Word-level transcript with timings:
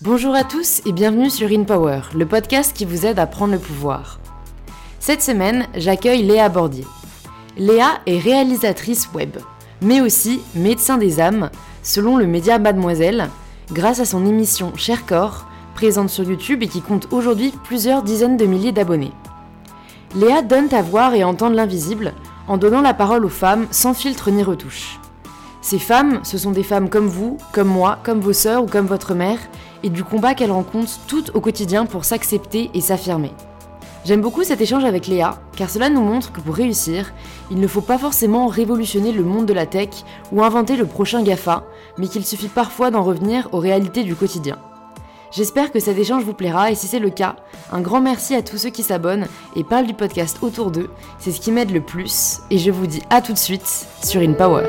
Bonjour 0.00 0.34
à 0.34 0.42
tous 0.42 0.82
et 0.84 0.90
bienvenue 0.90 1.30
sur 1.30 1.48
InPower, 1.48 2.00
le 2.14 2.26
podcast 2.26 2.76
qui 2.76 2.84
vous 2.84 3.06
aide 3.06 3.20
à 3.20 3.26
prendre 3.26 3.52
le 3.52 3.60
pouvoir. 3.60 4.18
Cette 4.98 5.22
semaine, 5.22 5.66
j'accueille 5.76 6.24
Léa 6.24 6.48
Bordier. 6.48 6.84
Léa 7.56 8.00
est 8.06 8.18
réalisatrice 8.18 9.08
web, 9.14 9.36
mais 9.80 10.00
aussi 10.00 10.40
médecin 10.56 10.98
des 10.98 11.20
âmes, 11.20 11.50
selon 11.84 12.16
le 12.16 12.26
média 12.26 12.58
Mademoiselle, 12.58 13.30
grâce 13.70 14.00
à 14.00 14.04
son 14.04 14.26
émission 14.26 14.72
Cher 14.76 15.06
Corps, 15.06 15.46
présente 15.76 16.10
sur 16.10 16.24
YouTube 16.24 16.64
et 16.64 16.68
qui 16.68 16.82
compte 16.82 17.08
aujourd'hui 17.12 17.52
plusieurs 17.62 18.02
dizaines 18.02 18.36
de 18.36 18.46
milliers 18.46 18.72
d'abonnés. 18.72 19.12
Léa 20.16 20.42
donne 20.42 20.74
à 20.74 20.82
voir 20.82 21.14
et 21.14 21.22
entendre 21.22 21.54
l'invisible 21.54 22.12
en 22.48 22.56
donnant 22.56 22.82
la 22.82 22.92
parole 22.92 23.24
aux 23.24 23.28
femmes 23.28 23.68
sans 23.70 23.94
filtre 23.94 24.30
ni 24.30 24.42
retouche. 24.42 24.98
Ces 25.62 25.78
femmes, 25.78 26.18
ce 26.24 26.38
sont 26.38 26.50
des 26.50 26.64
femmes 26.64 26.90
comme 26.90 27.06
vous, 27.06 27.38
comme 27.52 27.68
moi, 27.68 27.98
comme 28.02 28.20
vos 28.20 28.32
sœurs 28.32 28.64
ou 28.64 28.66
comme 28.66 28.86
votre 28.86 29.14
mère, 29.14 29.38
et 29.84 29.90
du 29.90 30.02
combat 30.02 30.34
qu'elles 30.34 30.50
rencontrent 30.50 30.98
toutes 31.06 31.30
au 31.34 31.40
quotidien 31.40 31.86
pour 31.86 32.04
s'accepter 32.04 32.70
et 32.74 32.80
s'affirmer. 32.80 33.30
J'aime 34.04 34.20
beaucoup 34.20 34.42
cet 34.42 34.60
échange 34.60 34.84
avec 34.84 35.06
Léa, 35.06 35.38
car 35.56 35.70
cela 35.70 35.88
nous 35.88 36.00
montre 36.00 36.32
que 36.32 36.40
pour 36.40 36.56
réussir, 36.56 37.12
il 37.52 37.60
ne 37.60 37.68
faut 37.68 37.80
pas 37.80 37.96
forcément 37.96 38.48
révolutionner 38.48 39.12
le 39.12 39.22
monde 39.22 39.46
de 39.46 39.52
la 39.52 39.66
tech 39.66 39.90
ou 40.32 40.42
inventer 40.42 40.74
le 40.74 40.86
prochain 40.86 41.22
GAFA, 41.22 41.62
mais 41.96 42.08
qu'il 42.08 42.26
suffit 42.26 42.48
parfois 42.48 42.90
d'en 42.90 43.04
revenir 43.04 43.48
aux 43.52 43.60
réalités 43.60 44.02
du 44.02 44.16
quotidien. 44.16 44.58
J'espère 45.30 45.70
que 45.70 45.78
cet 45.78 45.96
échange 45.96 46.24
vous 46.24 46.34
plaira 46.34 46.72
et 46.72 46.74
si 46.74 46.88
c'est 46.88 46.98
le 46.98 47.10
cas, 47.10 47.36
un 47.70 47.80
grand 47.80 48.00
merci 48.00 48.34
à 48.34 48.42
tous 48.42 48.58
ceux 48.58 48.70
qui 48.70 48.82
s'abonnent 48.82 49.28
et 49.54 49.62
parlent 49.62 49.86
du 49.86 49.94
podcast 49.94 50.38
autour 50.42 50.72
d'eux, 50.72 50.90
c'est 51.20 51.30
ce 51.30 51.40
qui 51.40 51.52
m'aide 51.52 51.70
le 51.70 51.80
plus 51.80 52.40
et 52.50 52.58
je 52.58 52.72
vous 52.72 52.88
dis 52.88 53.02
à 53.08 53.22
tout 53.22 53.32
de 53.32 53.38
suite 53.38 53.86
sur 54.02 54.20
InPower. 54.20 54.64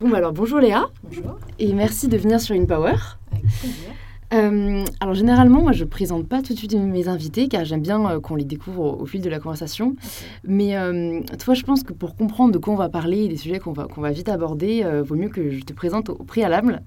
Bon 0.00 0.08
bah 0.08 0.16
alors 0.16 0.32
bonjour 0.32 0.60
Léa. 0.60 0.86
Bonjour. 1.02 1.38
Et 1.58 1.74
merci 1.74 2.08
de 2.08 2.16
venir 2.16 2.40
sur 2.40 2.56
InPower. 2.56 2.94
Avec 3.32 3.44
plaisir. 3.44 3.90
Euh, 4.32 4.82
alors 4.98 5.12
généralement, 5.12 5.60
moi 5.60 5.72
je 5.72 5.84
présente 5.84 6.26
pas 6.26 6.40
tout 6.40 6.54
de 6.54 6.58
suite 6.58 6.72
mes 6.72 7.06
invités 7.06 7.48
car 7.48 7.66
j'aime 7.66 7.82
bien 7.82 8.08
euh, 8.08 8.18
qu'on 8.18 8.34
les 8.34 8.46
découvre 8.46 8.80
au, 8.80 9.02
au, 9.02 9.04
fil 9.04 9.20
de 9.20 9.28
la 9.28 9.38
conversation. 9.40 9.96
Mais 10.42 10.74
euh, 10.74 11.20
toi, 11.38 11.52
je 11.52 11.64
pense 11.64 11.82
que 11.82 11.92
pour 11.92 12.16
comprendre 12.16 12.50
de 12.50 12.56
quoi 12.56 12.72
on 12.72 12.78
va 12.78 12.88
parler 12.88 13.24
et 13.24 13.28
des 13.28 13.36
sujets 13.36 13.58
qu'on 13.58 13.72
va, 13.72 13.88
qu'on 13.88 14.00
va 14.00 14.10
vite 14.10 14.30
aborder, 14.30 14.88
vaut 15.04 15.16
mieux 15.16 15.28
que 15.28 15.50
je 15.50 15.60
te 15.64 15.74
présente 15.74 16.08
au, 16.08 16.14
au 16.14 16.24
préalable. 16.24 16.80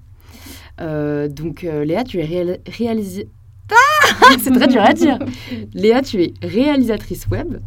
Donc 0.80 1.62
Léa, 1.62 2.02
tu 2.02 2.18
es 2.18 2.24
réal 2.24 2.58
réalisée... 2.66 3.28
C'est 4.40 4.50
très 4.50 4.66
dur 4.66 4.82
à 4.82 4.92
dire. 4.92 5.18
Léa, 5.74 6.02
tu 6.02 6.22
es 6.22 6.34
réalisatrice 6.42 7.26
web 7.28 7.58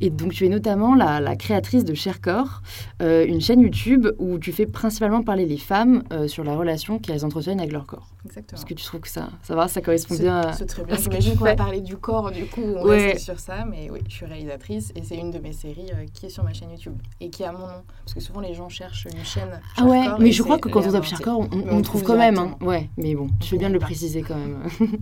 et 0.00 0.10
donc 0.10 0.32
tu 0.32 0.46
es 0.46 0.48
notamment 0.48 0.94
la, 0.94 1.36
créatrice 1.36 1.84
de 1.84 1.94
Cher 1.94 2.20
Corps, 2.20 2.62
euh, 3.02 3.26
une 3.26 3.40
chaîne 3.40 3.60
YouTube 3.60 4.08
où 4.18 4.38
tu 4.38 4.52
fais 4.52 4.66
principalement 4.66 5.22
parler 5.22 5.46
les 5.46 5.58
femmes 5.58 6.02
euh, 6.12 6.28
sur 6.28 6.44
la 6.44 6.54
relation 6.54 6.98
qu'elles 6.98 7.24
entretiennent 7.24 7.60
avec 7.60 7.72
leur 7.72 7.86
corps. 7.86 8.15
Exactement. 8.26 8.58
Est-ce 8.60 8.66
que 8.66 8.74
tu 8.74 8.84
trouves 8.84 9.00
que 9.00 9.08
ça, 9.08 9.30
ça 9.42 9.54
va, 9.54 9.68
ça 9.68 9.80
correspond 9.80 10.16
bien 10.16 10.40
à... 10.40 10.52
C'est 10.52 10.66
très 10.66 10.84
bien. 10.84 10.96
J'imagine 10.96 11.36
qu'on 11.36 11.44
va 11.44 11.54
parler 11.56 11.80
du 11.80 11.96
corps, 11.96 12.30
du 12.30 12.46
coup, 12.46 12.60
on 12.62 12.84
Ouais. 12.84 13.12
reste 13.12 13.24
sur 13.24 13.38
ça. 13.38 13.64
Mais 13.64 13.88
oui, 13.90 14.00
je 14.08 14.14
suis 14.14 14.26
réalisatrice 14.26 14.92
et 14.94 15.02
c'est 15.02 15.16
une 15.16 15.30
de 15.30 15.38
mes 15.38 15.52
séries 15.52 15.90
euh, 15.94 16.04
qui 16.12 16.26
est 16.26 16.28
sur 16.30 16.44
ma 16.44 16.52
chaîne 16.52 16.70
YouTube 16.70 16.96
et 17.20 17.30
qui 17.30 17.44
a 17.44 17.52
mon 17.52 17.60
nom. 17.66 17.82
Parce 18.04 18.14
que 18.14 18.20
souvent, 18.20 18.40
les 18.40 18.54
gens 18.54 18.68
cherchent 18.68 19.06
une 19.12 19.24
chaîne. 19.24 19.60
Ah 19.76 19.84
ouais, 19.84 20.06
mais 20.18 20.32
je 20.32 20.42
crois 20.42 20.58
que 20.58 20.68
quand 20.68 20.80
on 20.80 20.82
tape 20.84 20.92
Bordier. 20.92 21.10
Cher 21.10 21.20
Corps, 21.22 21.40
on, 21.40 21.56
Mais 21.56 21.72
on 21.72 21.82
trouve 21.82 22.02
quand 22.02 22.16
même. 22.18 22.38
Hein. 22.38 22.56
Ouais, 22.60 22.90
mais 22.96 23.14
bon, 23.14 23.28
tu 23.40 23.48
fais 23.50 23.58
bien 23.58 23.68
le 23.68 23.78
préciser 23.78 24.22
quand 24.22 24.36
même. 24.36 24.58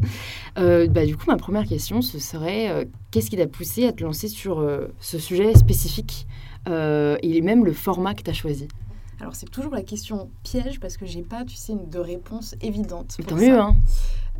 Euh, 0.58 0.86
bah, 0.86 1.04
du 1.04 1.16
coup, 1.16 1.24
ma 1.26 1.36
première 1.36 1.64
question, 1.66 2.00
ce 2.00 2.18
serait 2.18 2.70
euh, 2.70 2.84
qu'est-ce 3.10 3.28
qui 3.30 3.36
t'a 3.36 3.46
poussé 3.46 3.86
à 3.86 3.92
te 3.92 4.04
lancer 4.04 4.28
sur 4.28 4.64
ce 5.00 5.18
sujet 5.18 5.54
spécifique? 5.54 6.26
Et 6.68 7.40
même 7.42 7.64
le 7.64 7.72
format 7.72 8.14
que 8.14 8.22
tu 8.22 8.30
as 8.30 8.34
choisi? 8.34 8.68
Alors, 9.20 9.34
c'est 9.34 9.50
toujours 9.50 9.74
la 9.74 9.82
question 9.82 10.30
piège 10.42 10.80
parce 10.80 10.96
que 10.96 11.06
j'ai 11.06 11.22
pas, 11.22 11.44
tu 11.44 11.56
sais, 11.56 11.72
une- 11.72 11.88
de 11.88 11.98
réponse 11.98 12.54
évidente. 12.60 13.16
Pour 13.18 13.26
Tant 13.26 13.38
ça. 13.38 13.42
mieux, 13.42 13.58
hein 13.60 13.76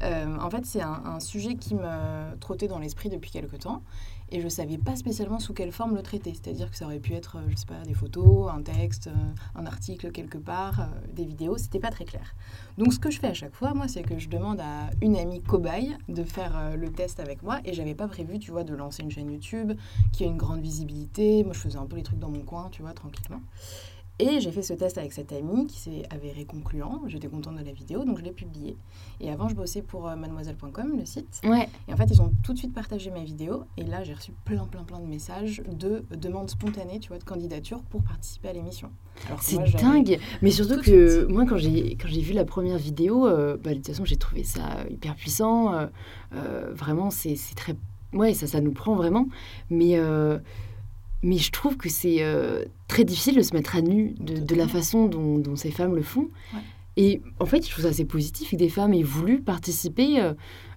Euh, 0.02 0.36
en 0.40 0.50
fait, 0.50 0.66
c'est 0.66 0.82
un, 0.82 1.02
un 1.04 1.20
sujet 1.20 1.54
qui 1.54 1.76
me 1.76 2.36
trottait 2.40 2.66
dans 2.66 2.80
l'esprit 2.80 3.10
depuis 3.10 3.30
quelque 3.30 3.54
temps 3.54 3.80
et 4.32 4.40
je 4.40 4.48
savais 4.48 4.76
pas 4.76 4.96
spécialement 4.96 5.38
sous 5.38 5.54
quelle 5.54 5.70
forme 5.70 5.94
le 5.94 6.02
traiter. 6.02 6.32
C'est-à-dire 6.34 6.68
que 6.68 6.76
ça 6.76 6.86
aurait 6.86 6.98
pu 6.98 7.12
être, 7.14 7.36
euh, 7.36 7.42
je 7.48 7.54
sais 7.54 7.64
pas, 7.66 7.78
des 7.86 7.94
photos, 7.94 8.50
un 8.52 8.60
texte, 8.62 9.06
euh, 9.06 9.12
un 9.54 9.66
article 9.66 10.10
quelque 10.10 10.36
part, 10.36 10.80
euh, 10.80 10.84
des 11.12 11.24
vidéos, 11.24 11.56
c'était 11.58 11.78
pas 11.78 11.90
très 11.90 12.04
clair. 12.04 12.34
Donc, 12.76 12.92
ce 12.92 12.98
que 12.98 13.08
je 13.12 13.20
fais 13.20 13.28
à 13.28 13.34
chaque 13.34 13.54
fois, 13.54 13.72
moi, 13.72 13.86
c'est 13.86 14.02
que 14.02 14.18
je 14.18 14.28
demande 14.28 14.58
à 14.60 14.90
une 15.00 15.16
amie 15.16 15.40
cobaye 15.40 15.96
de 16.08 16.24
faire 16.24 16.56
euh, 16.56 16.74
le 16.76 16.90
test 16.90 17.20
avec 17.20 17.44
moi 17.44 17.60
et 17.64 17.72
j'avais 17.72 17.94
pas 17.94 18.08
prévu, 18.08 18.40
tu 18.40 18.50
vois, 18.50 18.64
de 18.64 18.74
lancer 18.74 19.04
une 19.04 19.12
chaîne 19.12 19.30
YouTube 19.30 19.74
qui 20.12 20.24
a 20.24 20.26
une 20.26 20.36
grande 20.36 20.60
visibilité. 20.60 21.44
Moi, 21.44 21.52
je 21.54 21.60
faisais 21.60 21.78
un 21.78 21.86
peu 21.86 21.94
les 21.94 22.02
trucs 22.02 22.18
dans 22.18 22.30
mon 22.30 22.42
coin, 22.42 22.68
tu 22.72 22.82
vois, 22.82 22.94
tranquillement. 22.94 23.40
Et 24.20 24.38
j'ai 24.40 24.52
fait 24.52 24.62
ce 24.62 24.74
test 24.74 24.96
avec 24.96 25.12
cette 25.12 25.32
amie 25.32 25.66
qui 25.66 25.80
s'est 25.80 26.04
avéré 26.10 26.44
concluant. 26.44 27.02
J'étais 27.08 27.26
contente 27.26 27.56
de 27.56 27.64
la 27.64 27.72
vidéo, 27.72 28.04
donc 28.04 28.18
je 28.18 28.22
l'ai 28.24 28.30
publiée. 28.30 28.76
Et 29.20 29.28
avant, 29.30 29.48
je 29.48 29.56
bossais 29.56 29.82
pour 29.82 30.06
euh, 30.08 30.14
mademoiselle.com, 30.14 30.96
le 30.96 31.04
site. 31.04 31.40
Ouais, 31.44 31.68
Et 31.88 31.92
en 31.92 31.96
fait, 31.96 32.04
ils 32.04 32.22
ont 32.22 32.32
tout 32.44 32.52
de 32.52 32.58
suite 32.58 32.72
partagé 32.72 33.10
ma 33.10 33.24
vidéo. 33.24 33.64
Et 33.76 33.82
là, 33.82 34.04
j'ai 34.04 34.14
reçu 34.14 34.32
plein, 34.44 34.66
plein, 34.66 34.84
plein 34.84 35.00
de 35.00 35.06
messages 35.06 35.62
de 35.68 36.04
demandes 36.16 36.48
spontanées, 36.48 37.00
tu 37.00 37.08
vois, 37.08 37.18
de 37.18 37.24
candidature 37.24 37.82
pour 37.90 38.04
participer 38.04 38.48
à 38.50 38.52
l'émission. 38.52 38.90
C'est 39.40 39.58
dingue. 39.80 40.18
Mais 40.42 40.50
surtout 40.52 40.80
que 40.80 41.26
moi, 41.26 41.44
quand 41.44 41.56
j'ai 41.56 41.96
vu 42.20 42.34
la 42.34 42.44
première 42.44 42.78
vidéo, 42.78 43.26
euh, 43.26 43.56
bah, 43.56 43.70
de 43.70 43.76
toute 43.76 43.88
façon, 43.88 44.04
j'ai 44.04 44.16
trouvé 44.16 44.44
ça 44.44 44.84
hyper 44.90 45.16
puissant. 45.16 45.74
euh, 45.74 45.86
euh, 46.34 46.72
vraiment, 46.72 47.10
c'est 47.10 47.34
c'est 47.34 47.54
très. 47.56 47.74
Ouais, 48.12 48.32
ça, 48.32 48.46
ça 48.46 48.60
nous 48.60 48.72
prend 48.72 48.94
vraiment. 48.94 49.26
Mais. 49.70 49.98
Mais 51.24 51.38
je 51.38 51.50
trouve 51.50 51.76
que 51.78 51.88
c'est 51.88 52.18
euh, 52.20 52.64
très 52.86 53.02
difficile 53.02 53.34
de 53.34 53.42
se 53.42 53.54
mettre 53.54 53.76
à 53.76 53.80
nu 53.80 54.14
de, 54.20 54.34
de 54.34 54.54
la 54.54 54.68
façon 54.68 55.06
dont, 55.06 55.38
dont 55.38 55.56
ces 55.56 55.70
femmes 55.70 55.96
le 55.96 56.02
font. 56.02 56.28
Ouais. 56.52 56.60
Et 56.96 57.22
en 57.40 57.46
fait, 57.46 57.64
je 57.66 57.70
trouve 57.70 57.84
ça 57.84 57.90
assez 57.90 58.04
positif 58.04 58.50
que 58.50 58.56
des 58.56 58.68
femmes 58.68 58.92
aient 58.92 59.02
voulu 59.02 59.40
participer, 59.40 60.20
euh, 60.20 60.34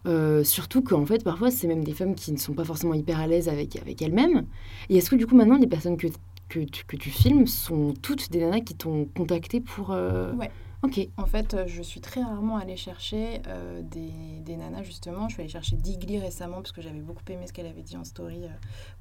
euh, 0.08 0.44
surtout 0.46 0.82
qu'en 0.82 1.06
fait, 1.06 1.24
parfois, 1.24 1.52
c'est 1.52 1.68
même 1.68 1.84
des 1.84 1.94
femmes 1.94 2.16
qui 2.16 2.32
ne 2.32 2.38
sont 2.38 2.54
pas 2.54 2.64
forcément 2.64 2.94
hyper 2.94 3.20
à 3.20 3.28
l'aise 3.28 3.50
avec, 3.50 3.76
avec 3.76 4.02
elles-mêmes. 4.02 4.46
Et 4.90 4.98
est-ce 4.98 5.10
que 5.10 5.18
du 5.18 5.28
coup, 5.28 5.36
maintenant, 5.36 5.58
les 5.58 5.68
personnes 5.68 5.98
que, 5.98 6.08
que, 6.48 6.60
tu, 6.62 6.86
que 6.86 6.96
tu 6.96 7.10
filmes 7.10 7.46
sont 7.46 7.94
toutes 8.02 8.32
des 8.32 8.40
nanas 8.40 8.62
qui 8.62 8.74
t'ont 8.74 9.06
contacté 9.16 9.60
pour... 9.60 9.90
Ouais. 9.90 10.50
Ok. 10.84 11.00
En 11.18 11.26
fait, 11.26 11.56
euh, 11.56 11.64
je 11.66 11.82
suis 11.82 12.02
très 12.02 12.22
rarement 12.22 12.58
allée 12.58 12.78
chercher 12.78 13.42
euh, 13.48 13.82
des, 13.82 14.12
des 14.46 14.56
nanas, 14.56 14.84
justement. 14.84 15.28
Je 15.28 15.34
suis 15.34 15.42
allée 15.42 15.50
chercher 15.52 15.76
Digli 15.76 16.20
récemment, 16.20 16.58
parce 16.58 16.72
que 16.72 16.82
j'avais 16.84 17.00
beaucoup 17.00 17.24
aimé 17.30 17.48
ce 17.48 17.54
qu'elle 17.54 17.66
avait 17.66 17.82
dit 17.82 17.98
en 17.98 18.04
story 18.04 18.44
euh, 18.44 18.48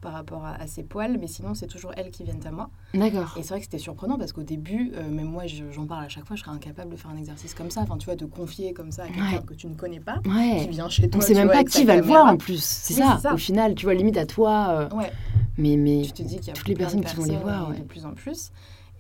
par 0.00 0.12
rapport 0.14 0.44
à, 0.46 0.54
à 0.54 0.66
ses 0.66 0.82
poils. 0.84 1.18
Mais 1.18 1.26
sinon, 1.26 1.52
c'est 1.54 1.66
toujours 1.66 1.92
elles 1.96 2.10
qui 2.10 2.24
viennent 2.24 2.44
à 2.46 2.50
moi. 2.50 2.70
D'accord. 2.94 3.34
Et 3.38 3.42
c'est 3.42 3.50
vrai 3.50 3.58
que 3.58 3.64
c'était 3.66 3.78
surprenant, 3.78 4.16
parce 4.16 4.32
qu'au 4.32 4.42
début, 4.42 4.92
euh, 4.94 5.06
même 5.10 5.26
moi, 5.28 5.46
je- 5.46 5.70
j'en 5.70 5.86
parle 5.86 6.06
à 6.06 6.08
chaque 6.08 6.24
fois, 6.24 6.34
je 6.34 6.42
serais 6.42 6.54
incapable 6.56 6.90
de 6.92 6.96
faire 6.96 7.10
un 7.10 7.18
exercice 7.18 7.52
comme 7.52 7.70
ça. 7.70 7.82
Enfin, 7.82 7.98
tu 7.98 8.06
vois, 8.06 8.16
de 8.16 8.24
confier 8.24 8.72
comme 8.72 8.90
ça 8.90 9.02
à 9.04 9.08
quelqu'un 9.08 9.32
Ouais. 9.36 9.42
que 9.46 9.54
tu 9.54 9.66
ne 9.66 9.74
connais 9.74 10.00
pas, 10.00 10.18
qui 10.24 10.30
Ouais. 10.30 10.66
vient 10.68 10.88
chez 10.88 11.10
toi. 11.10 11.18
On 11.18 11.26
sait 11.26 11.34
tu 11.34 11.38
même 11.38 11.48
vois, 11.48 11.56
pas 11.56 11.64
qui 11.64 11.84
va 11.84 11.96
le 11.96 12.02
voir 12.02 12.26
en 12.26 12.38
plus. 12.38 12.62
C'est 12.64 12.94
Oui, 12.94 13.08
ça. 13.20 13.34
Au 13.34 13.36
final, 13.36 13.74
tu 13.74 13.84
vois, 13.84 13.94
limite 13.94 14.16
à 14.16 14.24
toi. 14.24 14.88
Ouais. 14.94 15.12
mais, 15.58 15.76
mais 15.76 16.02
tu 16.06 16.12
te 16.12 16.22
dis 16.22 16.36
qu'il 16.36 16.48
y 16.48 16.50
a 16.50 16.54
toutes 16.54 16.68
les 16.68 16.74
de 16.74 16.78
personnes 16.78 17.04
qui 17.04 17.14
vont 17.16 17.24
les 17.24 17.30
personnes 17.32 17.42
voir, 17.48 17.68
de 17.74 17.82
plus 17.82 18.06
en 18.06 18.12
plus. 18.14 18.50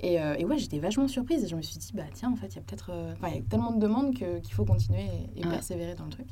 Et, 0.00 0.20
euh, 0.20 0.34
et 0.38 0.44
ouais, 0.44 0.58
j'étais 0.58 0.78
vachement 0.78 1.08
surprise 1.08 1.42
et 1.44 1.48
je 1.48 1.56
me 1.56 1.62
suis 1.62 1.78
dit, 1.78 1.90
bah 1.94 2.02
tiens, 2.12 2.30
en 2.30 2.36
fait, 2.36 2.48
il 2.48 2.56
y 2.56 2.58
a 2.58 2.62
peut-être. 2.62 2.90
euh, 2.92 3.12
Enfin, 3.14 3.28
il 3.28 3.36
y 3.36 3.38
a 3.38 3.42
tellement 3.42 3.72
de 3.72 3.80
demandes 3.80 4.14
qu'il 4.14 4.52
faut 4.52 4.64
continuer 4.64 5.04
et, 5.34 5.40
et 5.40 5.44
Ouais. 5.44 5.50
persévérer 5.50 5.94
dans 5.94 6.04
le 6.04 6.10
truc. 6.10 6.26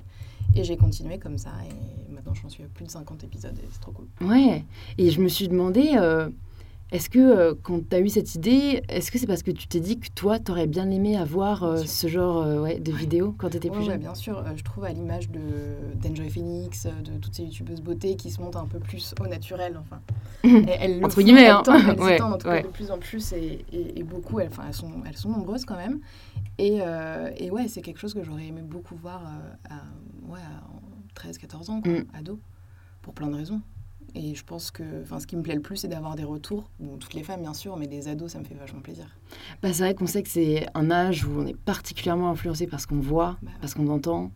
Et 0.55 0.63
j'ai 0.65 0.77
continué 0.77 1.19
comme 1.19 1.39
ça 1.39 1.51
et 1.69 2.13
maintenant 2.13 2.35
j'en 2.35 2.49
suis 2.49 2.63
à 2.63 2.67
plus 2.67 2.85
de 2.85 2.91
50 2.91 3.25
épisodes 3.25 3.59
et 3.59 3.67
c'est 3.73 3.81
trop 3.81 3.91
cool. 3.93 4.07
Ouais, 4.21 4.65
et 4.99 5.11
je 5.11 5.21
me 5.21 5.27
suis 5.29 5.49
demandé, 5.49 5.93
euh, 5.97 6.29
est-ce 6.95 7.11
que 7.11 7.19
euh, 7.19 7.55
quand 7.63 7.89
tu 7.89 7.97
as 7.97 8.01
eu 8.01 8.09
cette 8.09 8.35
idée, 8.37 8.83
est-ce 8.89 9.11
que 9.11 9.19
c'est 9.19 9.27
parce 9.27 9.43
que 9.43 9.51
tu 9.51 9.67
t'es 9.67 9.81
dit 9.81 9.99
que 9.99 10.07
toi, 10.15 10.39
tu 10.39 10.51
aurais 10.53 10.67
bien 10.69 10.89
aimé 10.91 11.17
avoir 11.17 11.65
euh, 11.65 11.77
ce 11.85 12.07
genre 12.07 12.43
euh, 12.43 12.61
ouais, 12.63 12.79
de 12.79 12.93
vidéos 12.93 13.35
quand 13.37 13.51
tu 13.51 13.57
étais 13.57 13.69
Ouais, 13.69 13.75
plus 13.75 13.85
ouais, 13.85 13.91
jeune? 13.93 14.01
bien 14.01 14.15
sûr, 14.15 14.43
je 14.57 14.63
trouve 14.63 14.85
à 14.85 14.93
l'image 14.93 15.29
de 15.29 15.41
d'Enjoy 16.01 16.31
Phoenix, 16.31 16.87
de 16.87 17.19
toutes 17.19 17.35
ces 17.35 17.43
youtubeuses 17.43 17.81
beauté 17.83 18.15
qui 18.17 18.31
se 18.31 18.41
montent 18.41 18.57
un 18.57 18.67
peu 18.67 18.79
plus 18.79 19.15
au 19.21 19.27
naturel. 19.27 19.77
Enfin, 19.77 20.01
elles 20.45 21.01
le 21.01 21.05
Entre 21.05 21.21
guillemets, 21.21 21.43
elles 21.45 21.51
hein. 21.53 21.63
elles 21.67 22.01
Ouais, 22.01 22.21
en 22.21 22.39
tout 22.39 22.47
cas 22.49 22.63
de 22.63 22.69
plus 22.69 22.91
en 22.91 22.99
plus 22.99 23.33
et, 23.33 23.65
et- 23.73 23.99
et 23.99 24.03
beaucoup. 24.05 24.39
Elles, 24.41 24.51
elles, 24.67 24.73
sont, 24.75 24.93
elles 25.07 25.17
sont 25.17 25.31
nombreuses 25.31 25.65
quand 25.65 25.77
même. 25.77 25.99
Et, 26.59 26.79
et 27.39 27.51
ouais, 27.51 27.67
c'est 27.69 27.83
quelque 27.83 27.99
chose 27.99 28.15
que 28.15 28.23
j'aurais 28.23 28.47
aimé 28.47 28.63
beaucoup 28.63 28.95
voir 28.95 29.23
à, 29.69 29.75
à 29.75 29.83
13-14 31.17 31.71
ans, 31.71 31.81
quoi, 31.81 31.93
Mm. 31.93 32.05
ado, 32.15 32.39
pour 33.03 33.15
plein 33.15 33.29
de 33.29 33.35
raisons. 33.37 33.61
Et 34.17 34.35
je 34.35 34.45
pense 34.45 34.71
que 34.71 34.85
ce 35.19 35.27
qui 35.27 35.37
me 35.37 35.43
plaît 35.43 35.57
le 35.57 35.61
plus, 35.61 35.77
c'est 35.79 35.89
d'avoir 35.89 36.15
des 36.15 36.25
retours. 36.25 36.71
Bon, 36.79 36.97
toutes 36.99 37.15
les 37.15 37.25
femmes, 37.25 37.41
bien 37.41 37.55
sûr, 37.55 37.77
mais 37.77 37.89
des 37.89 38.07
ados, 38.07 38.31
ça 38.33 38.39
me 38.39 38.45
fait 38.45 38.55
vachement 38.55 38.81
plaisir. 38.81 39.07
Bah, 39.63 39.73
c'est 39.73 39.83
vrai 39.83 39.95
qu'on 39.95 40.07
sait 40.07 40.23
que 40.23 40.29
c'est 40.29 40.67
un 40.75 40.91
âge 40.91 41.25
où 41.25 41.41
on 41.41 41.47
est 41.47 41.57
particulièrement 41.57 42.31
influencé 42.31 42.67
par 42.67 42.81
ce 42.81 42.87
qu'on 42.87 43.01
voit, 43.01 43.39
Bah 43.43 43.51
parce 43.61 43.75
qu'on 43.75 43.89
entend. 43.89 44.31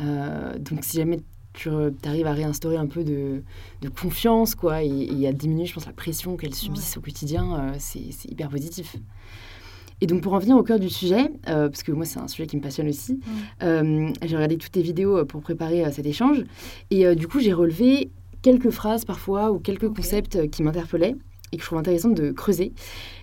Euh, 0.00 0.58
donc 0.58 0.84
si 0.84 0.96
jamais 0.96 1.20
tu 1.52 1.68
arrives 2.04 2.26
à 2.26 2.32
réinstaurer 2.32 2.76
un 2.76 2.86
peu 2.86 3.04
de, 3.04 3.42
de 3.82 3.88
confiance, 3.88 4.54
quoi, 4.54 4.82
et, 4.82 4.88
et 4.88 5.28
à 5.28 5.32
diminuer, 5.32 5.66
je 5.66 5.74
pense, 5.74 5.86
la 5.86 5.92
pression 5.92 6.36
qu'elles 6.36 6.54
subissent 6.54 6.96
au 6.96 7.00
quotidien, 7.00 7.54
euh, 7.54 7.74
c'est 7.78 8.12
c'est 8.12 8.30
hyper 8.30 8.48
positif. 8.48 8.96
Et 10.00 10.06
donc 10.06 10.22
pour 10.22 10.32
en 10.32 10.38
venir 10.38 10.56
au 10.56 10.62
cœur 10.62 10.78
du 10.78 10.88
sujet, 10.88 11.30
euh, 11.48 11.68
parce 11.68 11.82
que 11.82 11.92
moi 11.92 12.06
c'est 12.06 12.18
un 12.18 12.28
sujet 12.28 12.46
qui 12.46 12.56
me 12.56 12.62
passionne 12.62 12.88
aussi, 12.88 13.20
euh, 13.62 14.10
j'ai 14.24 14.34
regardé 14.34 14.56
toutes 14.56 14.72
tes 14.72 14.80
vidéos 14.80 15.26
pour 15.26 15.42
préparer 15.42 15.84
euh, 15.84 15.90
cet 15.90 16.06
échange, 16.06 16.42
et 16.90 17.14
du 17.16 17.28
coup 17.28 17.38
j'ai 17.38 17.52
relevé 17.52 18.10
quelques 18.42 18.70
phrases 18.70 19.04
parfois 19.04 19.52
ou 19.52 19.58
quelques 19.58 19.88
concepts 19.88 20.36
euh, 20.36 20.46
qui 20.46 20.62
m'interpellaient 20.62 21.16
et 21.52 21.56
que 21.56 21.62
je 21.62 21.66
trouve 21.66 21.78
intéressant 21.78 22.10
de 22.10 22.30
creuser. 22.30 22.72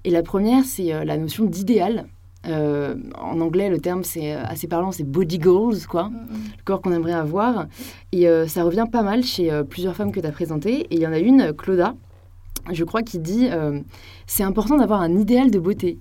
Et 0.04 0.10
la 0.10 0.24
première, 0.24 0.66
c'est 0.66 0.94
euh, 0.94 1.04
la 1.06 1.18
notion 1.18 1.46
d'idéal. 1.46 2.08
Euh, 2.46 2.96
en 3.20 3.42
anglais, 3.42 3.70
le 3.70 3.80
terme 3.80 4.04
c'est 4.04 4.32
assez 4.32 4.68
parlant, 4.68 4.92
c'est 4.92 5.04
body 5.04 5.40
goals, 5.40 5.86
quoi, 5.90 6.12
le 6.12 6.64
corps 6.64 6.82
qu'on 6.82 6.94
aimerait 6.94 7.14
avoir. 7.14 7.68
Et 8.12 8.28
euh, 8.28 8.48
ça 8.48 8.64
revient 8.64 8.86
pas 8.90 9.02
mal 9.02 9.24
chez 9.24 9.52
euh, 9.52 9.64
plusieurs 9.64 9.96
femmes 9.96 10.12
que 10.12 10.20
tu 10.20 10.28
as 10.28 10.32
présentées. 10.32 10.82
Et 10.92 10.96
il 10.96 11.00
y 11.00 11.08
en 11.08 11.12
a 11.12 11.20
une, 11.20 11.54
Claudia, 11.54 11.96
je 12.72 12.84
crois, 12.84 13.02
qui 13.02 13.20
dit 13.20 13.50
c'est 14.28 14.44
important 14.44 14.78
d'avoir 14.78 15.02
un 15.02 15.18
idéal 15.18 15.52
de 15.52 15.60
beauté. 15.60 16.00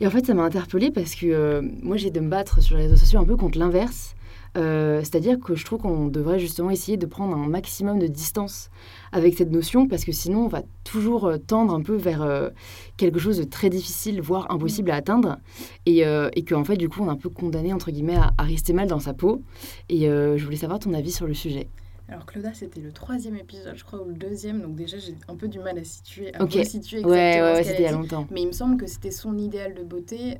Et 0.00 0.06
en 0.06 0.10
fait, 0.10 0.24
ça 0.24 0.34
m'a 0.34 0.42
interpellée 0.42 0.90
parce 0.90 1.14
que 1.14 1.60
moi, 1.82 1.96
j'ai 1.96 2.10
de 2.10 2.20
me 2.20 2.28
battre 2.28 2.62
sur 2.62 2.76
les 2.76 2.84
réseaux 2.84 2.96
sociaux 2.96 3.20
un 3.20 3.24
peu 3.24 3.36
contre 3.36 3.58
l'inverse. 3.58 4.14
Euh, 4.56 5.00
c'est-à-dire 5.00 5.38
que 5.38 5.54
je 5.54 5.64
trouve 5.64 5.80
qu'on 5.80 6.08
devrait 6.08 6.40
justement 6.40 6.70
essayer 6.70 6.96
de 6.96 7.06
prendre 7.06 7.36
un 7.36 7.48
maximum 7.48 8.00
de 8.00 8.08
distance 8.08 8.68
avec 9.12 9.36
cette 9.36 9.50
notion 9.50 9.86
parce 9.86 10.04
que 10.04 10.10
sinon 10.10 10.46
on 10.46 10.48
va 10.48 10.62
toujours 10.82 11.26
euh, 11.26 11.38
tendre 11.38 11.72
un 11.72 11.82
peu 11.82 11.94
vers 11.94 12.22
euh, 12.22 12.50
quelque 12.96 13.20
chose 13.20 13.38
de 13.38 13.44
très 13.44 13.70
difficile, 13.70 14.20
voire 14.20 14.50
impossible 14.50 14.90
à 14.90 14.96
atteindre 14.96 15.38
et, 15.86 16.00
et 16.00 16.44
qu'en 16.44 16.64
fait 16.64 16.76
du 16.76 16.88
coup 16.88 17.02
on 17.02 17.06
est 17.06 17.10
un 17.10 17.16
peu 17.16 17.28
condamné 17.28 17.72
entre 17.72 17.90
guillemets 17.90 18.16
à, 18.16 18.42
rester 18.42 18.72
mal 18.72 18.88
dans 18.88 19.00
sa 19.00 19.14
peau. 19.14 19.42
Et 19.88 20.06
je 20.06 20.44
voulais 20.44 20.56
savoir 20.56 20.78
ton 20.78 20.92
avis 20.94 21.12
sur 21.12 21.26
le 21.26 21.34
sujet. 21.34 21.68
Alors 22.08 22.26
Claudia, 22.26 22.52
c'était 22.52 22.80
le 22.80 22.90
troisième 22.90 23.36
épisode, 23.36 23.76
je 23.76 23.84
crois, 23.84 24.02
ou 24.02 24.08
le 24.08 24.14
deuxième, 24.14 24.62
donc 24.62 24.74
déjà 24.74 24.98
j'ai 24.98 25.14
un 25.28 25.36
peu 25.36 25.46
du 25.46 25.60
mal 25.60 25.78
à 25.78 25.84
situer, 25.84 26.34
à 26.34 26.40
situer 26.48 26.98
exactement 26.98 27.12
ouais, 27.12 27.40
ouais, 27.40 27.62
c'était 27.62 27.82
il 27.82 27.84
y 27.84 27.86
a 27.86 27.92
longtemps. 27.92 28.26
Mais 28.32 28.42
il 28.42 28.48
me 28.48 28.52
semble 28.52 28.76
que 28.78 28.88
c'était 28.88 29.12
son 29.12 29.38
idéal 29.38 29.74
de 29.74 29.84
beauté 29.84 30.38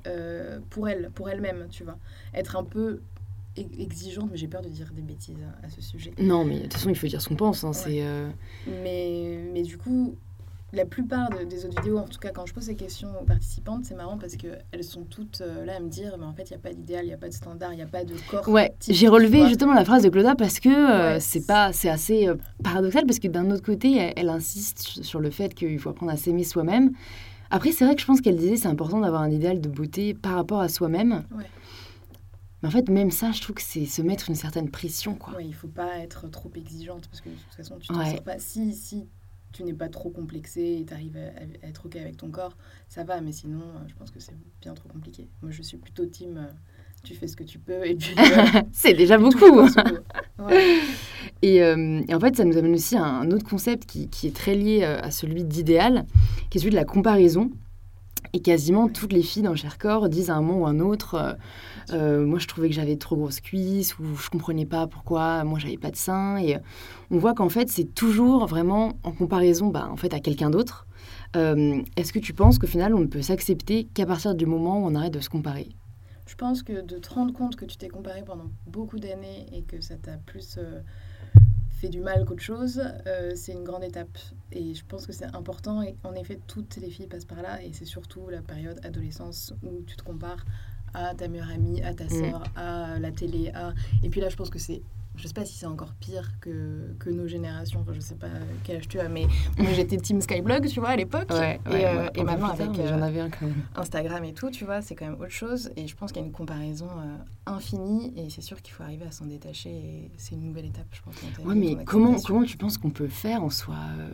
pour 0.70 0.88
elle, 0.88 1.10
pour 1.14 1.30
elle-même, 1.30 1.68
tu 1.70 1.84
vois, 1.84 1.96
être 2.34 2.56
un 2.56 2.64
peu 2.64 3.00
exigeante, 3.56 4.28
mais 4.30 4.36
j'ai 4.36 4.48
peur 4.48 4.62
de 4.62 4.68
dire 4.68 4.90
des 4.94 5.02
bêtises 5.02 5.44
à, 5.62 5.68
ce 5.68 5.80
sujet. 5.80 6.12
Non, 6.18 6.44
mais 6.44 6.56
de 6.56 6.62
toute 6.62 6.74
façon, 6.74 6.90
il 6.90 6.96
faut 6.96 7.06
dire 7.06 7.20
ce 7.20 7.28
qu'on 7.28 7.36
pense. 7.36 7.64
Hein, 7.64 7.72
c'est, 7.72 8.02
euh, 8.02 8.28
mais, 8.66 9.38
mais 9.52 9.62
du 9.62 9.76
coup, 9.76 10.14
la 10.72 10.84
plupart 10.84 11.30
des 11.30 11.64
autres 11.64 11.80
vidéos, 11.82 11.98
en 11.98 12.06
tout 12.06 12.20
cas 12.20 12.30
quand 12.30 12.46
je 12.46 12.54
pose 12.54 12.64
ces 12.64 12.76
questions 12.76 13.08
aux 13.20 13.24
participantes, 13.24 13.84
c'est 13.84 13.96
marrant 13.96 14.18
parce 14.18 14.36
qu'elles 14.36 14.84
sont 14.84 15.02
toutes 15.02 15.40
euh, 15.40 15.64
là 15.64 15.76
à 15.76 15.80
me 15.80 15.88
dire, 15.88 16.16
mais 16.18 16.24
en 16.24 16.32
fait, 16.32 16.44
il 16.44 16.52
n'y 16.52 16.56
a 16.56 16.60
pas 16.60 16.72
d'idéal, 16.72 17.04
il 17.04 17.08
n'y 17.08 17.14
a 17.14 17.18
pas 17.18 17.28
de 17.28 17.34
standard, 17.34 17.72
il 17.72 17.76
n'y 17.76 17.82
a 17.82 17.86
pas 17.86 18.04
de 18.04 18.14
corps. 18.30 18.48
Ouais, 18.48 18.72
j'ai 18.88 19.08
relevé 19.08 19.46
justement 19.48 19.74
la 19.74 19.84
phrase 19.84 20.04
de 20.04 20.08
Claudia 20.08 20.36
parce 20.36 20.60
que 20.60 20.68
euh, 20.68 21.18
c'est 21.18 21.44
pas, 21.44 21.72
c'est 21.72 21.88
assez 21.90 22.28
paradoxal 22.62 23.04
parce 23.04 23.18
que 23.18 23.28
d'un 23.28 23.50
autre 23.50 23.64
côté, 23.64 23.96
elle, 23.96 24.12
elle, 24.16 24.28
insiste 24.28 25.02
sur 25.02 25.18
le 25.18 25.30
fait 25.30 25.54
qu'il 25.54 25.78
faut 25.78 25.90
apprendre 25.90 26.12
à 26.12 26.16
s'aimer 26.16 26.44
soi-même. 26.44 26.92
Après, 27.50 27.72
c'est 27.72 27.84
vrai 27.84 27.96
que 27.96 28.00
je 28.00 28.06
pense 28.06 28.20
qu'elle 28.20 28.36
disait 28.36 28.56
c'est 28.56 28.68
important 28.68 29.00
d'avoir 29.00 29.22
un 29.22 29.30
idéal 29.30 29.60
de 29.60 29.68
beauté 29.68 30.14
par 30.14 30.34
rapport 30.34 30.60
à 30.60 30.68
soi-même. 30.68 31.24
Ouais. 31.36 31.44
Mais 32.62 32.68
en 32.68 32.72
fait, 32.72 32.88
même 32.88 33.10
ça, 33.10 33.32
je 33.32 33.40
trouve 33.40 33.56
que 33.56 33.62
c'est 33.62 33.86
se 33.86 34.02
mettre 34.02 34.28
une 34.28 34.34
certaine 34.34 34.70
pression. 34.70 35.14
Quoi. 35.14 35.34
Ouais, 35.34 35.44
il 35.44 35.50
ne 35.50 35.54
faut 35.54 35.68
pas 35.68 35.98
être 35.98 36.28
trop 36.28 36.50
exigeante 36.54 37.08
parce 37.08 37.20
que 37.20 37.30
de 37.30 37.34
toute 37.34 37.54
façon, 37.54 37.78
tu 37.78 37.92
ne 37.92 38.20
pas. 38.20 38.38
Si, 38.38 38.74
si 38.74 39.08
tu 39.52 39.64
n'es 39.64 39.72
pas 39.72 39.88
trop 39.88 40.10
complexé 40.10 40.78
et 40.80 40.84
tu 40.84 40.92
arrives 40.92 41.16
à, 41.16 41.66
être 41.66 41.86
OK 41.86 41.96
avec 41.96 42.16
ton 42.16 42.30
corps, 42.30 42.56
ça 42.88 43.04
va. 43.04 43.20
Mais 43.20 43.32
sinon, 43.32 43.60
euh, 43.60 43.88
je 43.88 43.94
pense 43.94 44.10
que 44.10 44.20
c'est 44.20 44.36
bien 44.60 44.74
trop 44.74 44.88
compliqué. 44.88 45.28
Moi, 45.42 45.50
je 45.50 45.62
suis 45.62 45.78
plutôt 45.78 46.06
team. 46.06 46.36
Euh, 46.36 46.52
tu 47.02 47.14
fais 47.14 47.26
ce 47.26 47.34
que 47.36 47.44
tu 47.44 47.58
peux 47.58 47.86
et 47.86 47.94
puis. 47.94 48.14
Euh, 48.18 48.60
c'est 48.72 48.92
déjà 48.92 49.16
beaucoup. 49.16 49.66
et, 51.42 51.56
et, 51.56 52.14
en 52.14 52.20
fait, 52.20 52.36
ça 52.36 52.44
nous 52.44 52.58
amène 52.58 52.74
aussi 52.74 52.94
à 52.94 53.04
un 53.04 53.30
autre 53.30 53.48
concept 53.48 53.86
qui, 53.86 54.08
qui 54.08 54.26
est 54.26 54.36
très 54.36 54.54
lié 54.54 54.84
à 54.84 55.10
celui 55.10 55.44
d'idéal, 55.44 56.04
qui 56.50 56.58
est 56.58 56.60
celui 56.60 56.72
de 56.72 56.76
la 56.76 56.84
comparaison. 56.84 57.50
Et 58.32 58.40
quasiment 58.40 58.88
toutes 58.88 59.12
les 59.12 59.22
filles 59.22 59.42
dans 59.42 59.56
Chercorps 59.56 60.08
disent 60.08 60.30
à 60.30 60.36
un 60.36 60.40
moment 60.40 60.60
ou 60.60 60.66
un 60.66 60.80
autre 60.80 61.14
euh, 61.14 61.32
euh, 61.92 62.26
Moi, 62.26 62.38
je 62.38 62.46
trouvais 62.46 62.68
que 62.68 62.74
j'avais 62.74 62.96
trop 62.96 63.16
grosses 63.16 63.40
cuisses, 63.40 63.98
ou 63.98 64.14
je 64.16 64.30
comprenais 64.30 64.66
pas 64.66 64.86
pourquoi 64.86 65.42
moi, 65.44 65.58
j'avais 65.58 65.78
pas 65.78 65.90
de 65.90 65.96
seins. 65.96 66.36
Et 66.36 66.56
euh, 66.56 66.60
on 67.10 67.18
voit 67.18 67.34
qu'en 67.34 67.48
fait, 67.48 67.68
c'est 67.68 67.92
toujours 67.94 68.46
vraiment 68.46 68.98
en 69.02 69.12
comparaison 69.12 69.68
bah, 69.68 69.88
en 69.90 69.96
fait, 69.96 70.14
à 70.14 70.20
quelqu'un 70.20 70.50
d'autre. 70.50 70.86
Est-ce 71.34 72.12
que 72.12 72.18
tu 72.18 72.34
penses 72.34 72.58
qu'au 72.58 72.66
final, 72.66 72.94
on 72.94 73.00
ne 73.00 73.06
peut 73.06 73.22
s'accepter 73.22 73.84
qu'à 73.84 74.04
partir 74.04 74.34
du 74.34 74.46
moment 74.46 74.82
où 74.82 74.86
on 74.86 74.94
arrête 74.94 75.14
de 75.14 75.20
se 75.20 75.28
comparer? 75.28 75.68
Je 76.26 76.34
pense 76.34 76.62
que 76.62 76.80
de 76.80 76.98
te 76.98 77.12
rendre 77.12 77.32
compte 77.32 77.56
que 77.56 77.64
tu 77.64 77.76
t'es 77.76 77.88
comparé 77.88 78.22
pendant 78.24 78.50
beaucoup 78.66 78.98
d'années 78.98 79.46
et 79.52 79.62
que 79.62 79.80
ça 79.80 79.96
t'a 79.96 80.16
plus 80.26 80.58
fait 81.80 81.88
du 81.88 82.00
mal 82.00 82.26
qu'autre 82.26 82.42
chose, 82.42 82.82
euh, 83.06 83.32
c'est 83.34 83.52
une 83.52 83.64
grande 83.64 83.84
étape. 83.84 84.18
Et 84.52 84.74
je 84.74 84.84
pense 84.84 85.06
que 85.06 85.12
c'est 85.12 85.34
important. 85.34 85.82
Et 85.82 85.96
en 86.04 86.14
effet, 86.14 86.38
toutes 86.46 86.76
les 86.76 86.90
filles 86.90 87.06
passent 87.06 87.24
par 87.24 87.40
là. 87.40 87.62
Et 87.62 87.72
c'est 87.72 87.86
surtout 87.86 88.28
la 88.28 88.42
période 88.42 88.78
adolescence 88.84 89.54
où 89.62 89.82
tu 89.86 89.96
te 89.96 90.02
compares 90.02 90.44
à 90.92 91.14
ta 91.14 91.28
meilleure 91.28 91.50
amie, 91.50 91.82
à 91.82 91.94
ta 91.94 92.04
mm. 92.04 92.08
sœur, 92.10 92.42
à 92.54 92.98
la 92.98 93.10
télé. 93.10 93.50
À... 93.54 93.72
Et 94.02 94.10
puis 94.10 94.20
là, 94.20 94.28
je 94.28 94.36
pense 94.36 94.50
que 94.50 94.58
c'est 94.58 94.82
je 95.16 95.26
sais 95.26 95.34
pas 95.34 95.44
si 95.44 95.56
c'est 95.56 95.66
encore 95.66 95.92
pire 95.94 96.32
que, 96.40 96.94
que 96.98 97.10
nos 97.10 97.26
générations. 97.26 97.80
Enfin, 97.80 97.92
je 97.92 98.00
sais 98.00 98.14
pas 98.14 98.28
quel 98.64 98.76
âge 98.76 98.88
tu 98.88 98.98
as, 99.00 99.08
mais 99.08 99.26
moi 99.58 99.72
j'étais 99.72 99.96
team 99.96 100.20
Skyblog, 100.20 100.66
tu 100.68 100.80
vois, 100.80 100.90
à 100.90 100.96
l'époque. 100.96 101.30
et, 101.30 101.58
euh, 101.66 102.08
et 102.14 102.22
maintenant 102.22 102.48
avec 102.48 102.78
avais 102.78 103.20
un 103.20 103.30
Instagram 103.76 104.24
et 104.24 104.32
tout, 104.32 104.50
tu 104.50 104.64
vois, 104.64 104.80
c'est 104.80 104.94
quand 104.94 105.06
même 105.06 105.20
autre 105.20 105.30
chose. 105.30 105.70
Et 105.76 105.86
je 105.86 105.96
pense 105.96 106.12
qu'il 106.12 106.22
y 106.22 106.24
a 106.24 106.26
une 106.26 106.32
comparaison 106.32 106.88
euh, 106.88 107.16
infinie. 107.46 108.12
Et 108.16 108.30
c'est 108.30 108.40
sûr 108.40 108.62
qu'il 108.62 108.72
faut 108.72 108.82
arriver 108.82 109.06
à 109.06 109.10
s'en 109.10 109.26
détacher. 109.26 109.70
Et 109.70 110.10
c'est 110.16 110.34
une 110.34 110.44
nouvelle 110.44 110.66
étape, 110.66 110.86
je 110.92 111.02
pense. 111.02 111.14
Ouais, 111.44 111.54
mais 111.54 111.84
comment, 111.84 112.16
comment 112.20 112.44
tu 112.44 112.56
penses 112.56 112.78
qu'on 112.78 112.90
peut 112.90 113.08
faire 113.08 113.42
en 113.42 113.50
soi 113.50 113.76
euh, 113.98 114.10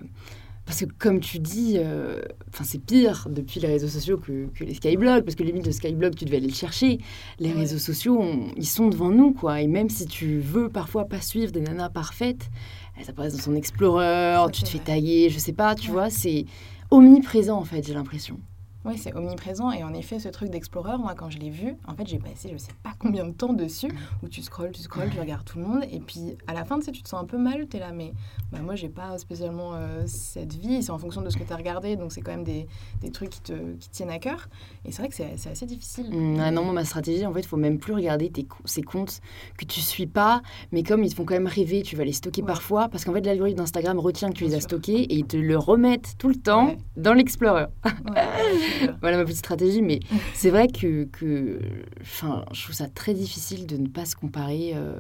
parce 0.67 0.81
que 0.81 0.87
comme 0.99 1.21
tu 1.21 1.39
dis, 1.39 1.77
euh, 1.77 2.21
c'est 2.65 2.85
pire 2.85 3.29
depuis 3.31 3.61
les 3.61 3.69
réseaux 3.69 3.89
sociaux 3.89 4.19
que, 4.19 4.47
que, 4.49 4.65
les 4.65 4.75
skyblogs, 4.75 5.23
parce 5.23 5.37
que 5.37 5.45
limite 5.45 5.65
le 5.65 5.73
skyblog, 5.73 6.17
tu 6.17 6.25
devais 6.25 6.39
aller 6.39 6.49
le 6.49 6.53
chercher. 6.53 6.99
Les 7.39 7.53
réseaux 7.53 7.79
sociaux, 7.79 8.23
ils 8.57 8.67
sont 8.67 8.89
devant 8.89 9.11
nous, 9.11 9.33
quoi. 9.33 9.61
Et 9.61 9.69
même 9.69 9.89
si 9.89 10.07
tu 10.07 10.41
veux 10.41 10.69
parfois 10.69 11.05
pas 11.05 11.21
suivre 11.21 11.53
des 11.53 11.61
nanas 11.61 11.91
parfaites, 11.91 12.51
elles 12.99 13.09
apparaissent 13.09 13.37
dans 13.37 13.43
son 13.43 13.55
Explorer, 13.55 14.45
tu 14.53 14.65
te 14.65 14.69
fais 14.69 14.79
tailler, 14.79 15.31
je 15.31 15.39
sais 15.39 15.53
pas, 15.53 15.77
tu 15.77 15.91
vois, 15.91 16.11
c'est 16.11 16.45
omniprésent 16.91 17.59
en 17.59 17.65
fait, 17.65 17.87
j'ai 17.87 17.95
l'impression. 17.95 18.39
Oui, 18.87 18.97
c'est 18.97 19.13
omniprésent. 19.17 19.73
Et 19.73 19.83
en 19.83 19.93
effet, 19.93 20.21
ce 20.21 20.29
truc 20.29 20.49
d'Explorer, 20.49 20.97
moi, 20.97 21.15
quand 21.17 21.29
je 21.29 21.39
l'ai 21.39 21.51
vu, 21.51 21.75
en 21.89 21.95
fait, 21.97 22.07
j'ai 22.07 22.21
passé 22.21 22.51
je 22.53 22.57
sais 22.57 22.73
pas 22.85 22.93
combien 23.01 23.27
de 23.27 23.33
temps 23.33 23.53
dessus, 23.53 23.91
où 24.23 24.29
tu 24.29 24.43
scrolles, 24.43 24.71
tu 24.71 24.81
scrolles, 24.81 25.11
tu 25.11 25.19
regardes 25.19 25.45
tout 25.45 25.59
le 25.59 25.65
monde. 25.65 25.83
Et 25.91 25.99
puis, 25.99 26.37
à 26.47 26.55
la 26.55 26.65
fin, 26.65 26.79
tu 26.79 26.85
sais, 26.85 26.93
tu 26.93 27.03
te 27.03 27.09
sens 27.09 27.21
un 27.21 27.25
peu 27.25 27.37
mal. 27.37 27.67
Tu 27.69 27.79
es 27.79 27.81
là, 27.81 27.91
mais 27.93 28.13
bah, 28.53 28.61
moi, 28.63 28.77
j'ai 28.77 28.89
pas 28.89 29.19
spécialement 29.19 29.75
euh, 29.75 30.05
cette 30.07 30.55
vie. 30.55 30.85
C'est 30.85 30.93
en 30.93 30.99
fonction 30.99 31.21
de 31.21 31.31
ce 31.31 31.37
que 31.37 31.43
tu 31.43 31.53
as 31.53 31.57
regardé. 31.57 31.97
Donc, 31.97 32.13
c'est 32.13 32.21
quand 32.21 32.31
même 32.31 32.45
des, 32.45 32.69
des, 33.01 33.11
trucs 33.11 33.31
qui 33.31 33.41
te, 33.41 33.75
qui 33.81 33.89
tiennent 33.91 34.11
à 34.11 34.21
cœur. 34.21 34.49
Et 34.85 34.93
c'est 34.93 35.03
vrai 35.03 35.09
que 35.09 35.17
c'est 35.17 35.51
assez 35.51 35.67
difficile. 35.67 36.09
Mmh, 36.09 36.39
ah 36.41 36.53
non, 36.53 36.63
moi, 36.63 36.73
ma 36.73 36.85
stratégie, 36.85 37.27
en 37.27 37.33
fait, 37.33 37.41
il 37.41 37.47
faut 37.49 37.57
même 37.57 37.79
plus 37.79 37.93
regarder 37.93 38.31
tes, 38.31 38.47
ces 38.67 38.83
comptes 38.83 39.21
que 39.59 39.65
tu 39.65 39.81
suis 39.81 40.07
pas. 40.07 40.43
Mais 40.71 40.85
comme 40.85 41.03
ils 41.03 41.11
te 41.11 41.17
font 41.17 41.25
quand 41.25 41.35
même 41.35 41.49
rêver, 41.49 41.83
tu 41.83 41.97
vas 41.97 42.05
les 42.05 42.13
stocker 42.13 42.43
parfois. 42.43 42.89
Parce 42.89 43.05
qu'en 43.05 43.13
fait, 43.13 43.27
l'algorithme 43.27 43.59
d'Instagram 43.59 43.99
retient 43.99 44.31
que 44.31 44.37
tu 44.37 44.45
les 44.45 44.55
as 44.55 44.61
stockés 44.61 45.01
et 45.01 45.15
ils 45.17 45.27
te 45.27 45.37
le 45.37 45.59
remettent 45.59 46.15
tout 46.19 46.29
le 46.29 46.37
temps 46.37 46.77
dans 46.97 47.15
l'Explorer. 47.15 47.67
voilà 49.01 49.17
ma 49.17 49.25
petite 49.25 49.39
stratégie 49.39 49.83
mais 49.83 50.01
c'est 50.35 50.51
vrai 50.51 50.69
que, 50.69 51.05
que 51.05 51.61
je 52.03 52.63
trouve 52.63 52.75
ça 52.75 52.89
très 52.89 53.15
difficile 53.15 53.67
de 53.67 53.77
ne 53.77 53.89
pas 53.89 54.05
se 54.05 54.17
comparer 54.17 54.73
euh, 54.75 54.99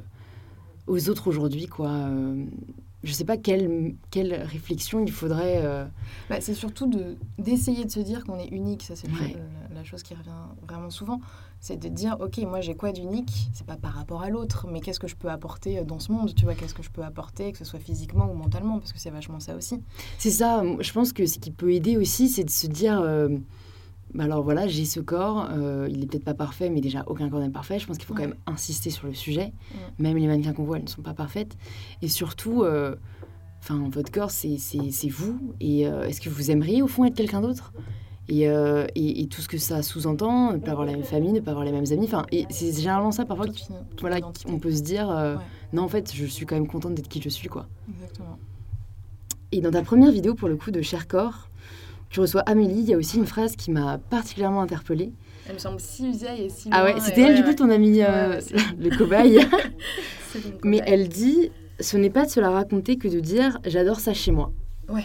aux 0.86 1.08
autres 1.08 1.28
aujourd'hui, 1.28 1.66
quoi. 1.66 1.90
Euh, 1.90 2.44
je 3.02 3.12
sais 3.12 3.24
pas 3.24 3.36
quelle, 3.36 3.94
quelle 4.10 4.34
réflexion 4.34 5.00
il 5.04 5.12
faudrait. 5.12 5.60
Euh, 5.64 5.84
bah, 6.28 6.40
c'est 6.40 6.54
surtout 6.54 6.86
de, 6.86 7.16
d'essayer 7.38 7.84
de 7.84 7.90
se 7.90 8.00
dire 8.00 8.24
qu'on 8.24 8.38
est 8.38 8.48
unique. 8.48 8.82
Ça, 8.82 8.96
c'est 8.96 9.08
la, 9.72 9.84
chose 9.84 10.02
qui 10.02 10.14
revient 10.14 10.30
vraiment 10.66 10.90
souvent. 10.90 11.20
C'est 11.60 11.76
de 11.76 11.88
dire, 11.88 12.16
OK, 12.18 12.38
moi, 12.38 12.60
j'ai 12.60 12.74
quoi 12.74 12.90
d'unique? 12.90 13.48
C'est 13.52 13.66
pas 13.66 13.76
par 13.76 13.92
rapport 13.92 14.22
à 14.22 14.30
l'autre, 14.30 14.66
mais 14.68 14.80
qu'est-ce 14.80 14.98
que 14.98 15.06
je 15.06 15.14
peux 15.14 15.30
apporter 15.30 15.84
dans 15.84 16.00
ce 16.00 16.10
monde? 16.10 16.34
Tu 16.34 16.44
vois, 16.44 16.54
qu'est-ce 16.54 16.74
que 16.74 16.82
je 16.82 16.90
peux 16.90 17.04
apporter, 17.04 17.52
que 17.52 17.58
ce 17.58 17.64
soit 17.64 17.78
physiquement 17.78 18.28
ou 18.28 18.34
mentalement? 18.34 18.80
Parce 18.80 18.92
que 18.92 18.98
c'est 18.98 19.10
vachement 19.10 19.38
ça 19.38 19.54
aussi. 19.54 19.80
C'est 20.18 20.30
ça. 20.30 20.64
Je 20.80 20.92
pense 20.92 21.12
que 21.12 21.26
ce 21.26 21.38
qui 21.38 21.52
peut 21.52 21.72
aider 21.72 21.96
aussi, 21.96 22.28
c'est 22.28 22.44
de 22.44 22.50
se 22.50 22.66
dire 22.66 23.00
bah 24.16 24.24
alors 24.24 24.42
voilà, 24.42 24.66
j'ai 24.66 24.86
ce 24.86 24.98
corps, 24.98 25.48
euh, 25.50 25.86
il 25.90 26.00
n'est 26.00 26.06
peut-être 26.06 26.24
pas 26.24 26.34
parfait, 26.34 26.70
mais 26.70 26.80
déjà 26.80 27.04
aucun 27.06 27.28
corps 27.28 27.40
n'est 27.40 27.50
parfait. 27.50 27.78
Je 27.78 27.86
pense 27.86 27.98
qu'il 27.98 28.06
faut 28.06 28.14
quand 28.14 28.22
même 28.22 28.36
insister 28.46 28.88
sur 28.90 29.06
le 29.06 29.14
sujet. 29.14 29.52
Même 29.98 30.16
les 30.16 30.26
mannequins 30.26 30.54
qu'on 30.54 30.64
voit, 30.64 30.78
elles 30.78 30.84
ne 30.84 30.88
sont 30.88 31.02
pas 31.02 31.12
parfaites. 31.12 31.56
Et 32.00 32.08
surtout, 32.08 32.62
euh, 32.62 32.96
votre 33.68 34.10
corps, 34.10 34.30
c'est 34.30 34.58
vous. 35.10 35.54
Et 35.60 35.86
euh, 35.86 36.04
est-ce 36.04 36.22
que 36.22 36.30
vous 36.30 36.50
aimeriez 36.50 36.82
au 36.82 36.88
fond 36.88 37.04
être 37.04 37.14
quelqu'un 37.14 37.42
d'autre? 37.42 37.72
Et, 38.28 38.42
et, 38.46 39.28
tout 39.28 39.40
ce 39.40 39.46
que 39.46 39.58
ça 39.58 39.82
sous-entend, 39.82 40.54
ne 40.54 40.58
pas 40.58 40.72
avoir 40.72 40.84
la 40.84 40.92
même 40.92 41.04
famille, 41.04 41.32
ne 41.32 41.38
pas 41.38 41.52
avoir 41.52 41.64
les 41.64 41.70
mêmes 41.70 41.92
amis. 41.92 42.06
Enfin, 42.06 42.24
et 42.32 42.46
c'est 42.50 42.72
généralement 42.72 43.12
ça 43.12 43.24
parfois 43.24 43.46
voilà, 44.00 44.18
on 44.46 44.58
peut 44.58 44.72
se 44.72 44.82
dire 44.82 45.38
non, 45.72 45.82
en 45.82 45.88
fait, 45.88 46.12
je 46.14 46.24
suis 46.24 46.46
quand 46.46 46.56
même 46.56 46.66
contente 46.66 46.94
d'être 46.94 47.08
qui 47.08 47.20
je 47.20 47.28
suis. 47.28 47.48
quoi. 47.48 47.68
Exactement. 47.88 48.38
Et 49.52 49.60
dans 49.60 49.70
ta 49.70 49.82
première 49.82 50.10
vidéo, 50.10 50.34
pour 50.34 50.48
le 50.48 50.56
coup, 50.56 50.70
de 50.70 50.82
Cher 50.82 51.06
Corps, 51.06 51.48
tu 52.16 52.20
reçois 52.20 52.40
Amélie, 52.46 52.80
il 52.80 52.88
y 52.88 52.94
a 52.94 52.96
aussi 52.96 53.18
une 53.18 53.26
phrase 53.26 53.56
qui 53.56 53.70
m'a 53.70 53.98
particulièrement 53.98 54.62
interpellée. 54.62 55.12
Elle 55.46 55.56
me 55.56 55.58
semble 55.58 55.78
si 55.78 56.10
vieille 56.12 56.44
et 56.44 56.48
si 56.48 56.70
Ah 56.72 56.84
ouais, 56.84 56.94
c'était 56.98 57.20
elle 57.20 57.36
du 57.36 57.44
coup 57.44 57.52
ton 57.52 57.68
amie, 57.68 58.00
euh, 58.00 58.40
le 58.78 58.96
cobaye. 58.96 59.46
Mais 60.64 60.80
elle 60.86 61.10
dit, 61.10 61.50
ce 61.78 61.98
n'est 61.98 62.08
pas 62.08 62.24
de 62.24 62.30
se 62.30 62.40
la 62.40 62.48
raconter 62.48 62.96
que 62.96 63.06
de 63.06 63.20
dire 63.20 63.58
j'adore 63.66 64.00
ça 64.00 64.14
chez 64.14 64.30
moi. 64.32 64.50
Ouais. 64.88 65.04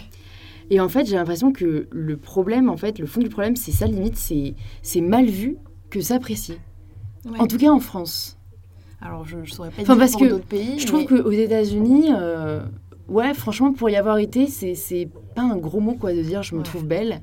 Et 0.70 0.80
en 0.80 0.88
fait, 0.88 1.04
j'ai 1.04 1.16
l'impression 1.16 1.52
que 1.52 1.86
le 1.90 2.16
problème, 2.16 2.70
en 2.70 2.78
fait, 2.78 2.98
le 2.98 3.04
fond 3.04 3.20
du 3.20 3.28
problème, 3.28 3.56
c'est 3.56 3.72
ça 3.72 3.84
limite, 3.84 4.16
c'est 4.16 5.00
mal 5.02 5.26
vu 5.26 5.58
que 5.90 6.00
s'apprécier. 6.00 6.60
En 7.38 7.46
tout 7.46 7.58
cas 7.58 7.68
en 7.68 7.80
France. 7.80 8.38
Alors, 9.02 9.26
je 9.26 9.36
ne 9.36 9.44
saurais 9.44 9.68
pas 9.68 9.82
dire 9.82 9.98
parce 9.98 10.12
pour 10.12 10.26
d'autres 10.26 10.46
pays. 10.46 10.78
Je 10.78 10.86
trouve 10.86 11.04
qu'aux 11.04 11.30
États-Unis, 11.30 12.06
euh, 12.10 12.62
ouais, 13.08 13.34
franchement, 13.34 13.72
pour 13.72 13.90
y 13.90 13.96
avoir 13.96 14.18
été, 14.18 14.46
c'est 14.46 15.08
pas 15.34 15.42
un 15.42 15.56
gros 15.56 15.80
mot 15.80 15.94
quoi 15.94 16.12
de 16.14 16.22
dire 16.22 16.42
je 16.42 16.54
me 16.54 16.62
trouve 16.62 16.86
belle. 16.86 17.22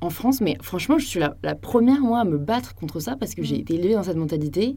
en 0.00 0.10
France, 0.10 0.42
mais 0.42 0.58
franchement, 0.60 0.98
je 0.98 1.06
suis 1.06 1.18
la, 1.20 1.34
la 1.42 1.54
première, 1.54 2.00
moi, 2.00 2.20
à 2.20 2.24
me 2.24 2.36
battre 2.36 2.74
contre 2.74 3.00
ça 3.00 3.16
parce 3.16 3.34
que 3.34 3.42
j'ai 3.42 3.56
Mm. 3.56 3.60
été 3.60 3.74
élevée 3.76 3.94
dans 3.94 4.02
cette 4.02 4.18
mentalité 4.18 4.76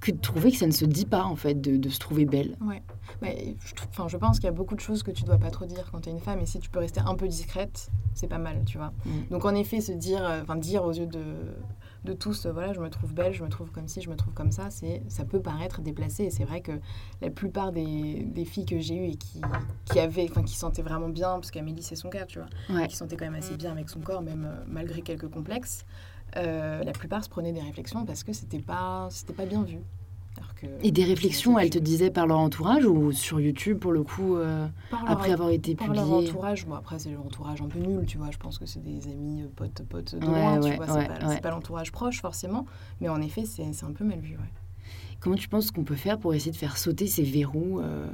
que 0.00 0.12
de 0.12 0.18
trouver 0.18 0.50
que 0.52 0.56
ça 0.56 0.66
ne 0.66 0.72
se 0.72 0.86
dit 0.86 1.04
pas, 1.04 1.24
en 1.24 1.36
fait, 1.36 1.60
de, 1.60 1.76
de 1.76 1.88
se 1.90 1.98
trouver 1.98 2.24
belle. 2.24 2.56
Mais 3.20 3.56
je, 3.64 3.74
trouve- 3.74 3.88
enfin, 3.90 4.08
je 4.08 4.16
pense 4.16 4.38
qu'il 4.38 4.44
y 4.46 4.48
a 4.48 4.52
beaucoup 4.52 4.76
de 4.76 4.80
choses 4.80 5.02
que 5.02 5.10
tu 5.10 5.24
dois 5.24 5.36
pas 5.38 5.50
trop 5.50 5.66
dire 5.66 5.88
quand 5.92 6.00
tu 6.02 6.08
es 6.08 6.12
une 6.12 6.20
femme 6.20 6.38
et 6.40 6.46
si 6.46 6.58
tu 6.60 6.70
peux 6.70 6.78
rester 6.78 7.00
un 7.04 7.16
peu 7.16 7.28
discrète, 7.28 7.90
c'est 8.14 8.28
pas 8.28 8.38
mal, 8.38 8.62
tu 8.64 8.78
vois. 8.78 8.92
Mm. 9.04 9.10
Donc 9.32 9.44
en 9.44 9.54
effet, 9.54 9.80
se 9.82 9.92
dire, 9.92 10.24
euh, 10.24 10.40
enfin 10.42 10.56
dire 10.56 10.84
aux 10.84 10.92
yeux 10.92 11.06
de, 11.06 11.20
de 12.04 12.12
tous, 12.12 12.46
euh, 12.46 12.52
voilà, 12.52 12.72
je 12.72 12.80
me 12.80 12.88
trouve 12.90 13.12
belle, 13.12 13.32
je 13.34 13.42
me 13.42 13.48
trouve 13.48 13.70
comme 13.70 13.88
ci, 13.88 14.00
je 14.00 14.08
me 14.08 14.16
trouve 14.16 14.32
comme 14.34 14.52
ça, 14.52 14.70
c'est 14.70 15.02
ça 15.08 15.24
peut 15.24 15.40
paraître 15.40 15.80
déplacé 15.80 16.24
et 16.24 16.30
c'est 16.30 16.44
vrai 16.44 16.60
que 16.60 16.72
la 17.20 17.30
plupart 17.30 17.72
des, 17.72 18.22
des 18.24 18.44
filles 18.44 18.66
que 18.66 18.78
j'ai 18.78 18.94
eues 18.96 19.08
et 19.10 19.16
qui, 19.16 19.40
qui 19.84 19.98
avaient, 19.98 20.28
enfin 20.30 20.42
qui 20.42 20.54
se 20.54 20.60
sentaient 20.60 20.82
vraiment 20.82 21.08
bien, 21.08 21.34
parce 21.34 21.50
qu'Amélie 21.50 21.82
c'est 21.82 21.96
son 21.96 22.08
cas, 22.08 22.24
tu 22.26 22.38
vois, 22.38 22.48
Ouais. 22.76 22.86
qui 22.86 22.94
se 22.94 22.98
sentait 23.00 23.16
quand 23.16 23.24
même 23.26 23.34
assez 23.34 23.56
bien 23.56 23.72
avec 23.72 23.88
son 23.90 24.00
corps, 24.00 24.22
même 24.22 24.44
euh, 24.48 24.64
malgré 24.66 25.02
quelques 25.02 25.28
complexes. 25.28 25.84
euh, 26.36 26.84
la 26.84 26.92
plupart 26.92 27.24
se 27.24 27.28
prenaient 27.30 27.52
des 27.52 27.62
réflexions 27.62 28.04
parce 28.04 28.22
que 28.22 28.32
c'était 28.34 28.60
pas 28.60 29.08
c'était 29.10 29.32
pas 29.32 29.46
bien 29.46 29.62
vu. 29.64 29.78
Que 30.56 30.66
Et 30.82 30.90
des 30.90 31.04
réflexions, 31.04 31.58
elles 31.58 31.70
te 31.70 31.78
disaient 31.78 32.10
par 32.10 32.26
leur 32.26 32.38
entourage 32.38 32.84
ou 32.84 33.12
sur 33.12 33.40
YouTube, 33.40 33.78
pour 33.78 33.92
le 33.92 34.02
coup, 34.02 34.36
euh, 34.36 34.66
par 34.90 35.02
leur- 35.04 35.12
après 35.12 35.32
avoir 35.32 35.50
été 35.50 35.74
par 35.74 35.88
leur 35.88 36.04
publié 36.04 36.28
entourage, 36.28 36.66
bon 36.66 36.74
après 36.74 36.98
c'est 36.98 37.10
l'entourage 37.12 37.60
un 37.62 37.68
peu 37.68 37.78
nul, 37.78 38.04
tu 38.06 38.18
vois, 38.18 38.30
je 38.30 38.38
pense 38.38 38.58
que 38.58 38.66
c'est 38.66 38.82
des 38.82 39.06
amis, 39.08 39.42
euh, 39.42 39.48
potes, 39.54 39.82
potes 39.88 40.14
de 40.16 40.26
Ouais, 40.26 40.40
loin, 40.40 40.58
ouais, 40.60 40.70
tu 40.70 40.76
vois, 40.76 40.86
c'est 40.86 41.40
pas, 41.40 41.50
l'entourage 41.50 41.92
proche 41.92 42.20
forcément, 42.20 42.66
mais 43.00 43.08
en 43.08 43.20
effet 43.20 43.44
c'est 43.44 43.64
un 43.84 43.92
peu 43.92 44.04
mal 44.04 44.18
vu, 44.20 44.36
ouais. 44.36 44.52
Comment 45.20 45.36
tu 45.36 45.48
penses 45.48 45.70
qu'on 45.70 45.84
peut 45.84 45.96
faire 45.96 46.18
pour 46.18 46.34
essayer 46.34 46.52
de 46.52 46.56
faire 46.56 46.76
sauter 46.78 47.06
ces 47.08 47.22
verrous 47.24 47.80
euh, 47.80 48.06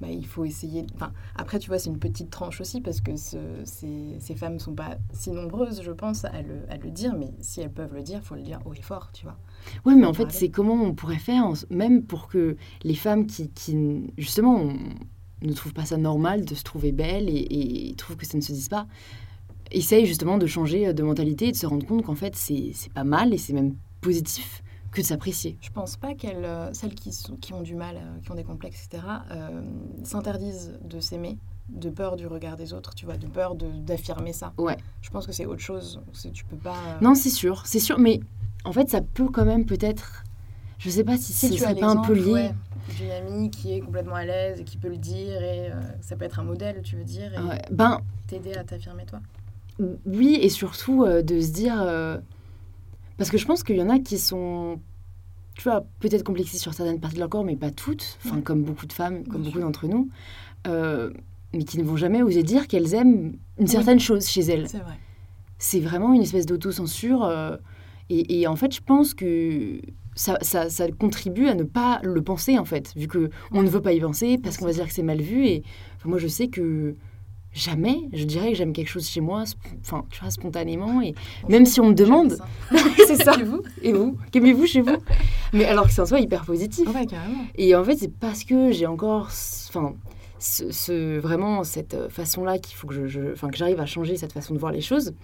Bah, 0.00 0.08
il 0.10 0.26
faut 0.26 0.44
essayer, 0.44 0.84
enfin 0.96 1.12
après 1.36 1.58
tu 1.60 1.68
vois 1.68 1.78
c'est 1.78 1.88
une 1.90 1.98
petite 2.00 2.30
tranche 2.30 2.60
aussi 2.60 2.80
parce 2.80 3.00
que 3.00 3.14
ce- 3.16 3.62
ces, 3.64 4.16
ces 4.18 4.34
femmes 4.34 4.58
sont 4.58 4.74
pas 4.74 4.96
si 5.12 5.30
nombreuses 5.30 5.82
je 5.82 5.92
pense 5.92 6.24
à 6.24 6.42
le, 6.42 6.56
à 6.70 6.76
le 6.76 6.90
dire, 6.90 7.14
mais 7.16 7.32
si 7.40 7.60
elles 7.60 7.70
peuvent 7.72 7.94
le 7.94 8.02
dire, 8.02 8.20
faut 8.22 8.34
le 8.34 8.42
dire 8.42 8.58
haut 8.64 8.74
et 8.74 8.82
fort, 8.82 9.10
tu 9.12 9.24
vois. 9.24 9.36
Oui, 9.84 9.94
mais 9.96 10.06
en 10.06 10.12
fait, 10.12 10.30
c'est 10.30 10.48
comment 10.50 10.74
on 10.74 10.94
pourrait 10.94 11.18
faire, 11.18 11.50
même 11.70 12.02
pour 12.02 12.28
que 12.28 12.56
les 12.84 12.94
femmes 12.94 13.26
qui, 13.26 13.48
qui, 13.50 13.76
justement, 14.18 14.56
on- 14.56 14.76
ne 15.46 15.52
trouvent 15.52 15.72
pas 15.74 15.84
ça 15.86 15.96
normal 15.96 16.44
de 16.44 16.54
se 16.54 16.62
trouver 16.62 16.92
belle 16.92 17.28
et, 17.28 17.88
et 17.90 17.94
trouvent 17.96 18.16
que 18.16 18.24
ça 18.26 18.36
ne 18.38 18.42
se 18.42 18.52
dise 18.52 18.68
pas, 18.68 18.86
essayent 19.72 20.06
justement 20.06 20.38
de 20.38 20.46
changer 20.46 20.92
de 20.94 21.02
mentalité 21.02 21.48
et 21.48 21.52
de 21.52 21.56
se 21.56 21.66
rendre 21.66 21.86
compte 21.86 22.02
qu'en 22.04 22.14
fait, 22.14 22.36
c'est 22.36 22.72
pas 22.94 23.04
mal 23.04 23.32
et 23.34 23.38
c'est 23.38 23.52
même 23.52 23.74
positif 24.00 24.62
que 24.92 25.00
de 25.00 25.06
s'apprécier. 25.06 25.56
Je 25.62 25.70
pense 25.70 25.96
pas 25.96 26.14
qu'elles, 26.14 26.44
euh, 26.44 26.72
celles 26.74 26.94
qui, 26.94 27.12
sont, 27.12 27.36
qui 27.36 27.54
ont 27.54 27.62
du 27.62 27.74
mal, 27.74 27.96
euh, 27.96 28.20
qui 28.22 28.30
ont 28.30 28.34
des 28.34 28.44
complexes, 28.44 28.86
etc., 28.86 29.02
euh, 29.30 29.62
s'interdisent 30.04 30.78
de 30.84 31.00
s'aimer, 31.00 31.38
de 31.70 31.88
peur 31.88 32.16
du 32.16 32.26
regard 32.26 32.56
des 32.56 32.74
autres, 32.74 32.94
tu 32.94 33.06
vois, 33.06 33.16
de 33.16 33.26
peur 33.26 33.54
d'affirmer 33.56 34.32
ça. 34.34 34.52
Ouais. 34.58 34.76
Je 35.00 35.08
pense 35.08 35.26
que 35.26 35.32
c'est 35.32 35.46
autre 35.46 35.62
chose. 35.62 36.00
Tu 36.34 36.44
peux 36.44 36.56
pas. 36.56 36.74
euh, 36.88 37.00
Non, 37.00 37.14
c'est 37.14 37.30
sûr, 37.30 37.62
c'est 37.66 37.80
sûr, 37.80 37.98
mais 37.98 38.20
en 38.64 38.72
fait, 38.72 38.88
ça 38.90 39.00
peut 39.00 39.28
quand 39.28 39.44
même 39.44 39.66
peut-être. 39.66 40.24
Je 40.78 40.90
sais 40.90 41.04
pas 41.04 41.16
si, 41.16 41.32
si 41.32 41.48
ce 41.48 41.56
serait 41.58 41.74
pas 41.76 41.86
un 41.90 42.02
peu 42.02 42.12
lié. 42.14 42.32
ouais, 42.32 42.54
d'une 42.98 43.10
amie 43.10 43.50
qui 43.50 43.72
est 43.74 43.80
complètement 43.80 44.16
à 44.16 44.24
l'aise 44.24 44.60
et 44.60 44.64
qui 44.64 44.76
peut 44.78 44.88
le 44.88 44.96
dire, 44.96 45.40
et 45.42 45.70
euh, 45.70 45.80
ça 46.00 46.16
peut 46.16 46.24
être 46.24 46.40
un 46.40 46.44
modèle, 46.44 46.80
tu 46.82 46.96
veux 46.96 47.04
dire, 47.04 47.32
et 47.34 47.38
Ouais. 47.40 47.62
Ben, 47.70 48.00
t'aider 48.26 48.54
à 48.54 48.64
t'affirmer 48.64 49.04
toi. 49.04 49.20
Oui, 50.06 50.38
et 50.40 50.48
surtout 50.48 51.04
euh, 51.04 51.22
de 51.22 51.40
se 51.40 51.52
dire. 51.52 51.80
euh, 51.80 52.18
Parce 53.16 53.30
que 53.30 53.38
je 53.38 53.46
pense 53.46 53.62
qu'il 53.62 53.76
y 53.76 53.82
en 53.82 53.88
a 53.90 53.98
qui 53.98 54.18
sont. 54.18 54.80
Tu 55.54 55.64
vois, 55.64 55.84
peut-être 56.00 56.24
complexées 56.24 56.58
sur 56.58 56.72
certaines 56.74 56.98
parties 56.98 57.16
de 57.16 57.20
leur 57.20 57.28
corps, 57.28 57.44
mais 57.44 57.56
pas 57.56 57.70
toutes. 57.70 58.18
Enfin, 58.24 58.36
Ouais. 58.36 58.42
comme 58.42 58.62
beaucoup 58.64 58.86
de 58.86 58.92
femmes, 58.92 59.24
comme 59.24 59.42
Bien 59.42 59.50
beaucoup 59.50 59.60
d'entre 59.60 59.86
nous. 59.86 60.08
mais 61.54 61.64
qui 61.64 61.78
ne 61.78 61.84
vont 61.84 61.96
jamais 61.96 62.22
oser 62.22 62.42
dire 62.42 62.66
qu'elles 62.66 62.94
aiment 62.94 63.36
une 63.58 63.66
certaine 63.66 64.00
chose 64.00 64.26
chez 64.26 64.40
elles. 64.42 64.68
C'est 64.68 64.78
vrai. 64.78 64.98
C'est 65.58 65.80
vraiment 65.80 66.12
une 66.14 66.22
espèce 66.22 66.46
d'autocensure. 66.46 67.22
euh, 67.24 67.56
et, 68.10 68.40
et 68.40 68.46
en 68.46 68.56
fait, 68.56 68.74
je 68.74 68.80
pense 68.80 69.14
que. 69.14 69.80
Ça, 70.14 70.36
ça, 70.42 70.68
ça 70.68 70.88
contribue 70.90 71.46
à 71.48 71.54
ne 71.54 71.62
pas 71.62 71.98
le 72.02 72.20
penser 72.20 72.58
en 72.58 72.66
fait, 72.66 72.92
vu 72.96 73.08
que 73.08 73.30
on 73.50 73.62
ne 73.62 73.68
veut 73.70 73.80
pas 73.80 73.94
y 73.94 74.00
penser 74.00 74.36
parce 74.36 74.58
qu'on 74.58 74.66
va 74.66 74.72
se 74.72 74.76
dire 74.76 74.86
que 74.86 74.92
c'est 74.92 75.02
mal 75.02 75.22
vu. 75.22 75.46
Et 75.46 75.62
enfin, 75.96 76.10
moi, 76.10 76.18
je 76.18 76.28
sais 76.28 76.48
que 76.48 76.96
jamais, 77.54 77.96
je 78.12 78.24
dirais 78.24 78.50
que 78.50 78.58
j'aime 78.58 78.74
quelque 78.74 78.88
chose 78.90 79.06
chez 79.08 79.22
moi, 79.22 79.44
enfin, 79.80 80.04
tu 80.10 80.20
vois, 80.20 80.30
spontanément. 80.30 81.00
Et 81.00 81.14
Même 81.48 81.64
si 81.64 81.80
on 81.80 81.88
me 81.88 81.94
demande. 81.94 82.36
c'est 83.06 83.22
ça. 83.22 83.32
Et 83.40 83.42
vous? 83.42 83.62
Et 83.80 83.92
vous? 83.94 84.18
Qu'aimez-vous 84.30 84.66
chez 84.66 84.82
vous? 84.82 84.96
Mais 85.54 85.64
alors 85.64 85.86
que 85.86 85.92
c'est 85.92 86.02
en 86.02 86.06
soi 86.06 86.20
hyper 86.20 86.44
positif. 86.44 86.86
Ouais, 86.94 87.06
carrément. 87.06 87.44
Et 87.54 87.74
en 87.74 87.82
fait, 87.82 87.96
c'est 87.96 88.12
parce 88.12 88.44
que 88.44 88.70
j'ai 88.70 88.86
encore, 88.86 89.28
enfin, 89.70 89.94
ce, 90.38 90.70
ce- 90.72 91.18
vraiment 91.20 91.64
cette 91.64 91.94
euh, 91.94 92.08
façon-là 92.10 92.58
qu'il 92.58 92.76
faut 92.76 92.86
que 92.86 93.06
je- 93.06 93.32
enfin, 93.32 93.48
que 93.48 93.56
j'arrive 93.56 93.80
à 93.80 93.86
changer 93.86 94.18
cette 94.18 94.32
façon 94.34 94.52
de 94.52 94.58
voir 94.58 94.72
les 94.72 94.82
choses. 94.82 95.14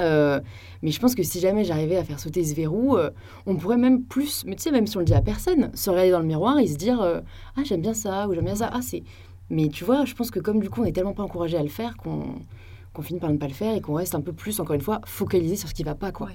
Euh, 0.00 0.40
mais 0.82 0.90
je 0.90 1.00
pense 1.00 1.14
que 1.14 1.22
si 1.22 1.40
jamais 1.40 1.64
j'arrivais 1.64 1.96
à 1.96 2.04
faire 2.04 2.18
sauter 2.18 2.44
ce 2.44 2.54
verrou, 2.54 2.96
euh, 2.96 3.10
on 3.46 3.56
pourrait 3.56 3.76
même 3.76 4.02
plus, 4.02 4.44
mais 4.46 4.56
tu 4.56 4.62
sais, 4.62 4.70
même 4.70 4.86
si 4.86 4.96
on 4.96 5.00
le 5.00 5.06
dit 5.06 5.14
à 5.14 5.22
personne, 5.22 5.70
se 5.74 5.90
regarder 5.90 6.10
dans 6.10 6.20
le 6.20 6.26
miroir 6.26 6.58
et 6.58 6.66
se 6.66 6.76
dire 6.76 7.00
euh, 7.00 7.20
ah 7.56 7.62
j'aime 7.64 7.82
bien 7.82 7.94
ça 7.94 8.28
ou 8.28 8.34
j'aime 8.34 8.44
bien 8.44 8.56
ça, 8.56 8.70
ah 8.72 8.82
c'est. 8.82 9.02
Mais 9.50 9.68
tu 9.68 9.84
vois, 9.84 10.04
je 10.04 10.14
pense 10.14 10.30
que 10.30 10.40
comme 10.40 10.60
du 10.60 10.70
coup 10.70 10.82
on 10.82 10.84
est 10.84 10.92
tellement 10.92 11.12
pas 11.12 11.22
encouragé 11.22 11.56
à 11.56 11.62
le 11.62 11.68
faire 11.68 11.96
qu'on 11.96 13.02
finit 13.02 13.20
par 13.20 13.30
ne 13.30 13.36
pas 13.36 13.48
le 13.48 13.54
faire 13.54 13.74
et 13.74 13.80
qu'on 13.80 13.94
reste 13.94 14.14
un 14.14 14.20
peu 14.20 14.32
plus, 14.32 14.58
encore 14.60 14.74
une 14.74 14.80
fois, 14.80 15.00
focalisé 15.04 15.56
sur 15.56 15.68
ce 15.68 15.74
qui 15.74 15.82
va 15.82 15.94
pas 15.94 16.12
quoi. 16.12 16.30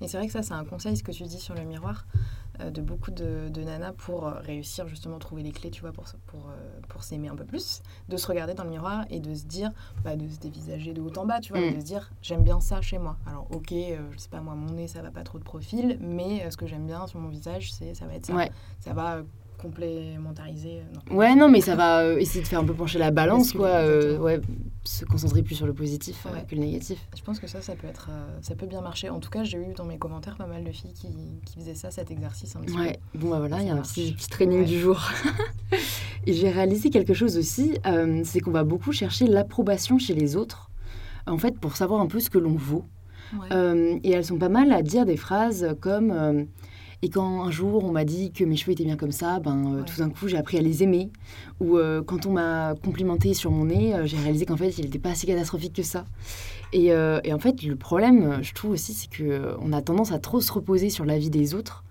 Et 0.00 0.08
c'est 0.08 0.16
vrai 0.16 0.26
que 0.26 0.32
ça, 0.32 0.42
c'est 0.42 0.54
un 0.54 0.64
conseil, 0.64 0.96
ce 0.96 1.02
que 1.02 1.12
tu 1.12 1.24
dis 1.24 1.38
sur 1.38 1.54
le 1.54 1.62
miroir, 1.62 2.06
de 2.68 2.82
beaucoup 2.82 3.10
de, 3.12 3.48
de 3.48 3.62
nanas 3.62 3.92
pour 3.92 4.26
euh, 4.26 4.32
réussir 4.40 4.86
justement 4.88 5.18
trouver 5.18 5.42
les 5.42 5.52
clés, 5.52 5.70
tu 5.70 5.80
vois, 5.80 5.92
pour, 5.92 6.04
pour, 6.26 6.48
euh, 6.50 6.80
pour 6.88 7.02
s'aimer 7.02 7.28
un 7.28 7.36
peu 7.36 7.44
plus, 7.46 7.80
de 8.10 8.16
se 8.18 8.26
regarder 8.26 8.52
dans 8.52 8.64
le 8.64 8.70
miroir 8.70 9.06
et 9.08 9.20
de 9.20 9.32
se 9.34 9.44
dire, 9.46 9.70
bah, 10.04 10.16
de 10.16 10.28
se 10.28 10.38
dévisager 10.38 10.92
de 10.92 11.00
haut 11.00 11.16
en 11.16 11.24
bas, 11.24 11.40
tu 11.40 11.52
vois, 11.54 11.62
Mm. 11.62 11.74
de 11.74 11.80
se 11.80 11.84
dire, 11.84 12.10
j'aime 12.20 12.42
bien 12.42 12.60
ça 12.60 12.80
chez 12.82 12.98
moi. 12.98 13.16
Alors, 13.26 13.46
ok, 13.50 13.72
euh, 13.72 13.98
je 14.10 14.18
sais 14.18 14.28
pas, 14.28 14.40
moi, 14.40 14.54
mon 14.54 14.72
nez, 14.74 14.88
ça 14.88 15.00
va 15.00 15.10
pas 15.10 15.22
trop 15.22 15.38
de 15.38 15.44
profil, 15.44 15.96
mais 16.02 16.44
euh, 16.44 16.50
ce 16.50 16.56
que 16.58 16.66
j'aime 16.66 16.86
bien 16.86 17.06
sur 17.06 17.20
mon 17.20 17.28
visage, 17.28 17.72
c'est 17.72 17.94
ça 17.94 18.06
va 18.06 18.14
être 18.16 18.26
ça. 18.26 18.34
Ouais. 18.34 18.50
Ça 18.80 18.92
va 18.92 19.16
euh, 19.16 19.22
complémentariser. 19.60 20.78
euh, 20.80 20.82
non. 21.10 21.16
Ouais, 21.16 21.34
non, 21.34 21.48
mais 21.48 21.60
ça 21.60 21.76
va 21.76 22.00
euh, 22.00 22.18
essayer 22.18 22.42
de 22.42 22.48
faire 22.48 22.60
un 22.60 22.64
peu 22.64 22.74
pencher 22.74 22.98
la 22.98 23.10
balance, 23.10 23.52
quoi. 23.52 23.68
euh, 23.68 24.18
ouais, 24.18 24.40
se 24.84 25.04
concentrer 25.04 25.42
plus 25.42 25.54
sur 25.54 25.66
le 25.66 25.74
positif 25.74 26.26
euh, 26.26 26.40
que 26.40 26.54
le 26.54 26.60
négatif. 26.62 26.98
Je 27.16 27.22
pense 27.22 27.38
que 27.38 27.46
ça, 27.46 27.60
ça 27.60 27.74
peut, 27.74 27.86
être, 27.86 28.10
ça 28.42 28.54
peut 28.54 28.66
bien 28.66 28.80
marcher. 28.80 29.10
En 29.10 29.20
tout 29.20 29.30
cas, 29.30 29.44
j'ai 29.44 29.58
eu 29.58 29.74
dans 29.76 29.84
mes 29.84 29.98
commentaires 29.98 30.36
pas 30.36 30.46
mal 30.46 30.64
de 30.64 30.70
filles 30.72 30.92
qui, 30.94 31.08
qui 31.44 31.58
faisaient 31.58 31.74
ça, 31.74 31.90
cet 31.90 32.10
exercice 32.10 32.56
un 32.56 32.60
petit 32.60 32.74
peu. 32.74 32.80
Ouais, 32.80 32.98
bon, 33.14 33.30
bah 33.30 33.38
voilà, 33.38 33.60
il 33.60 33.66
y 33.66 33.70
a 33.70 33.74
un 33.74 33.82
petit, 33.82 34.12
petit 34.12 34.28
training 34.28 34.60
Ouais. 34.60 34.64
du 34.66 34.78
jour. 34.80 35.00
Et 36.26 36.32
j'ai 36.32 36.50
réalisé 36.50 36.90
quelque 36.90 37.14
chose 37.14 37.36
aussi, 37.38 37.78
c'est 38.24 38.40
qu'on 38.40 38.50
va 38.50 38.64
beaucoup 38.64 38.92
chercher 38.92 39.26
l'approbation 39.26 39.98
chez 39.98 40.14
les 40.14 40.36
autres, 40.36 40.70
en 41.26 41.38
fait, 41.38 41.58
pour 41.58 41.76
savoir 41.76 42.00
un 42.00 42.06
peu 42.06 42.20
ce 42.20 42.28
que 42.30 42.38
l'on 42.38 42.54
vaut. 42.54 42.84
Ouais. 43.32 43.46
Euh, 43.52 43.98
et 44.02 44.10
elles 44.10 44.24
sont 44.24 44.38
pas 44.38 44.48
mal 44.48 44.72
à 44.72 44.82
dire 44.82 45.06
des 45.06 45.16
phrases 45.16 45.76
comme 45.80 46.10
euh, 46.10 46.42
Et 47.02 47.08
quand 47.08 47.42
un 47.44 47.50
jour 47.50 47.84
on 47.84 47.92
m'a 47.92 48.04
dit 48.04 48.30
que 48.30 48.44
mes 48.44 48.56
cheveux 48.56 48.72
étaient 48.72 48.84
bien 48.84 48.96
comme 48.96 49.12
ça, 49.12 49.40
ben, 49.40 49.56
euh, 49.74 49.78
Ouais. 49.78 49.84
tout 49.86 49.96
d'un 50.00 50.10
coup 50.10 50.28
j'ai 50.28 50.36
appris 50.36 50.58
à 50.58 50.60
les 50.60 50.82
aimer. 50.82 51.10
Ou 51.60 51.78
euh, 51.78 52.02
quand 52.02 52.26
on 52.26 52.32
m'a 52.32 52.74
complimenté 52.84 53.32
sur 53.34 53.50
mon 53.50 53.64
nez, 53.66 53.94
euh, 53.94 54.06
j'ai 54.06 54.18
réalisé 54.18 54.44
qu'en 54.44 54.56
fait 54.56 54.70
il 54.78 54.84
n'était 54.84 54.98
pas 54.98 55.14
si 55.14 55.26
catastrophique 55.26 55.72
que 55.74 55.82
ça. 55.82 56.04
Et, 56.72 56.86
et 57.24 57.32
en 57.34 57.38
fait, 57.40 57.64
le 57.64 57.74
problème, 57.74 58.38
je 58.42 58.52
trouve 58.54 58.70
aussi, 58.72 58.92
c'est 58.94 59.08
qu'on 59.12 59.72
a 59.72 59.82
tendance 59.82 60.12
à 60.12 60.20
trop 60.20 60.40
se 60.40 60.52
reposer 60.52 60.88
sur 60.88 61.04
l'avis 61.04 61.28
des 61.28 61.52
autres. 61.56 61.82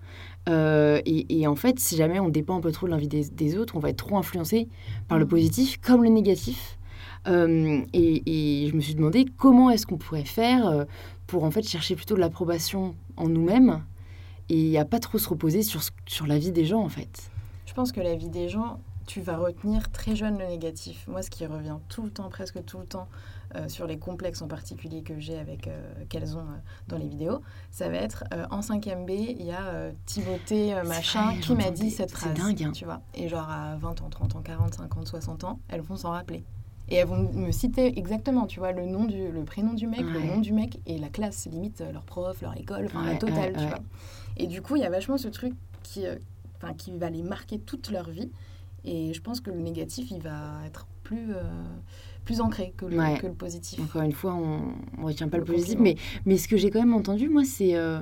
Euh, 0.48 1.02
et, 1.04 1.38
et 1.40 1.46
en 1.46 1.54
fait, 1.54 1.78
si 1.78 1.96
jamais 1.96 2.18
on 2.18 2.30
dépend 2.30 2.56
un 2.56 2.60
peu 2.62 2.72
trop 2.72 2.86
de 2.86 2.90
l'avis 2.92 3.06
des, 3.06 3.24
des 3.28 3.58
autres, 3.58 3.76
on 3.76 3.78
va 3.78 3.90
être 3.90 3.98
trop 3.98 4.16
influencé 4.16 4.68
par 5.06 5.18
le 5.18 5.24
Mhm. 5.26 5.30
positif 5.30 5.78
comme 5.86 6.02
le 6.02 6.08
négatif. 6.08 6.78
Euh, 7.28 7.82
et, 7.92 8.22
et 8.64 8.68
je 8.70 8.74
me 8.74 8.80
suis 8.80 8.94
demandé 8.94 9.26
comment 9.36 9.68
est-ce 9.70 9.86
qu'on 9.86 9.98
pourrait 9.98 10.24
faire 10.24 10.86
pour 11.26 11.44
en 11.44 11.50
fait 11.50 11.62
chercher 11.68 11.94
plutôt 11.94 12.14
de 12.14 12.20
l'approbation 12.20 12.94
en 13.18 13.28
nous-mêmes 13.28 13.82
et 14.50 14.78
à 14.78 14.84
pas 14.84 14.98
trop 14.98 15.16
se 15.16 15.28
reposer 15.28 15.62
sur, 15.62 15.80
sur 16.06 16.26
la 16.26 16.38
vie 16.38 16.52
des 16.52 16.66
gens 16.66 16.82
en 16.82 16.88
fait. 16.88 17.30
Je 17.66 17.72
pense 17.72 17.92
que 17.92 18.00
la 18.00 18.16
vie 18.16 18.28
des 18.28 18.48
gens, 18.48 18.80
tu 19.06 19.20
vas 19.20 19.36
retenir 19.36 19.90
très 19.92 20.16
jeune 20.16 20.38
le 20.38 20.46
négatif. 20.46 21.06
Moi, 21.08 21.22
ce 21.22 21.30
qui 21.30 21.46
revient 21.46 21.76
tout 21.88 22.02
le 22.02 22.10
temps, 22.10 22.28
presque 22.28 22.62
tout 22.64 22.78
le 22.78 22.84
temps, 22.84 23.08
euh, 23.56 23.68
sur 23.68 23.86
les 23.86 23.98
complexes 23.98 24.42
en 24.42 24.48
particulier 24.48 25.02
que 25.02 25.18
j'ai 25.18 25.36
avec 25.38 25.66
euh, 25.66 26.04
qu'elles 26.08 26.36
ont 26.36 26.40
euh, 26.40 26.58
dans 26.88 26.98
les 26.98 27.08
vidéos, 27.08 27.40
ça 27.70 27.88
va 27.88 27.96
être 27.96 28.24
en 28.50 28.60
5ème 28.60 29.06
B, 29.06 29.10
il 29.10 29.42
y 29.46 29.52
a 29.52 29.90
Timothée 30.06 30.74
C'est 30.76 30.88
machin 30.88 31.30
vrai, 31.32 31.40
qui 31.40 31.54
m'a 31.54 31.70
dit 31.70 31.90
cette 31.90 32.10
C'est 32.10 32.16
phrase. 32.16 32.34
dingue, 32.34 32.62
hein. 32.62 32.72
Tu 32.72 32.84
vois. 32.84 33.00
Et 33.14 33.28
genre 33.28 33.48
à 33.48 33.76
20 33.76 34.02
ans, 34.02 34.10
30 34.10 34.36
ans, 34.36 34.42
40, 34.42 34.74
50, 34.74 35.06
60 35.06 35.44
ans, 35.44 35.60
elles 35.68 35.80
vont 35.80 35.96
s'en 35.96 36.10
rappeler. 36.10 36.44
Et 36.88 36.96
elles 36.96 37.06
vont 37.06 37.32
me 37.32 37.52
citer 37.52 37.96
exactement, 37.98 38.46
tu 38.46 38.58
vois, 38.58 38.72
le 38.72 38.84
nom 38.84 39.04
du, 39.04 39.30
le 39.30 39.44
prénom 39.44 39.74
du 39.74 39.86
mec, 39.86 40.00
le 40.00 40.20
nom 40.20 40.38
du 40.38 40.52
mec 40.52 40.80
et 40.86 40.98
la 40.98 41.08
classe, 41.08 41.46
limite 41.46 41.84
leur 41.92 42.02
prof, 42.02 42.40
leur 42.42 42.56
école, 42.58 42.86
enfin 42.86 43.04
la 43.04 43.12
Ouais, 43.12 43.18
totale, 43.18 43.52
ouais, 43.52 43.52
tu 43.52 43.66
vois. 43.66 43.78
Et 44.36 44.46
du 44.46 44.62
coup, 44.62 44.76
il 44.76 44.82
y 44.82 44.84
a 44.86 44.90
vachement 44.90 45.18
ce 45.18 45.28
truc 45.28 45.52
qui, 45.82 46.06
euh, 46.06 46.16
enfin, 46.56 46.74
qui 46.74 46.96
va 46.96 47.10
les 47.10 47.22
marquer 47.22 47.58
toute 47.58 47.90
leur 47.90 48.08
vie. 48.10 48.30
Et 48.84 49.12
je 49.12 49.20
pense 49.20 49.40
que 49.40 49.50
le 49.50 49.60
négatif, 49.60 50.10
il 50.10 50.20
va 50.22 50.60
être 50.66 50.86
plus, 51.02 51.34
euh, 51.34 51.42
plus 52.24 52.40
ancré 52.40 52.72
que 52.76 52.86
le, 52.86 52.96
Ouais. 52.98 53.18
que 53.18 53.26
le 53.26 53.34
positif. 53.34 53.78
Encore 53.80 54.02
une 54.02 54.12
fois, 54.12 54.34
on 54.34 54.72
ne 55.00 55.04
retient 55.04 55.28
pas 55.28 55.36
le, 55.38 55.44
Le 55.44 55.52
positif, 55.52 55.78
mais, 55.78 55.96
mais 56.24 56.38
ce 56.38 56.48
que 56.48 56.56
j'ai 56.56 56.70
quand 56.70 56.78
même 56.80 56.94
entendu, 56.94 57.28
moi, 57.28 57.44
c'est 57.44 57.74
euh, 57.76 58.00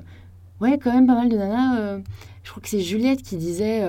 ouais, 0.60 0.78
quand 0.78 0.92
même 0.92 1.06
pas 1.06 1.14
mal 1.14 1.28
de 1.28 1.36
nanas. 1.36 1.80
euh, 1.80 2.00
je 2.44 2.50
crois 2.50 2.62
que 2.62 2.68
c'est 2.68 2.80
Juliette 2.80 3.22
qui 3.22 3.36
disait 3.36 3.82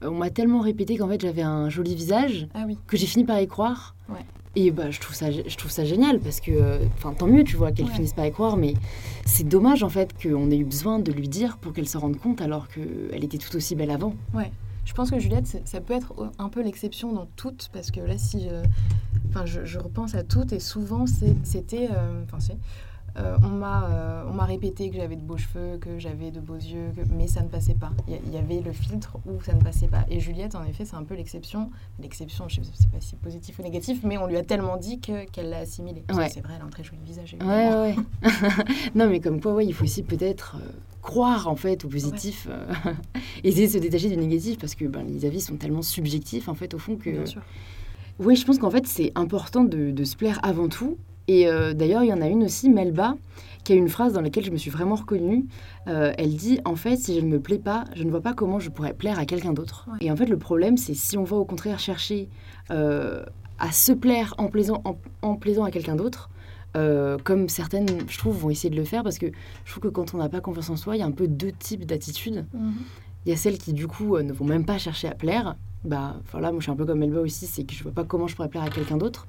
on 0.00 0.12
m'a 0.12 0.30
tellement 0.30 0.60
répété 0.60 0.96
qu'en 0.96 1.08
fait 1.08 1.20
j'avais 1.20 1.42
un 1.42 1.68
joli 1.68 1.94
visage 1.96 2.46
Ah 2.54 2.62
oui, 2.66 2.78
que 2.86 2.96
j'ai 2.96 3.06
fini 3.06 3.24
par 3.24 3.40
y 3.40 3.48
croire. 3.48 3.96
Ouais. 4.08 4.24
Et 4.60 4.72
bah, 4.72 4.90
je, 4.90 4.98
trouve 4.98 5.14
ça, 5.14 5.30
je 5.30 5.56
trouve 5.56 5.70
ça 5.70 5.84
génial 5.84 6.18
parce 6.18 6.40
que, 6.40 6.80
enfin, 6.96 7.14
tant 7.14 7.28
mieux, 7.28 7.44
tu 7.44 7.54
vois, 7.56 7.70
qu'elle 7.70 7.86
Ouais. 7.86 7.92
finisse 7.92 8.12
par 8.12 8.26
y 8.26 8.32
croire, 8.32 8.56
mais 8.56 8.74
c'est 9.24 9.46
dommage 9.46 9.84
en 9.84 9.88
fait 9.88 10.12
qu'on 10.20 10.50
ait 10.50 10.56
eu 10.56 10.64
besoin 10.64 10.98
de 10.98 11.12
lui 11.12 11.28
dire 11.28 11.58
pour 11.58 11.72
qu'elle 11.72 11.88
se 11.88 11.96
rende 11.96 12.16
compte 12.18 12.40
alors 12.40 12.66
qu'elle 12.68 13.22
était 13.22 13.38
tout 13.38 13.54
aussi 13.56 13.76
belle 13.76 13.92
avant. 13.92 14.14
Je 14.84 14.94
pense 14.94 15.10
que 15.12 15.18
Juliette, 15.20 15.60
ça 15.64 15.80
peut 15.80 15.92
être 15.94 16.12
un 16.38 16.48
peu 16.48 16.62
l'exception 16.62 17.12
dans 17.12 17.28
toutes, 17.36 17.68
parce 17.72 17.90
que 17.92 18.00
là, 18.00 18.16
si 18.18 18.48
je, 18.48 18.62
enfin, 19.28 19.44
je, 19.46 19.64
je 19.66 19.78
repense 19.78 20.14
à 20.14 20.24
toutes, 20.24 20.52
et 20.54 20.60
souvent, 20.60 21.04
c'était, 21.44 21.88
euh, 21.92 22.24
enfin, 22.24 22.40
c'est, 22.40 22.56
euh, 23.18 23.36
on 23.42 23.48
m'a, 23.48 23.84
euh, 23.88 24.24
on 24.28 24.32
m'a 24.34 24.44
répété 24.44 24.90
que 24.90 24.96
j'avais 24.96 25.16
de 25.16 25.22
beaux 25.22 25.36
cheveux, 25.36 25.78
que 25.78 25.98
j'avais 25.98 26.30
de 26.30 26.40
beaux 26.40 26.54
yeux, 26.56 26.90
que- 26.96 27.02
mais 27.14 27.26
ça 27.26 27.42
ne 27.42 27.48
passait 27.48 27.74
pas. 27.74 27.90
Il 28.06 28.32
y, 28.32 28.36
avait 28.38 28.60
le 28.60 28.72
filtre 28.72 29.16
où 29.26 29.40
ça 29.42 29.54
ne 29.54 29.60
passait 29.60 29.88
pas. 29.88 30.04
Et 30.10 30.20
Juliette, 30.20 30.54
en 30.54 30.64
effet, 30.64 30.84
c'est 30.84 30.96
un 30.96 31.02
peu 31.04 31.14
l'exception. 31.14 31.70
L'exception, 32.00 32.48
je 32.48 32.60
ne 32.60 32.64
sais 32.64 32.86
pas 32.92 33.00
si 33.00 33.16
positif 33.16 33.58
ou 33.58 33.62
négatif, 33.62 34.00
mais 34.04 34.18
on 34.18 34.26
lui 34.26 34.36
a 34.36 34.42
tellement 34.42 34.76
dit 34.76 35.00
que, 35.00 35.24
qu'elle 35.30 35.50
l'a 35.50 35.58
assimilé. 35.58 36.02
Parce 36.06 36.18
que 36.18 36.24
Ouais. 36.24 36.30
C'est 36.30 36.40
vrai, 36.40 36.54
elle 36.56 36.62
a 36.62 36.64
un 36.64 36.70
très 36.70 36.84
joli 36.84 36.98
visage. 37.04 37.36
Ouais, 37.40 37.74
ouais. 37.74 37.96
non, 38.94 39.08
mais 39.08 39.20
comme 39.20 39.40
quoi, 39.40 39.54
ouais, 39.54 39.66
il 39.66 39.72
faut 39.74 39.84
aussi 39.84 40.02
peut-être 40.02 40.56
euh, 40.56 40.68
croire 41.02 41.48
en 41.48 41.56
fait 41.56 41.84
au 41.84 41.88
positif, 41.88 42.48
essayer 43.44 43.66
de 43.66 43.72
se 43.72 43.78
détacher 43.78 44.08
du 44.08 44.16
négatif 44.16 44.58
parce 44.58 44.74
que 44.74 44.84
ben, 44.84 45.02
les 45.06 45.24
avis 45.24 45.40
sont 45.40 45.56
tellement 45.56 45.82
subjectifs 45.82 46.48
en 46.48 46.54
fait 46.54 46.74
au 46.74 46.78
fond 46.78 46.96
que. 46.96 47.10
Bien 47.10 47.26
sûr. 47.26 47.42
Oui, 48.20 48.34
je 48.34 48.44
pense 48.44 48.58
qu'en 48.58 48.70
fait 48.70 48.86
c'est 48.86 49.12
important 49.14 49.62
de, 49.64 49.90
de 49.92 50.04
se 50.04 50.16
plaire 50.16 50.40
avant 50.42 50.68
tout. 50.68 50.98
Et 51.28 51.46
euh, 51.46 51.74
d'ailleurs, 51.74 52.02
il 52.02 52.08
y 52.08 52.12
en 52.12 52.20
a 52.20 52.26
une 52.26 52.44
aussi, 52.44 52.70
Melba, 52.70 53.16
qui 53.64 53.72
a 53.72 53.76
une 53.76 53.88
phrase 53.88 54.14
dans 54.14 54.20
laquelle 54.20 54.44
je 54.44 54.50
me 54.50 54.56
suis 54.56 54.70
vraiment 54.70 54.96
reconnue. 54.96 55.46
Euh, 55.86 56.12
elle 56.18 56.34
dit 56.34 56.60
En 56.64 56.74
fait, 56.74 56.96
si 56.96 57.14
je 57.14 57.24
ne 57.24 57.28
me 57.28 57.38
plais 57.38 57.58
pas, 57.58 57.84
je 57.94 58.02
ne 58.02 58.10
vois 58.10 58.22
pas 58.22 58.34
comment 58.34 58.58
je 58.58 58.70
pourrais 58.70 58.94
plaire 58.94 59.18
à 59.18 59.26
quelqu'un 59.26 59.52
d'autre. 59.52 59.88
Et 60.00 60.10
en 60.10 60.16
fait, 60.16 60.26
le 60.26 60.38
problème, 60.38 60.76
c'est 60.76 60.94
si 60.94 61.16
on 61.16 61.24
va 61.24 61.36
au 61.36 61.44
contraire 61.44 61.78
chercher 61.78 62.28
euh, 62.70 63.22
à 63.58 63.70
se 63.70 63.92
plaire 63.92 64.34
en 64.38 64.48
plaisant, 64.48 64.80
en, 64.84 64.98
en 65.22 65.36
plaisant 65.36 65.64
à 65.64 65.70
quelqu'un 65.70 65.96
d'autre, 65.96 66.30
euh, 66.76 67.16
comme 67.24 67.48
certaines, 67.48 67.86
je 68.08 68.18
trouve, 68.18 68.38
vont 68.38 68.50
essayer 68.50 68.70
de 68.70 68.76
le 68.76 68.84
faire, 68.84 69.02
parce 69.02 69.18
que 69.18 69.26
je 69.64 69.70
trouve 69.70 69.84
que 69.84 69.88
quand 69.88 70.14
on 70.14 70.18
n'a 70.18 70.28
pas 70.28 70.40
confiance 70.40 70.70
en 70.70 70.76
soi, 70.76 70.96
il 70.96 71.00
y 71.00 71.02
a 71.02 71.06
un 71.06 71.12
peu 71.12 71.26
deux 71.26 71.52
types 71.52 71.86
d'attitudes. 71.86 72.46
Mhm. 72.52 72.74
Il 73.26 73.30
y 73.30 73.32
a 73.32 73.36
celles 73.36 73.58
qui, 73.58 73.72
du 73.72 73.86
coup, 73.86 74.16
euh, 74.16 74.22
ne 74.22 74.32
vont 74.32 74.44
même 74.44 74.64
pas 74.64 74.78
chercher 74.78 75.08
à 75.08 75.14
plaire. 75.14 75.56
Bah, 75.84 76.16
voilà, 76.30 76.50
moi, 76.50 76.60
je 76.60 76.64
suis 76.64 76.72
un 76.72 76.76
peu 76.76 76.84
comme 76.84 76.98
Melba 76.98 77.20
aussi, 77.20 77.46
c'est 77.46 77.64
que 77.64 77.74
je 77.74 77.82
vois 77.82 77.92
pas 77.92 78.04
comment 78.04 78.26
je 78.26 78.36
pourrais 78.36 78.48
plaire 78.48 78.62
à 78.62 78.70
quelqu'un 78.70 78.96
d'autre. 78.96 79.26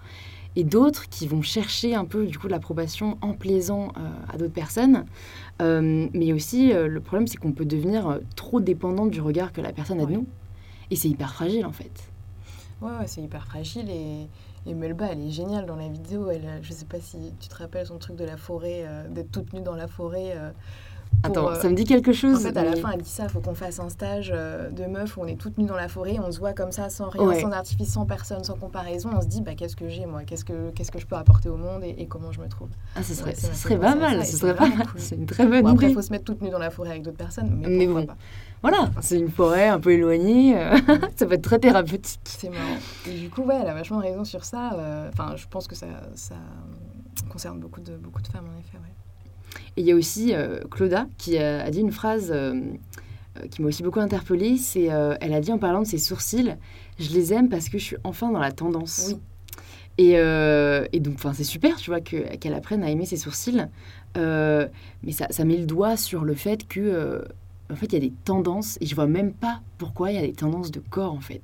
Et 0.56 0.64
d'autres 0.64 1.10
qui 1.10 1.28
vont 1.28 1.42
chercher 1.42 1.96
un 1.96 2.06
peu, 2.06 2.26
du 2.26 2.38
coup, 2.40 2.48
l'approbation 2.48 3.18
en 3.22 3.34
plaisant 3.34 3.94
euh, 3.98 4.10
à 4.34 4.38
d'autres 4.38 4.54
personnes. 4.54 5.06
Euh, 5.62 6.08
mais 6.14 6.34
aussi, 6.34 6.74
euh, 6.74 6.88
le 6.88 7.02
problème, 7.02 7.28
c'est 7.28 7.38
qu'on 7.38 7.54
peut 7.54 7.66
devenir 7.66 8.20
trop 8.36 8.60
dépendant 8.62 9.06
du 9.08 9.22
regard 9.22 9.54
que 9.54 9.62
la 9.62 9.74
personne 9.74 10.00
a 10.02 10.06
de 10.06 10.12
Ouais. 10.12 10.14
nous. 10.14 10.28
Et 10.92 10.96
c'est 10.96 11.10
hyper 11.10 11.34
fragile, 11.34 11.66
en 11.66 11.74
fait. 11.74 12.12
Ouais, 12.82 12.92
ouais, 12.98 13.08
c'est 13.08 13.22
hyper 13.22 13.46
fragile 13.46 13.90
et, 13.90 14.30
et 14.66 14.74
Melba, 14.74 15.08
elle 15.12 15.20
est 15.22 15.32
géniale 15.32 15.66
dans 15.66 15.76
la 15.76 15.90
vidéo. 15.90 16.30
Elle, 16.30 16.60
je 16.62 16.72
sais 16.72 16.86
pas 16.86 17.00
si 17.02 17.36
tu 17.40 17.50
te 17.50 17.56
rappelles 17.56 17.88
son 17.88 17.98
truc 17.98 18.16
de 18.16 18.24
la 18.24 18.38
forêt, 18.38 18.86
d'être 19.10 19.32
toute 19.32 19.52
nue 19.54 19.62
dans 19.62 19.76
la 19.76 19.88
forêt. 19.88 20.34
Euh, 21.14 21.28
Attends, 21.28 21.50
euh, 21.50 21.56
ça 21.56 21.70
me 21.70 21.76
dit 21.76 21.84
quelque 21.84 22.12
En 22.12 22.14
chose. 22.14 22.44
fait, 22.44 22.56
à 22.56 22.64
la 22.64 22.76
fin, 22.78 22.92
elle 22.92 23.02
dit 23.02 23.10
ça, 23.10 23.24
il 23.24 23.30
faut 23.30 23.42
qu'on 23.42 23.54
fasse 23.54 23.80
un 23.80 23.90
stage 23.90 24.32
euh, 24.34 24.70
de 24.70 24.86
meuf 24.86 25.18
où 25.18 25.22
on 25.22 25.26
est 25.28 25.36
toutes 25.36 25.58
nues 25.58 25.66
dans 25.66 25.76
la 25.76 25.90
forêt, 25.90 26.18
on 26.26 26.32
se 26.32 26.40
voit 26.40 26.54
comme 26.54 26.72
ça, 26.72 26.90
sans 26.90 27.10
rien, 27.10 27.24
Ouais. 27.24 27.42
sans 27.42 27.52
artifice, 27.52 27.92
sans 27.92 28.06
personne, 28.06 28.44
sans 28.44 28.56
comparaison. 28.56 29.10
On 29.16 29.22
se 29.22 29.28
dit, 29.28 29.42
bah, 29.42 29.54
qu'est-ce 29.56 29.76
que 29.76 29.90
j'ai, 29.90 30.06
moi? 30.06 30.22
Qu'est-ce 30.24 30.46
que, 30.46 30.70
qu'est-ce 30.72 30.92
que 30.92 31.00
je 31.00 31.06
peux 31.06 31.18
apporter 31.18 31.50
au 31.50 31.58
monde 31.58 31.84
et, 31.84 31.96
et 31.98 32.08
comment 32.08 32.32
je 32.32 32.40
me 32.40 32.48
trouve? 32.48 32.70
Ah, 32.96 33.04
ce 33.04 33.14
serait, 33.14 33.32
Ouais, 33.32 33.36
ça 33.36 33.54
serait 33.54 33.78
pas 33.78 33.96
mal, 33.96 34.26
ce 34.26 34.38
serait 34.38 34.56
pas 34.56 34.68
mal. 34.70 34.88
C'est 34.96 35.16
une 35.16 35.26
très 35.26 35.46
bonne 35.46 35.62
Bon, 35.64 35.70
après, 35.72 35.88
il 35.88 35.90
idée. 35.90 35.96
faut 35.96 36.02
se 36.02 36.12
mettre 36.12 36.24
toute 36.26 36.42
nue 36.42 36.50
dans 36.50 36.60
la 36.60 36.70
forêt 36.70 36.92
avec 36.92 37.04
d'autres 37.04 37.18
personnes, 37.18 37.50
mais, 37.60 37.68
Mais 37.68 37.88
bon. 37.88 38.06
pas? 38.06 38.16
Voilà, 38.62 38.90
c'est 39.02 39.18
une 39.20 39.30
forêt 39.30 39.68
un 39.70 39.80
peu 39.80 39.92
éloignée. 39.92 40.58
euh, 40.58 40.78
ça 41.18 41.26
peut 41.26 41.34
être 41.34 41.42
très 41.44 41.60
thérapeutique. 41.60 42.20
C'est 42.26 42.50
marrant. 42.50 42.78
Et 43.08 43.14
du 43.18 43.30
coup, 43.30 43.44
ouais, 43.44 43.58
elle 43.62 43.68
a 43.70 43.74
vachement 43.74 44.00
raison 44.00 44.24
sur 44.24 44.44
ça. 44.46 44.74
euh, 44.74 45.10
Enfin, 45.14 45.36
je 45.36 45.46
pense 45.50 45.68
que 45.68 45.76
ça, 45.76 45.88
ça 46.16 46.36
concerne 47.30 47.60
beaucoup 47.60 47.82
de, 47.82 47.96
beaucoup 47.98 48.22
de 48.22 48.28
femmes, 48.28 48.46
en 48.54 48.60
effet, 48.60 48.78
ouais. 48.78 48.94
Et 49.78 49.82
il 49.82 49.86
y 49.88 49.92
a 49.92 49.96
aussi 49.96 50.34
euh, 50.34 50.60
Claudia 50.70 51.08
qui 51.18 51.38
a, 51.38 51.64
a 51.64 51.70
dit 51.72 51.80
une 51.82 51.92
phrase 51.92 52.32
euh, 52.32 52.54
euh, 53.38 53.48
qui 53.50 53.62
m'a 53.62 53.70
aussi 53.70 53.84
beaucoup 53.84 54.00
interpellée. 54.00 54.58
C'est, 54.58 54.92
euh, 54.92 55.16
elle 55.22 55.34
a 55.34 55.42
dit 55.42 55.52
en 55.52 55.58
parlant 55.58 55.82
de 55.82 55.88
ses 55.88 55.98
sourcils, 55.98 56.56
je 57.00 57.10
les 57.14 57.34
aime 57.34 57.50
parce 57.50 57.70
que 57.70 57.78
je 57.78 57.84
suis 57.84 57.98
enfin 58.04 58.32
dans 58.32 58.40
la 58.40 58.52
tendance. 58.52 59.06
Oui. 59.10 59.18
Et, 59.98 60.14
euh, 60.18 60.86
et 60.94 61.00
donc, 61.02 61.16
enfin, 61.16 61.34
c'est 61.34 61.44
super, 61.44 61.76
tu 61.76 61.90
vois, 61.90 62.00
que- 62.00 62.36
qu'elle 62.38 62.54
apprenne 62.54 62.84
à 62.84 62.90
aimer 62.90 63.06
ses 63.06 63.18
sourcils. 63.18 63.66
Euh, 64.18 64.68
mais 65.04 65.12
ça, 65.12 65.28
ça 65.30 65.44
met 65.44 65.58
le 65.58 65.66
doigt 65.66 65.98
sur 65.98 66.24
le 66.24 66.36
fait 66.36 66.68
que, 66.68 66.80
euh, 66.80 67.22
en 67.72 67.76
fait, 67.76 67.88
il 67.88 67.94
y 67.94 67.98
a 67.98 68.00
des 68.00 68.14
tendances 68.24 68.78
et 68.82 68.86
je 68.86 68.96
vois 68.96 69.08
même 69.08 69.34
pas 69.34 69.60
pourquoi 69.78 70.12
il 70.12 70.16
y 70.16 70.18
a 70.18 70.22
des 70.26 70.34
tendances 70.34 70.72
de 70.72 70.80
corps, 70.80 71.14
en 71.14 71.20
fait. 71.20 71.42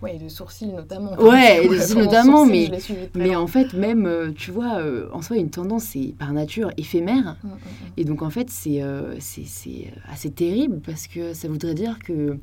Ouais, 0.00 0.14
et 0.16 0.18
de 0.18 0.28
sourcils 0.28 0.66
notamment. 0.68 1.12
Ouais, 1.20 1.64
et 1.64 1.68
de 1.68 1.74
sourcils 1.76 1.94
Mon 1.96 2.04
notamment, 2.04 2.44
sourcil, 2.44 2.70
mais- 3.16 3.34
en 3.36 3.46
fait, 3.48 3.72
même, 3.74 4.06
euh, 4.06 4.30
tu 4.32 4.50
vois, 4.52 4.78
euh, 4.78 5.08
en 5.12 5.22
soi, 5.22 5.36
une 5.38 5.50
tendance, 5.50 5.84
c'est 5.84 6.14
par 6.18 6.32
nature 6.32 6.70
éphémère. 6.76 7.36
Mm, 7.42 7.48
mm, 7.48 7.50
mm. 7.52 7.56
Et 7.96 8.04
donc, 8.04 8.22
en 8.22 8.30
fait, 8.30 8.48
c'est 8.50 8.80
euh, 8.82 9.16
c'est- 9.18 9.46
c'est 9.46 9.92
assez 10.08 10.30
terrible 10.30 10.80
parce 10.84 11.08
que 11.08 11.34
ça 11.34 11.48
voudrait 11.48 11.74
dire 11.74 11.98
que, 11.98 12.38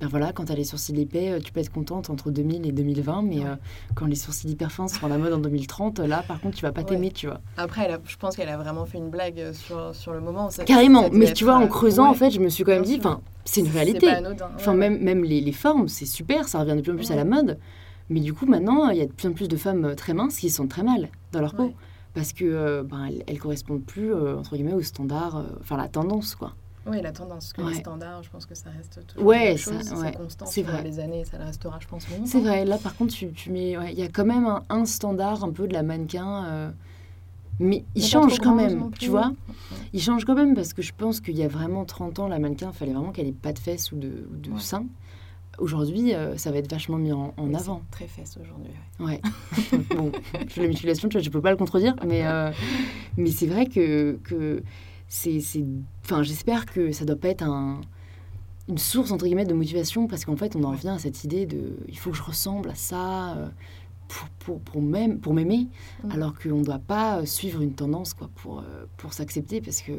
ben 0.00 0.06
voilà, 0.06 0.32
quand 0.32 0.44
tu 0.44 0.52
as 0.52 0.54
les 0.54 0.62
sourcils 0.64 1.00
épais, 1.00 1.30
euh, 1.32 1.40
tu 1.40 1.50
peux 1.52 1.58
être 1.60 1.72
contente 1.72 2.08
entre 2.08 2.30
2000 2.30 2.66
et 2.66 2.72
2020, 2.72 3.22
mais 3.22 3.38
Ouais. 3.40 3.46
euh, 3.46 3.54
quand 3.96 4.06
les 4.06 4.14
sourcils 4.14 4.48
hyper 4.48 4.70
fins 4.70 4.86
seront 4.86 5.08
la 5.08 5.18
mode 5.18 5.32
en 5.32 5.38
2030, 5.38 5.98
là, 5.98 6.22
par 6.26 6.40
contre, 6.40 6.56
tu 6.56 6.62
vas 6.62 6.70
pas 6.70 6.82
Ouais. 6.82 6.86
t'aimer, 6.86 7.10
tu 7.10 7.26
vois. 7.26 7.40
Après, 7.56 7.84
elle 7.84 7.92
a- 7.92 8.00
je 8.06 8.16
pense 8.16 8.36
qu'elle 8.36 8.48
a 8.48 8.56
vraiment 8.56 8.86
fait 8.86 8.98
une 8.98 9.10
blague 9.10 9.40
euh, 9.40 9.52
sur, 9.52 9.94
sur 9.94 10.12
le 10.12 10.20
moment. 10.20 10.50
Ça- 10.50 10.64
Carrément, 10.64 11.02
ça 11.02 11.08
mais 11.12 11.32
tu 11.32 11.42
vois, 11.44 11.56
en 11.56 11.66
creusant, 11.66 12.08
en 12.08 12.14
fait, 12.14 12.30
je 12.30 12.38
me 12.40 12.48
suis 12.48 12.62
quand 12.62 12.72
même 12.72 12.84
dit, 12.84 12.96
enfin, 12.98 13.20
c'est 13.44 13.60
une 13.60 13.68
réalité. 13.70 14.08
Enfin, 14.54 14.74
même, 14.74 14.98
même 15.02 15.24
les, 15.24 15.40
les 15.40 15.52
formes, 15.52 15.88
c'est 15.88 16.06
super, 16.06 16.46
ça 16.46 16.60
revient 16.60 16.76
de 16.76 16.80
plus 16.82 16.92
en 16.92 16.96
plus 16.96 17.10
à 17.10 17.16
la 17.16 17.24
mode. 17.24 17.58
Mais 18.08 18.20
du 18.20 18.32
coup, 18.32 18.46
maintenant, 18.46 18.88
il 18.90 18.98
y 18.98 19.02
a 19.02 19.06
de 19.06 19.12
plus 19.12 19.28
en 19.28 19.32
plus 19.32 19.48
de 19.48 19.56
femmes 19.56 19.94
très 19.96 20.14
minces 20.14 20.36
qui 20.38 20.48
sont 20.48 20.66
très 20.68 20.82
mal 20.84 21.08
dans 21.32 21.40
leur 21.40 21.54
peau. 21.54 21.72
Parce 22.14 22.32
que 22.32 22.44
euh, 22.44 22.82
ben, 22.82 23.04
elles, 23.06 23.22
elles 23.26 23.38
correspondent 23.38 23.82
plus, 23.84 24.14
euh, 24.14 24.38
entre 24.38 24.54
guillemets, 24.56 24.72
au 24.74 24.80
standard, 24.80 25.44
enfin, 25.60 25.76
la 25.76 25.88
tendance, 25.88 26.34
quoi. 26.36 26.54
Oui, 26.88 27.00
la 27.02 27.12
tendance, 27.12 27.52
que 27.52 27.60
Ouais. 27.62 27.68
les 27.72 27.74
standards, 27.80 28.22
je 28.22 28.30
pense 28.30 28.46
que 28.46 28.54
ça 28.54 28.70
reste 28.70 29.06
toujours 29.06 29.28
Ouais, 29.28 29.56
ça- 29.56 29.72
chose, 29.72 29.92
ouais, 29.92 30.10
c'est 30.12 30.16
constant 30.16 30.46
c'est 30.46 30.62
vrai. 30.62 30.82
les 30.82 30.98
années, 31.00 31.24
ça 31.24 31.38
le 31.38 31.44
restera, 31.44 31.78
je 31.80 31.86
pense. 31.86 32.06
C'est 32.24 32.40
vrai, 32.40 32.64
là, 32.64 32.78
par 32.78 32.96
contre, 32.96 33.14
tu, 33.14 33.30
tu 33.32 33.50
mets... 33.50 33.76
ouais, 33.76 33.92
Il 33.92 33.98
y 33.98 34.02
a 34.02 34.08
quand 34.08 34.24
même 34.24 34.46
un, 34.46 34.64
un 34.70 34.84
standard 34.84 35.44
un 35.44 35.50
peu 35.52 35.66
de 35.68 35.72
la 35.74 35.82
mannequin... 35.82 36.44
euh, 36.46 36.70
Mais 37.60 37.84
il 37.94 38.04
change 38.04 38.38
quand 38.38 38.54
même, 38.54 38.90
tu 38.98 39.10
vois 39.10 39.32
Il 39.92 40.00
change 40.00 40.24
quand 40.24 40.34
même 40.34 40.54
parce 40.54 40.72
que 40.72 40.82
je 40.82 40.92
pense 40.96 41.20
qu'il 41.20 41.36
y 41.36 41.42
a 41.42 41.48
vraiment 41.48 41.84
30 41.84 42.18
ans, 42.18 42.28
la 42.28 42.38
mannequin, 42.38 42.70
il 42.72 42.76
fallait 42.76 42.92
vraiment 42.92 43.12
qu'elle 43.12 43.26
ait 43.28 43.32
pas 43.32 43.52
de 43.52 43.58
fesses 43.58 43.92
ou 43.92 43.96
de, 43.96 44.26
ou 44.32 44.36
de 44.36 44.50
Ouais. 44.50 44.60
seins. 44.60 44.86
Aujourd'hui, 45.58 46.14
euh, 46.14 46.36
ça 46.36 46.52
va 46.52 46.58
être 46.58 46.70
vachement 46.70 46.98
mis 46.98 47.10
en, 47.10 47.34
avant. 47.52 47.82
Très 47.90 48.06
fesse 48.06 48.38
aujourd'hui. 48.40 48.72
ouais. 49.00 49.20
Bon, 49.94 50.12
je 50.46 50.62
la 50.62 50.68
mutilation, 50.68 51.08
tu 51.08 51.16
vois, 51.16 51.22
je 51.22 51.30
peux 51.30 51.40
pas 51.40 51.50
le 51.50 51.56
contredire, 51.56 51.96
mais, 52.06 52.24
euh, 52.24 52.52
mais 53.16 53.30
c'est 53.32 53.46
vrai 53.48 53.66
que, 53.66 54.18
que 54.22 54.62
c'est, 55.08 55.40
Enfin, 56.04 56.22
j'espère 56.22 56.66
que 56.66 56.92
ça 56.92 57.04
doit 57.04 57.16
pas 57.16 57.28
être 57.28 57.42
un, 57.42 57.80
une 58.68 58.78
source, 58.78 59.10
entre 59.10 59.24
guillemets, 59.24 59.44
de 59.46 59.54
motivation, 59.54 60.06
parce 60.06 60.24
qu'en 60.24 60.36
fait, 60.36 60.54
on 60.56 60.64
en 60.64 60.70
revient 60.72 60.88
à 60.90 60.98
cette 60.98 61.24
idée 61.24 61.46
de 61.46 61.76
il 61.88 61.98
faut 61.98 62.10
que 62.10 62.16
je 62.16 62.22
ressemble 62.22 62.70
à 62.70 62.74
ça 62.74 63.34
euh, 63.36 63.48
pour, 64.08 64.28
pour, 64.38 64.60
pour, 64.60 64.82
m'aim- 64.82 65.18
pour 65.18 65.34
m'aimer, 65.34 65.68
Mm. 66.04 66.10
alors 66.12 66.38
qu'on 66.38 66.58
ne 66.58 66.64
doit 66.64 66.78
pas 66.78 67.24
suivre 67.26 67.60
une 67.62 67.72
tendance 67.74 68.14
quoi, 68.14 68.28
pour, 68.36 68.60
euh, 68.60 68.84
pour 68.98 69.12
s'accepter, 69.12 69.60
parce 69.60 69.82
que 69.82 69.92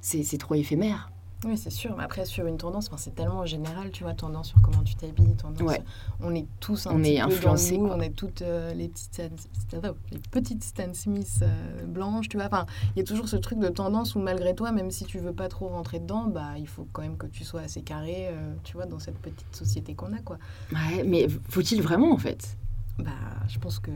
c'est, 0.00 0.22
c'est 0.22 0.38
trop 0.38 0.54
éphémère. 0.54 1.10
Oui, 1.44 1.58
c'est 1.58 1.70
sûr. 1.70 1.96
Mais 1.96 2.04
après, 2.04 2.24
sur 2.24 2.46
une 2.46 2.56
tendance, 2.56 2.86
enfin, 2.88 2.96
c'est 2.96 3.14
tellement 3.14 3.44
général, 3.44 3.90
tu 3.90 4.04
vois, 4.04 4.14
tendance 4.14 4.48
sur 4.48 4.62
comment 4.62 4.82
tu 4.82 4.94
t'habilles, 4.94 5.34
tendance. 5.34 5.60
Ouais. 5.60 5.82
On 6.20 6.34
est 6.34 6.46
tous 6.60 6.86
un 6.86 6.92
On 6.92 6.98
petit 7.00 7.16
est 7.16 7.22
peu 7.22 7.28
dans 7.28 7.34
influencés, 7.34 7.78
on 7.80 8.00
est 8.00 8.10
toutes 8.10 8.42
euh, 8.42 8.72
les 8.74 8.88
petites 8.88 9.14
Stan, 9.14 9.80
les 10.10 10.18
petites 10.30 10.64
Stan 10.64 10.94
Smith 10.94 11.40
euh, 11.42 11.84
blanches, 11.86 12.28
tu 12.28 12.36
vois. 12.36 12.46
Enfin, 12.46 12.66
il 12.94 12.98
y 12.98 13.02
a 13.02 13.04
toujours 13.04 13.28
ce 13.28 13.36
truc 13.36 13.58
de 13.58 13.68
tendance 13.68 14.14
où 14.14 14.20
malgré 14.20 14.54
toi, 14.54 14.72
même 14.72 14.90
si 14.90 15.04
tu 15.04 15.18
veux 15.18 15.32
pas 15.32 15.48
trop 15.48 15.68
rentrer 15.68 15.98
dedans, 15.98 16.24
bah, 16.26 16.50
il 16.58 16.68
faut 16.68 16.86
quand 16.92 17.02
même 17.02 17.16
que 17.16 17.26
tu 17.26 17.44
sois 17.44 17.62
assez 17.62 17.82
carré, 17.82 18.28
euh, 18.28 18.54
tu 18.62 18.74
vois, 18.74 18.86
dans 18.86 18.98
cette 18.98 19.18
petite 19.18 19.54
société 19.54 19.94
qu'on 19.94 20.12
a, 20.12 20.18
quoi. 20.18 20.38
Ouais, 20.72 21.02
mais 21.04 21.26
faut-il 21.48 21.82
vraiment, 21.82 22.12
en 22.12 22.18
fait? 22.18 22.56
Bah, 23.04 23.10
je 23.48 23.58
pense 23.58 23.78
que 23.78 23.90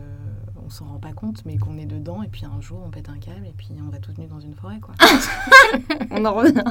on 0.65 0.69
s'en 0.69 0.87
rend 0.87 0.99
pas 0.99 1.13
compte, 1.13 1.45
mais 1.45 1.59
qu'on 1.59 1.79
est 1.79 1.87
dedans, 1.87 2.23
et 2.23 2.29
puis 2.29 2.45
un 2.45 2.61
jour, 2.61 2.83
on 2.85 2.91
pète 2.91 3.09
un 3.09 3.19
câble, 3.19 3.47
et 3.47 3.55
puis 3.57 3.69
on 3.87 3.91
va 3.91 3.99
toutes 3.99 4.19
nues 4.19 4.27
dans 4.27 4.41
une 4.41 4.55
forêt, 4.55 4.81
quoi. 4.81 4.95
On 6.11 6.25
en 6.25 6.35
revient 6.35 6.65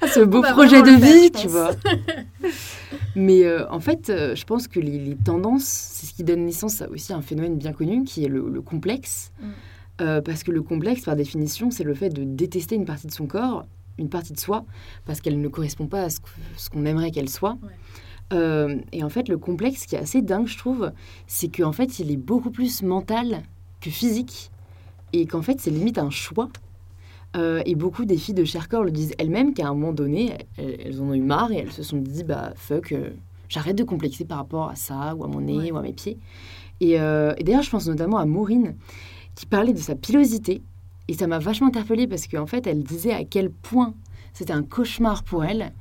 à 0.00 0.06
ce 0.08 0.20
beau 0.20 0.40
projet 0.42 0.82
de 0.82 0.90
vie, 0.90 1.32
tu 1.32 1.48
vois. 1.48 1.72
Mais 3.16 3.44
euh, 3.44 3.68
en 3.70 3.80
fait, 3.80 4.08
euh, 4.08 4.36
je 4.36 4.44
pense 4.44 4.68
que 4.68 4.78
les, 4.78 4.98
les 4.98 5.16
tendances, 5.16 5.64
c'est 5.64 6.06
ce 6.06 6.14
qui 6.14 6.22
donne 6.22 6.44
naissance 6.44 6.80
à 6.82 6.88
aussi 6.90 7.12
un 7.12 7.22
phénomène 7.22 7.56
bien 7.56 7.72
connu 7.72 8.04
qui 8.04 8.24
est 8.24 8.28
le, 8.28 8.48
le 8.48 8.60
complexe. 8.60 9.32
Mm. 9.40 9.46
Euh, 10.02 10.20
parce 10.20 10.42
que 10.42 10.50
le 10.50 10.62
complexe, 10.62 11.02
par 11.02 11.16
définition, 11.16 11.70
c'est 11.70 11.84
le 11.84 11.94
fait 11.94 12.10
de 12.10 12.22
détester 12.22 12.74
une 12.74 12.84
partie 12.84 13.06
de 13.06 13.12
son 13.12 13.26
corps, 13.26 13.64
une 13.98 14.10
partie 14.10 14.34
de 14.34 14.38
soi, 14.38 14.64
parce 15.06 15.20
qu'elle 15.20 15.40
ne 15.40 15.48
correspond 15.48 15.86
pas 15.86 16.02
à 16.02 16.10
ce 16.10 16.20
qu'on 16.70 16.84
aimerait 16.84 17.10
qu'elle 17.10 17.30
soit. 17.30 17.56
Ouais. 17.62 17.70
Euh, 18.32 18.76
et 18.92 19.04
en 19.04 19.08
fait, 19.08 19.28
le 19.28 19.38
complexe, 19.38 19.86
qui 19.86 19.94
est 19.94 19.98
assez 19.98 20.22
dingue, 20.22 20.46
je 20.46 20.58
trouve, 20.58 20.92
c'est 21.26 21.48
qu'en 21.48 21.72
fait, 21.72 21.98
il 22.00 22.10
est 22.10 22.16
beaucoup 22.16 22.50
plus 22.50 22.82
mental 22.82 23.42
que 23.80 23.90
physique, 23.90 24.50
et 25.12 25.26
qu'en 25.26 25.42
fait, 25.42 25.60
c'est 25.60 25.70
limite 25.70 25.98
un 25.98 26.10
choix. 26.10 26.48
Euh, 27.36 27.62
et 27.66 27.74
beaucoup 27.74 28.04
des 28.04 28.16
filles 28.16 28.34
de 28.34 28.44
Chercorps 28.44 28.82
le 28.84 28.90
disent 28.90 29.12
elles-mêmes 29.18 29.52
qu'à 29.52 29.66
un 29.68 29.74
moment 29.74 29.92
donné, 29.92 30.32
elles, 30.56 30.76
elles 30.84 31.00
en 31.00 31.06
ont 31.10 31.14
eu 31.14 31.20
marre 31.20 31.52
et 31.52 31.56
elles 31.56 31.72
se 31.72 31.82
sont 31.82 31.98
dit 31.98 32.24
bah 32.24 32.52
fuck, 32.56 32.92
euh, 32.92 33.10
j'arrête 33.48 33.76
de 33.76 33.84
complexer 33.84 34.24
par 34.24 34.38
rapport 34.38 34.70
à 34.70 34.74
ça 34.74 35.14
ou 35.14 35.22
à 35.24 35.28
mon 35.28 35.40
nez 35.42 35.56
Ouais. 35.58 35.70
ou 35.72 35.76
à 35.76 35.82
mes 35.82 35.92
pieds. 35.92 36.18
Et, 36.80 36.92
et 36.92 37.42
d'ailleurs, 37.44 37.62
je 37.62 37.70
pense 37.70 37.86
notamment 37.88 38.18
à 38.18 38.26
Maureen, 38.26 38.76
qui 39.34 39.46
parlait 39.46 39.72
de 39.72 39.78
sa 39.78 39.94
pilosité. 39.94 40.62
Et 41.08 41.14
ça 41.14 41.26
m'a 41.26 41.38
vachement 41.38 41.68
interpellée 41.68 42.06
parce 42.06 42.26
qu'en 42.26 42.46
fait, 42.46 42.66
elle 42.66 42.82
disait 42.82 43.12
à 43.12 43.24
quel 43.24 43.50
point 43.50 43.94
c'était 44.32 44.52
un 44.52 44.62
cauchemar 44.62 45.22
pour 45.22 45.44
elle. 45.44 45.72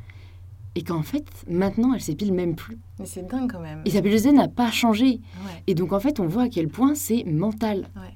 Et 0.78 0.84
qu'en 0.84 1.04
fait, 1.04 1.26
maintenant, 1.48 1.94
elle 1.94 2.02
s'épile 2.02 2.34
même 2.34 2.56
plus. 2.56 2.78
Mais 3.00 3.06
c'est 3.06 3.24
dingue 3.26 3.50
quand 3.52 3.62
même. 3.62 3.82
Et 3.86 3.90
sa 3.92 4.02
pilosité 4.02 4.34
n'a 4.34 4.50
pas 4.50 4.72
changé. 4.72 5.22
Ouais, 5.46 5.64
Et 5.68 5.74
donc, 5.76 5.94
en 5.94 6.00
fait, 6.02 6.20
on 6.20 6.28
voit 6.28 6.44
à 6.44 6.50
quel 6.50 6.68
point 6.68 6.96
c'est 6.96 7.24
mental. 7.24 7.88
ouais. 7.96 8.14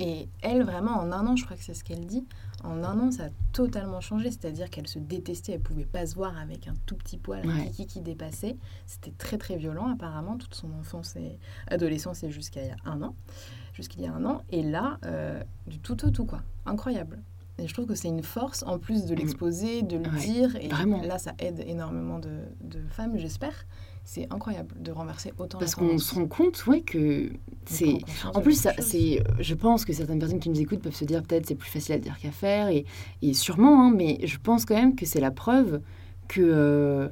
Et 0.00 0.28
elle, 0.42 0.62
vraiment, 0.62 0.92
en 0.92 1.10
un 1.10 1.26
an, 1.26 1.34
je 1.34 1.44
crois 1.44 1.56
que 1.56 1.64
c'est 1.64 1.74
ce 1.74 1.82
qu'elle 1.82 2.06
dit, 2.06 2.24
en 2.62 2.84
un 2.84 3.00
an, 3.00 3.10
ça 3.10 3.24
a 3.24 3.28
totalement 3.52 4.00
changé. 4.00 4.30
C'est-à-dire 4.30 4.70
qu'elle 4.70 4.86
se 4.86 5.00
détestait, 5.00 5.54
elle 5.54 5.60
pouvait 5.60 5.86
pas 5.86 6.06
se 6.06 6.14
voir 6.14 6.38
avec 6.38 6.68
un 6.68 6.74
tout 6.86 6.94
petit 6.94 7.16
poil, 7.18 7.44
un 7.44 7.48
Ouais. 7.56 7.64
kiki 7.70 7.86
qui 7.86 8.00
dépassait. 8.00 8.56
C'était 8.86 9.10
très, 9.18 9.38
très 9.38 9.56
violent, 9.56 9.88
apparemment, 9.92 10.36
toute 10.36 10.54
son 10.54 10.68
enfance 10.78 11.16
et 11.16 11.36
adolescence 11.66 12.22
et 12.22 12.30
jusqu'à 12.30 12.62
il 12.62 12.68
y 12.68 12.70
a 12.70 12.76
un 12.84 13.02
an. 13.02 13.16
Jusqu'il 13.74 14.02
y 14.02 14.06
a 14.06 14.12
un 14.14 14.24
an. 14.24 14.42
Et 14.52 14.62
là, 14.62 14.98
euh, 15.04 15.42
du 15.66 15.80
tout 15.80 16.04
au 16.06 16.10
tout, 16.10 16.26
quoi. 16.26 16.42
Incroyable. 16.64 17.18
Et 17.58 17.66
je 17.66 17.72
trouve 17.74 17.86
que 17.86 17.94
c'est 17.94 18.08
une 18.08 18.22
force, 18.22 18.62
en 18.66 18.78
plus 18.78 19.04
de 19.06 19.14
l'exposer, 19.14 19.82
de 19.82 19.96
le 19.96 20.08
Mm. 20.08 20.14
Ouais, 20.14 20.20
dire. 20.20 20.56
Et 20.60 20.68
vraiment. 20.68 21.02
là, 21.02 21.18
ça 21.18 21.32
aide 21.40 21.62
énormément 21.66 22.18
de, 22.20 22.28
de 22.62 22.78
femmes, 22.90 23.18
j'espère. 23.18 23.66
C'est 24.04 24.26
incroyable 24.32 24.74
de 24.80 24.90
renverser 24.90 25.32
autant 25.38 25.58
Parce 25.58 25.74
qu'on 25.74 25.98
se 25.98 26.14
rend 26.14 26.26
compte, 26.26 26.64
ouais, 26.66 26.80
que 26.80 27.30
c'est. 27.66 27.98
En 28.32 28.40
plus, 28.40 28.66
c'est, 28.78 29.22
je 29.38 29.54
pense 29.54 29.84
que 29.84 29.92
certaines 29.92 30.18
personnes 30.18 30.40
qui 30.40 30.48
nous 30.48 30.60
écoutent 30.60 30.80
peuvent 30.80 30.94
se 30.94 31.04
dire 31.04 31.22
peut-être 31.22 31.46
c'est 31.46 31.54
plus 31.56 31.68
facile 31.68 31.96
à 31.96 31.98
dire 31.98 32.16
qu'à 32.18 32.30
faire, 32.30 32.68
et, 32.68 32.86
et 33.20 33.34
sûrement, 33.34 33.82
hein, 33.82 33.92
mais 33.94 34.18
je 34.24 34.38
pense 34.38 34.64
quand 34.64 34.76
même 34.76 34.94
que 34.94 35.04
c'est 35.04 35.20
la 35.20 35.30
preuve 35.30 35.82
que, 36.28 36.40
euh, 36.40 37.08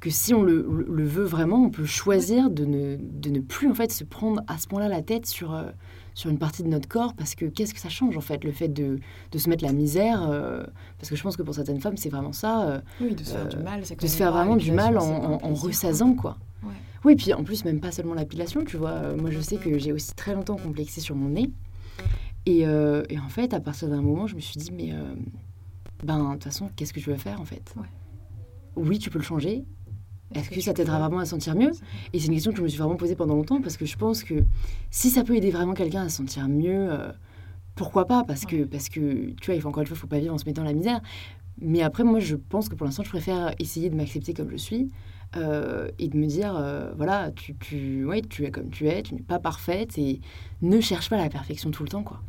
que 0.00 0.10
si 0.10 0.34
on 0.34 0.42
le, 0.42 0.66
le- 0.70 0.86
le 0.90 1.04
veut 1.06 1.24
vraiment, 1.24 1.62
on 1.64 1.70
peut 1.70 1.86
choisir 1.86 2.50
de 2.50 2.66
ne, 2.66 2.96
de 3.00 3.30
ne 3.30 3.40
plus 3.40 3.70
en 3.70 3.74
fait 3.74 3.90
se 3.90 4.04
prendre 4.04 4.42
à 4.46 4.58
ce 4.58 4.66
point-là 4.66 4.88
la 4.88 5.00
tête 5.02 5.24
sur, 5.24 5.54
euh, 5.54 5.70
sur 6.16 6.30
une 6.30 6.38
partie 6.38 6.62
de 6.62 6.68
notre 6.68 6.88
corps, 6.88 7.12
parce 7.14 7.34
que 7.34 7.44
qu'est-ce 7.44 7.74
que 7.74 7.78
ça 7.80 7.90
change 7.90 8.16
en 8.16 8.22
fait, 8.22 8.42
le 8.42 8.50
fait 8.50 8.68
de, 8.68 8.98
de 9.32 9.38
se 9.38 9.50
mettre 9.50 9.62
la 9.62 9.72
misère, 9.72 10.26
euh, 10.30 10.64
parce 10.98 11.10
que 11.10 11.14
je 11.14 11.22
pense 11.22 11.36
que 11.36 11.42
pour 11.42 11.54
certaines 11.54 11.78
femmes 11.78 11.98
c'est 11.98 12.08
vraiment 12.08 12.32
ça, 12.32 12.66
euh, 12.68 12.80
Oui, 13.02 13.14
de 13.14 13.22
se 13.22 13.32
faire 13.32 13.42
euh, 13.44 13.48
du 13.48 13.58
mal. 13.58 13.80
c'est 13.84 14.00
de 14.00 14.06
se 14.06 14.16
faire 14.16 14.32
vraiment 14.32 14.56
du 14.56 14.72
mal 14.72 14.96
en, 14.96 15.34
en- 15.34 15.54
plaisir, 15.54 16.16
quoi. 16.16 16.38
Ouais. 16.62 16.70
Oui, 17.04 17.16
puis 17.16 17.34
en 17.34 17.44
plus, 17.44 17.64
même 17.66 17.80
pas 17.80 17.92
seulement 17.92 18.14
l'épilation, 18.14 18.64
tu 18.64 18.78
vois. 18.78 18.92
Euh, 18.92 19.16
Moi, 19.16 19.30
je 19.30 19.40
sais 19.40 19.58
que 19.58 19.78
j'ai 19.78 19.92
aussi 19.92 20.14
très 20.14 20.34
longtemps 20.34 20.56
complexé 20.56 21.02
sur 21.02 21.14
mon 21.14 21.28
nez. 21.28 21.50
Et, 22.46 22.66
euh, 22.66 23.02
et 23.10 23.18
en 23.18 23.28
fait, 23.28 23.52
à 23.52 23.60
partir 23.60 23.88
d'un 23.90 24.00
moment, 24.00 24.26
je 24.26 24.36
me 24.36 24.40
suis 24.40 24.58
dit, 24.58 24.70
mais 24.72 24.92
euh, 24.92 25.14
ben, 26.02 26.24
de 26.30 26.32
toute 26.32 26.44
façon, 26.44 26.70
qu'est-ce 26.76 26.94
que 26.94 27.00
tu 27.00 27.10
veux 27.10 27.16
faire 27.16 27.40
en 27.40 27.44
fait? 27.44 27.74
Ouais. 27.76 27.86
Oui, 28.76 28.98
tu 28.98 29.10
peux 29.10 29.18
le 29.18 29.24
changer. 29.24 29.64
Est-ce 30.34 30.50
que 30.50 30.60
ça 30.60 30.72
t'aidera 30.72 30.98
vraiment 30.98 31.20
à 31.20 31.24
se 31.24 31.30
sentir 31.30 31.54
mieux 31.54 31.70
Et 32.12 32.18
c'est 32.18 32.26
une 32.26 32.34
question 32.34 32.50
que 32.50 32.58
je 32.58 32.62
me 32.62 32.68
suis 32.68 32.78
vraiment 32.78 32.96
posée 32.96 33.14
pendant 33.14 33.34
longtemps 33.34 33.60
parce 33.60 33.76
que 33.76 33.86
je 33.86 33.96
pense 33.96 34.24
que 34.24 34.44
si 34.90 35.10
ça 35.10 35.22
peut 35.22 35.36
aider 35.36 35.50
vraiment 35.50 35.74
quelqu'un 35.74 36.02
à 36.02 36.08
se 36.08 36.16
sentir 36.16 36.48
mieux, 36.48 36.90
euh, 36.90 37.12
pourquoi 37.76 38.06
pas? 38.06 38.24
Parce 38.24 38.44
que, 38.44 38.64
parce 38.64 38.88
que, 38.88 39.30
tu 39.40 39.46
vois, 39.46 39.54
il 39.54 39.60
faut 39.60 39.68
encore 39.68 39.82
une 39.82 39.86
fois, 39.86 39.96
il 39.96 40.00
faut 40.00 40.06
pas 40.06 40.18
vivre 40.18 40.34
en 40.34 40.38
se 40.38 40.46
mettant 40.46 40.64
la 40.64 40.72
misère. 40.72 41.00
Mais 41.60 41.82
après, 41.82 42.04
moi, 42.04 42.20
je 42.20 42.36
pense 42.36 42.68
que 42.68 42.74
pour 42.74 42.86
l'instant, 42.86 43.04
je 43.04 43.08
préfère 43.08 43.54
essayer 43.58 43.88
de 43.88 43.94
m'accepter 43.94 44.34
comme 44.34 44.50
je 44.50 44.56
suis 44.56 44.90
euh, 45.36 45.90
et 45.98 46.08
de 46.08 46.16
me 46.16 46.26
dire, 46.26 46.54
euh, 46.56 46.92
voilà, 46.96 47.30
tu, 47.30 47.54
tu, 47.56 48.04
ouais, 48.04 48.22
tu 48.22 48.44
es 48.44 48.50
comme 48.50 48.70
tu 48.70 48.88
es, 48.88 49.02
tu 49.02 49.14
n'es 49.14 49.22
pas 49.22 49.38
parfaite 49.38 49.96
et 49.96 50.20
ne 50.60 50.80
cherche 50.80 51.08
pas 51.08 51.16
la 51.16 51.28
perfection 51.28 51.70
tout 51.70 51.82
le 51.82 51.88
temps, 51.88 52.02
quoi. 52.02 52.20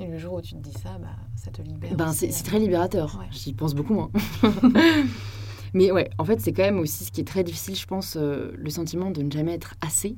Et 0.00 0.08
le 0.08 0.18
jour 0.18 0.34
où 0.34 0.40
tu 0.40 0.54
te 0.54 0.60
dis 0.60 0.72
ça, 0.72 0.98
bah, 0.98 1.16
ça 1.36 1.50
te 1.50 1.62
libère. 1.62 1.94
Ben, 1.94 2.12
c'est 2.12 2.32
c'est 2.32 2.42
très 2.42 2.58
libérateur. 2.58 3.16
Ouais. 3.18 3.26
J'y 3.30 3.52
pense 3.52 3.74
beaucoup 3.74 3.94
moins. 3.94 4.10
Mais 5.74 5.90
ouais, 5.92 6.08
en 6.18 6.24
fait, 6.24 6.40
c'est 6.40 6.52
quand 6.52 6.62
même 6.62 6.78
aussi 6.78 7.04
ce 7.04 7.12
qui 7.12 7.20
est 7.20 7.24
très 7.24 7.44
difficile, 7.44 7.76
je 7.76 7.86
pense, 7.86 8.16
euh, 8.16 8.52
le 8.56 8.70
sentiment 8.70 9.10
de 9.10 9.22
ne 9.22 9.30
jamais 9.30 9.52
être 9.54 9.74
assez. 9.80 10.16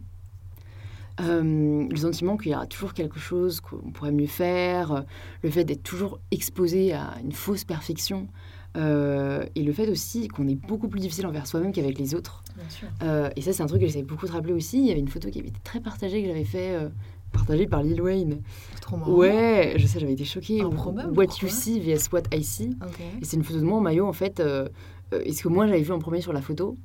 Euh, 1.19 1.89
le 1.89 1.97
sentiment 1.97 2.37
qu'il 2.37 2.53
y 2.53 2.55
aura 2.55 2.67
toujours 2.67 2.93
quelque 2.93 3.19
chose 3.19 3.61
qu'on 3.61 3.91
pourrait 3.91 4.13
mieux 4.13 4.27
faire, 4.27 4.93
euh, 4.93 5.01
le 5.43 5.51
fait 5.51 5.65
d'être 5.65 5.83
toujours 5.83 6.21
exposé 6.31 6.93
à 6.93 7.15
une 7.25 7.33
fausse 7.33 7.65
perfection, 7.65 8.29
euh, 8.77 9.45
et 9.55 9.63
le 9.63 9.73
fait 9.73 9.89
aussi 9.89 10.29
qu'on 10.29 10.47
est 10.47 10.55
beaucoup 10.55 10.89
plus 10.89 11.01
difficile 11.01 11.27
envers 11.27 11.47
soi-même 11.47 11.73
qu'avec 11.73 11.99
les 11.99 12.15
autres. 12.15 12.43
Bien 12.55 12.69
sûr. 12.69 12.89
Euh, 13.03 13.31
et 13.35 13.41
ça, 13.41 13.55
c'est 13.55 13.63
un 13.63 13.67
truc 13.67 13.81
que 13.81 13.87
j'essaie 13.87 14.03
beaucoup 14.03 14.27
de 14.27 14.33
rappeler 14.33 14.53
aussi. 14.53 14.79
Il 14.79 14.87
y 14.87 14.91
avait 14.91 15.01
une 15.01 15.09
photo 15.09 15.31
qui 15.31 15.39
avait 15.39 15.49
été 15.49 15.61
très 15.65 15.81
partagée 15.81 16.21
que 16.21 16.29
j'avais 16.29 16.45
fait, 16.45 16.75
euh, 16.75 16.91
partagée 17.33 17.67
par 17.67 17.83
Lil 17.83 18.03
Wayne. 18.03 18.43
C'est 18.75 18.81
trop 18.81 18.99
marrant. 18.99 19.13
Ouais, 19.13 19.75
je 19.77 19.87
sais, 19.87 19.99
j'avais 19.99 20.13
été 20.13 20.25
choquée. 20.25 20.61
Improbable, 20.61 21.17
What 21.17 21.39
you 21.41 21.49
see 21.49 21.81
vs 21.81 22.11
what 22.13 22.23
I 22.35 22.45
see. 22.45 22.77
Et 23.23 23.25
c'est 23.25 23.37
une 23.37 23.45
photo 23.45 23.61
de 23.61 23.65
moi 23.65 23.79
en 23.79 23.81
maillot, 23.81 24.07
en 24.07 24.13
fait. 24.13 24.43
Euh, 25.13 25.23
et 25.25 25.33
ce 25.33 25.43
que 25.43 25.49
moi 25.49 25.67
j'avais 25.67 25.83
vu 25.83 25.93
en 25.93 25.99
premier 25.99 26.21
sur 26.21 26.33
la 26.33 26.43
photo, 26.43 26.77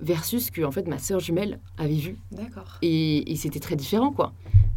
versus 0.00 0.50
que 0.50 0.62
en 0.62 0.70
fait 0.70 0.88
ma 0.88 0.98
sœur 0.98 1.20
jumelle 1.20 1.60
avait 1.78 1.94
vu. 1.94 2.16
D'accord. 2.32 2.78
Et, 2.82 3.30
et 3.32 3.36
c'était 3.36 3.60
très 3.60 3.76
différent, 3.76 4.10
quoi. 4.10 4.32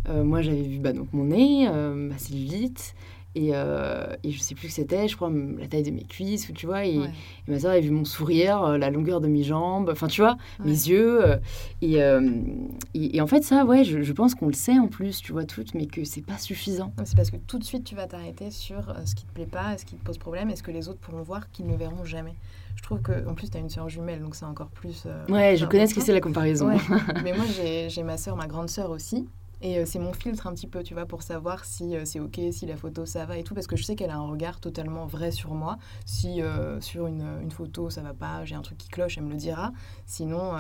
Euh, 0.10 0.24
moi 0.24 0.42
j'avais 0.42 0.62
vu 0.62 0.80
bah, 0.80 0.94
donc 0.94 1.12
mon 1.12 1.26
nez, 1.26 1.68
euh, 1.68 1.94
ma 1.94 2.18
cellulite, 2.18 2.96
et, 3.38 3.52
euh, 3.54 4.08
et 4.24 4.32
je 4.32 4.40
sais 4.40 4.56
plus 4.56 4.70
ce 4.70 4.78
que 4.78 4.82
c'était, 4.82 5.08
je 5.08 5.16
crois 5.16 5.30
la 5.60 5.68
taille 5.68 5.84
de 5.84 5.92
mes 5.92 6.04
cuisses, 6.04 6.50
ou 6.50 6.54
tu 6.54 6.66
vois. 6.66 6.86
Et, 6.86 6.98
Ouais. 6.98 7.10
et 7.48 7.52
ma 7.52 7.60
sœur 7.60 7.72
avait 7.72 7.82
vu 7.82 7.92
mon 7.92 8.04
sourire, 8.06 8.64
euh, 8.64 8.78
la 8.78 8.90
longueur 8.90 9.22
de 9.22 9.28
mes 9.28 9.44
jambes, 9.44 9.90
enfin 9.92 10.08
tu 10.08 10.22
vois, 10.22 10.38
Ouais. 10.60 10.66
mes 10.66 10.72
yeux. 10.72 11.24
euh, 11.26 11.38
et, 11.82 12.02
euh, 12.02 12.30
et, 12.96 13.22
en 13.22 13.28
fait, 13.28 13.44
ça, 13.44 13.64
ouais, 13.66 13.84
je, 13.84 14.02
je 14.02 14.14
pense 14.14 14.34
qu'on 14.36 14.48
le 14.48 14.54
sait 14.54 14.80
en 14.80 14.88
plus, 14.88 15.22
tu 15.22 15.32
vois, 15.34 15.46
toutes, 15.46 15.74
mais 15.76 15.86
que 15.86 16.04
c'est 16.04 16.26
pas 16.26 16.38
suffisant. 16.38 16.92
C'est 17.06 17.16
parce 17.16 17.30
que 17.30 17.38
tout 17.38 17.60
de 17.60 17.64
suite, 17.64 17.84
tu 17.84 17.94
vas 17.96 18.08
t'arrêter 18.08 18.50
sur 18.50 18.94
ce 19.06 19.14
qui 19.16 19.26
te 19.26 19.32
plaît 19.34 19.46
pas, 19.46 19.78
ce 19.78 19.86
qui 19.86 19.96
te 19.96 20.04
pose 20.04 20.18
problème, 20.18 20.50
et 20.50 20.56
ce 20.56 20.64
que 20.64 20.72
les 20.72 20.90
autres 20.90 21.00
pourront 21.00 21.22
voir 21.22 21.52
qu'ils 21.52 21.68
ne 21.68 21.76
verront 21.76 22.04
jamais. 22.06 22.34
Je 22.76 22.82
trouve 22.84 23.02
que, 23.02 23.28
en 23.28 23.34
plus, 23.34 23.50
tu 23.50 23.58
as 23.58 23.60
une 23.60 23.70
sœur 23.70 23.90
jumelle, 23.90 24.22
donc 24.22 24.36
c'est 24.36 24.46
encore 24.46 24.70
plus. 24.70 25.04
euh, 25.06 25.26
Ouais, 25.30 25.56
je 25.58 25.66
connais 25.66 25.88
ce 25.88 25.94
que 25.96 26.02
c'est 26.02 26.14
la 26.14 26.22
comparaison. 26.22 26.68
Ouais. 26.68 26.78
Mais 27.24 27.34
moi, 27.34 27.46
j'ai 27.90 28.04
ma 28.04 28.18
sœur, 28.18 28.36
ma 28.36 28.48
grande 28.48 28.70
sœur 28.70 28.90
aussi. 28.92 29.28
Et 29.62 29.80
euh, 29.80 29.86
c'est 29.86 29.98
mon 30.00 30.14
filtre 30.14 30.46
un 30.48 30.54
petit 30.54 30.68
peu, 30.68 30.84
tu 30.84 30.94
vois, 30.94 31.06
pour 31.06 31.24
savoir 31.24 31.66
si 31.66 31.96
euh, 31.96 32.06
c'est 32.06 32.20
OK, 32.20 32.40
si 32.52 32.66
la 32.68 32.78
photo 32.78 33.06
ça 33.06 33.26
va 33.26 33.38
et 33.38 33.44
tout, 33.44 33.56
parce 33.56 33.66
que 33.68 33.76
je 33.76 33.84
sais 33.84 33.96
qu'elle 33.96 34.12
a 34.12 34.16
un 34.18 34.28
regard 34.30 34.60
totalement 34.60 35.06
vrai 35.08 35.32
sur 35.32 35.54
moi. 35.56 35.78
Si 36.06 36.42
euh, 36.42 36.80
sur 36.82 37.08
une, 37.08 37.26
une 37.42 37.50
photo 37.52 37.90
ça 37.90 38.02
va 38.02 38.14
pas, 38.14 38.46
j'ai 38.46 38.56
un 38.56 38.62
truc 38.62 38.78
qui 38.78 38.88
cloche, 38.90 39.18
elle 39.18 39.24
me 39.24 39.32
le 39.32 39.38
dira. 39.38 39.72
Sinon, 40.06 40.52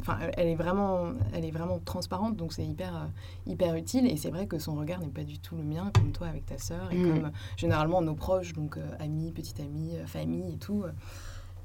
enfin, 0.00 0.18
elle- 0.20 0.34
elle 0.36 0.48
est 0.48 0.54
vraiment, 0.56 1.12
elle 1.32 1.44
est 1.44 1.50
vraiment 1.52 1.78
transparente, 1.78 2.36
donc 2.36 2.52
c'est 2.52 2.64
hyper, 2.66 2.96
euh, 2.96 3.06
hyper 3.46 3.74
utile. 3.76 4.06
Et 4.10 4.16
c'est 4.16 4.30
vrai 4.30 4.46
que 4.46 4.58
son 4.58 4.74
regard 4.74 5.00
n'est 5.00 5.08
pas 5.08 5.24
du 5.24 5.38
tout 5.38 5.54
le 5.56 5.62
mien, 5.62 5.90
comme 5.94 6.10
toi 6.12 6.26
avec 6.26 6.46
ta 6.46 6.58
sœur, 6.58 6.90
et 6.92 6.96
Mm. 6.96 7.08
comme 7.08 7.30
généralement 7.56 8.02
nos 8.02 8.14
proches, 8.14 8.52
donc 8.52 8.78
amis, 8.98 9.30
petite 9.32 9.60
amie, 9.60 9.94
famille 10.06 10.54
et 10.54 10.58
tout. 10.58 10.84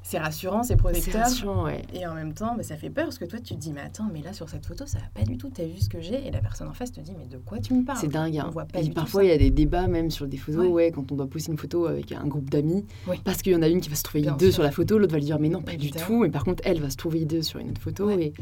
C'est 0.07 0.19
rassurant, 0.19 0.61
c'est 0.61 0.75
protecteur. 0.75 1.25
ouais. 1.63 1.81
Et 1.95 2.05
en 2.05 2.13
même 2.13 2.33
temps, 2.33 2.55
bah, 2.55 2.61
ça 2.61 2.77
fait 2.77 2.91
peur 2.91 3.05
parce 3.05 3.17
que 3.17 3.25
toi, 3.25 3.39
tu 3.39 3.55
te 3.55 3.59
dis, 3.59 3.73
mais 3.73 3.81
attends, 3.81 4.07
mais 4.13 4.21
là, 4.21 4.33
sur 4.33 4.47
cette 4.47 4.63
photo, 4.63 4.85
ça 4.85 4.99
va 4.99 5.05
pas 5.19 5.25
du 5.25 5.35
tout. 5.35 5.49
T'as 5.49 5.65
vu 5.65 5.79
ce 5.79 5.89
que 5.89 5.99
j'ai? 5.99 6.27
Et 6.27 6.31
la 6.31 6.41
personne 6.41 6.67
en 6.67 6.73
face 6.73 6.91
te 6.91 6.99
dit, 7.01 7.13
mais 7.17 7.25
de 7.25 7.37
quoi 7.39 7.57
tu 7.59 7.73
me 7.73 7.83
parles? 7.83 7.97
C'est 7.99 8.07
dingue. 8.07 8.35
On 8.43 8.45
Hein. 8.47 8.49
voit 8.51 8.65
pas 8.65 8.79
Et 8.81 8.83
du 8.83 8.91
parfois, 8.91 9.23
il 9.23 9.29
y 9.29 9.33
a 9.33 9.37
des 9.39 9.49
débats 9.49 9.87
même 9.87 10.11
sur 10.11 10.27
des 10.27 10.37
photos, 10.37 10.61
Ouais. 10.61 10.67
ouais. 10.67 10.91
quand 10.91 11.11
on 11.11 11.15
doit 11.15 11.27
poster 11.27 11.51
une 11.51 11.57
photo 11.57 11.87
avec 11.87 12.11
un 12.11 12.27
groupe 12.27 12.51
d'amis. 12.51 12.85
Parce 13.23 13.41
qu'il 13.41 13.53
y 13.53 13.55
en 13.55 13.63
a 13.63 13.67
une 13.67 13.81
qui 13.81 13.89
va 13.89 13.95
se 13.95 14.03
trouver 14.03 14.21
Bien 14.21 14.37
sûr. 14.37 14.53
sur 14.53 14.63
la 14.63 14.71
photo, 14.71 14.99
l'autre 14.99 15.13
va 15.13 15.17
lui 15.17 15.25
dire, 15.25 15.39
mais 15.39 15.49
non, 15.49 15.63
pas 15.63 15.75
du 15.75 15.89
tout. 15.89 16.19
Mais 16.21 16.29
par 16.29 16.43
contre, 16.43 16.61
elle 16.65 16.79
va 16.81 16.91
se 16.91 16.97
trouver 16.97 17.21
hideux 17.21 17.41
sur 17.41 17.59
une 17.59 17.71
autre 17.71 17.81
photo. 17.81 18.09
Et... 18.11 18.33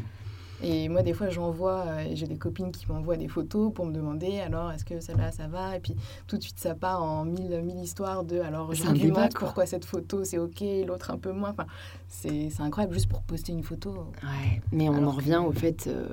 Et 0.62 0.88
moi, 0.88 1.02
des 1.02 1.12
fois, 1.12 1.28
j'envoie, 1.30 1.84
euh, 1.86 2.04
j'ai 2.14 2.26
des 2.26 2.36
copines 2.38 2.70
qui 2.70 2.86
m'envoient 2.90 3.16
des 3.16 3.28
photos 3.28 3.72
pour 3.72 3.84
me 3.86 3.92
demander, 3.92 4.38
alors, 4.40 4.70
est-ce 4.72 4.84
que 4.84 5.00
celle-là, 5.00 5.30
ça 5.32 5.46
va? 5.48 5.76
Et 5.76 5.80
puis, 5.80 5.94
tout 6.26 6.36
de 6.38 6.42
suite, 6.42 6.58
ça 6.58 6.74
part 6.74 7.02
en 7.02 7.24
mille, 7.24 7.60
mille 7.62 7.78
histoires 7.80 8.24
de, 8.24 8.40
alors, 8.40 8.70
un 8.86 8.92
débat, 8.92 9.28
pourquoi 9.34 9.66
cette 9.66 9.84
photo, 9.84 10.24
c'est 10.24 10.38
OK, 10.38 10.62
l'autre 10.86 11.10
un 11.10 11.18
peu 11.18 11.32
moins. 11.32 11.50
Enfin, 11.50 11.66
c'est 12.08 12.48
incroyable, 12.60 12.94
juste 12.94 13.08
pour 13.08 13.22
poster 13.22 13.52
une 13.52 13.62
photo. 13.64 13.90
Ouais. 14.22 14.62
Mais 14.72 14.88
on 14.88 15.04
en 15.06 15.10
revient 15.10 15.40
que- 15.42 15.48
au 15.48 15.52
fait. 15.52 15.86
euh, 15.88 16.08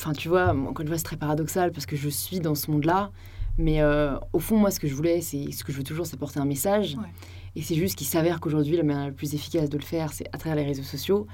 Enfin, 0.00 0.14
tu 0.14 0.28
vois, 0.28 0.48
encore 0.50 0.80
une 0.80 0.88
fois, 0.88 0.96
c'est 0.98 1.04
très 1.04 1.16
paradoxal 1.16 1.70
parce 1.70 1.86
que 1.86 1.94
je 1.94 2.08
suis 2.08 2.40
dans 2.40 2.56
ce 2.56 2.70
monde-là. 2.72 3.10
Mais 3.58 3.82
euh, 3.82 4.16
au 4.32 4.40
fond, 4.40 4.56
moi, 4.56 4.70
ce 4.72 4.80
que 4.80 4.88
je 4.88 4.94
voulais, 4.94 5.20
c'est 5.20 5.52
ce 5.52 5.62
que 5.62 5.70
je 5.72 5.76
veux 5.76 5.84
toujours, 5.84 6.06
c'est 6.06 6.16
porter 6.16 6.40
un 6.40 6.44
message. 6.44 6.96
Ouais. 6.96 7.08
Et 7.54 7.62
c'est 7.62 7.74
juste 7.76 7.94
qu'il 7.96 8.06
s'avère 8.06 8.40
qu'aujourd'hui, 8.40 8.76
la 8.76 8.82
manière 8.82 9.06
la 9.06 9.12
plus 9.12 9.34
efficace 9.34 9.68
de 9.68 9.76
le 9.78 9.84
faire, 9.84 10.12
c'est 10.12 10.26
à 10.32 10.38
travers 10.38 10.56
les 10.56 10.64
réseaux 10.64 10.82
sociaux. 10.82 11.26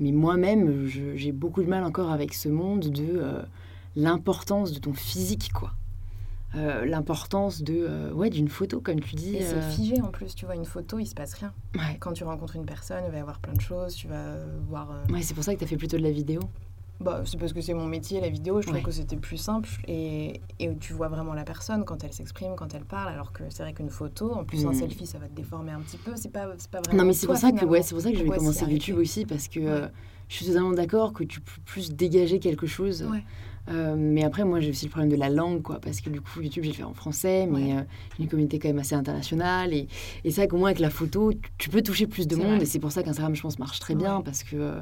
Mais 0.00 0.12
moi-même, 0.12 0.86
j'ai 0.86 1.32
beaucoup 1.32 1.62
de 1.62 1.68
mal 1.68 1.84
encore 1.84 2.10
avec 2.10 2.34
ce 2.34 2.48
monde 2.48 2.90
de 2.90 3.06
euh, 3.06 3.42
l'importance 3.94 4.72
de 4.72 4.78
ton 4.78 4.92
physique, 4.92 5.52
quoi. 5.52 5.72
Euh, 6.54 6.86
l'importance 6.86 7.62
de 7.62 7.74
euh, 7.76 8.12
ouais 8.12 8.30
d'une 8.30 8.48
photo, 8.48 8.80
comme 8.80 9.00
tu 9.00 9.14
dis. 9.14 9.36
Et 9.36 9.42
c'est 9.42 9.60
figé 9.62 10.00
en 10.00 10.08
plus, 10.08 10.34
tu 10.34 10.46
vois, 10.46 10.54
une 10.54 10.64
photo, 10.64 10.98
il 10.98 11.06
se 11.06 11.14
passe 11.14 11.34
rien. 11.34 11.52
ouais. 11.74 11.96
Quand 11.98 12.12
tu 12.12 12.24
rencontres 12.24 12.56
une 12.56 12.64
personne, 12.66 13.04
il 13.06 13.10
va 13.10 13.18
y 13.18 13.20
avoir 13.20 13.40
plein 13.40 13.52
de 13.52 13.60
choses, 13.60 13.94
tu 13.94 14.06
vas 14.06 14.36
voir. 14.68 14.88
Ouais, 15.10 15.22
c'est 15.22 15.34
pour 15.34 15.44
ça 15.44 15.54
que 15.54 15.58
tu 15.58 15.64
as 15.64 15.68
fait 15.68 15.76
plutôt 15.76 15.96
de 15.98 16.02
la 16.02 16.12
vidéo. 16.12 16.40
Bah, 16.98 17.20
c'est 17.26 17.38
parce 17.38 17.52
que 17.52 17.60
c'est 17.60 17.74
mon 17.74 17.86
métier, 17.86 18.20
la 18.20 18.30
vidéo. 18.30 18.60
Je 18.60 18.66
trouve 18.66 18.76
Ouais. 18.76 18.82
que 18.82 18.90
c'était 18.90 19.16
plus 19.16 19.36
simple 19.36 19.68
et, 19.86 20.40
et 20.58 20.74
tu 20.80 20.92
vois 20.94 21.08
vraiment 21.08 21.34
la 21.34 21.44
personne 21.44 21.84
quand 21.84 22.02
elle 22.04 22.12
s'exprime, 22.12 22.54
quand 22.56 22.74
elle 22.74 22.84
parle. 22.84 23.10
Alors 23.12 23.32
que 23.32 23.42
c'est 23.50 23.62
vrai 23.62 23.72
qu'une 23.74 23.90
photo, 23.90 24.32
en 24.32 24.44
plus 24.44 24.64
un 24.64 24.70
Mm. 24.70 24.74
selfie, 24.74 25.06
ça 25.06 25.18
va 25.18 25.26
te 25.28 25.34
déformer 25.34 25.72
un 25.72 25.80
petit 25.80 25.98
peu. 25.98 26.12
C'est 26.16 26.30
pas, 26.32 26.48
c'est 26.56 26.70
pas 26.70 26.80
vraiment. 26.80 26.98
Non, 27.02 27.06
mais 27.06 27.12
c'est 27.12 27.26
pour 27.26 27.36
ça 27.36 27.52
que 27.52 27.64
ouais, 27.66 27.82
c'est 27.82 27.94
pour 27.94 28.02
ça 28.02 28.10
que 28.10 28.16
je 28.18 28.22
vais 28.22 28.30
commencer 28.30 28.64
YouTube 28.64 28.96
aussi 28.98 29.26
parce 29.26 29.48
que 29.48 29.60
euh, 29.60 29.86
je 30.28 30.34
suis 30.36 30.46
totalement 30.46 30.72
d'accord 30.72 31.12
que 31.12 31.22
tu 31.24 31.40
peux 31.40 31.60
plus 31.66 31.92
dégager 31.92 32.38
quelque 32.38 32.66
chose. 32.66 33.02
Ouais. 33.10 33.22
Euh, 33.68 33.96
mais 33.98 34.22
après, 34.22 34.44
moi, 34.44 34.60
j'ai 34.60 34.70
aussi 34.70 34.84
le 34.86 34.90
problème 34.92 35.10
de 35.10 35.16
la 35.16 35.28
langue, 35.28 35.60
quoi, 35.60 35.80
parce 35.80 36.00
que 36.00 36.08
du 36.08 36.20
coup, 36.20 36.40
YouTube, 36.40 36.62
j'ai 36.62 36.72
fait 36.72 36.84
en 36.84 36.94
français, 36.94 37.46
mais 37.50 37.72
Ouais. 37.74 37.78
euh, 37.78 37.82
j'ai 38.16 38.22
une 38.22 38.28
communauté 38.28 38.60
quand 38.60 38.68
même 38.68 38.78
assez 38.78 38.94
internationale. 38.94 39.74
Et, 39.74 39.88
et 40.24 40.30
c'est 40.30 40.42
vrai 40.42 40.46
qu'au 40.48 40.56
moins, 40.56 40.68
avec 40.68 40.78
la 40.78 40.88
photo, 40.88 41.32
tu, 41.32 41.40
tu 41.58 41.68
peux 41.68 41.82
toucher 41.82 42.06
plus 42.06 42.28
de 42.28 42.36
monde. 42.36 42.54
vrai. 42.54 42.62
Et 42.62 42.66
c'est 42.66 42.78
pour 42.78 42.92
ça 42.92 43.02
qu'Instagram, 43.02 43.34
je 43.34 43.42
pense, 43.42 43.58
marche 43.58 43.80
très 43.80 43.96
bien, 43.96 44.20
parce 44.22 44.44
que 44.44 44.54
euh, 44.54 44.80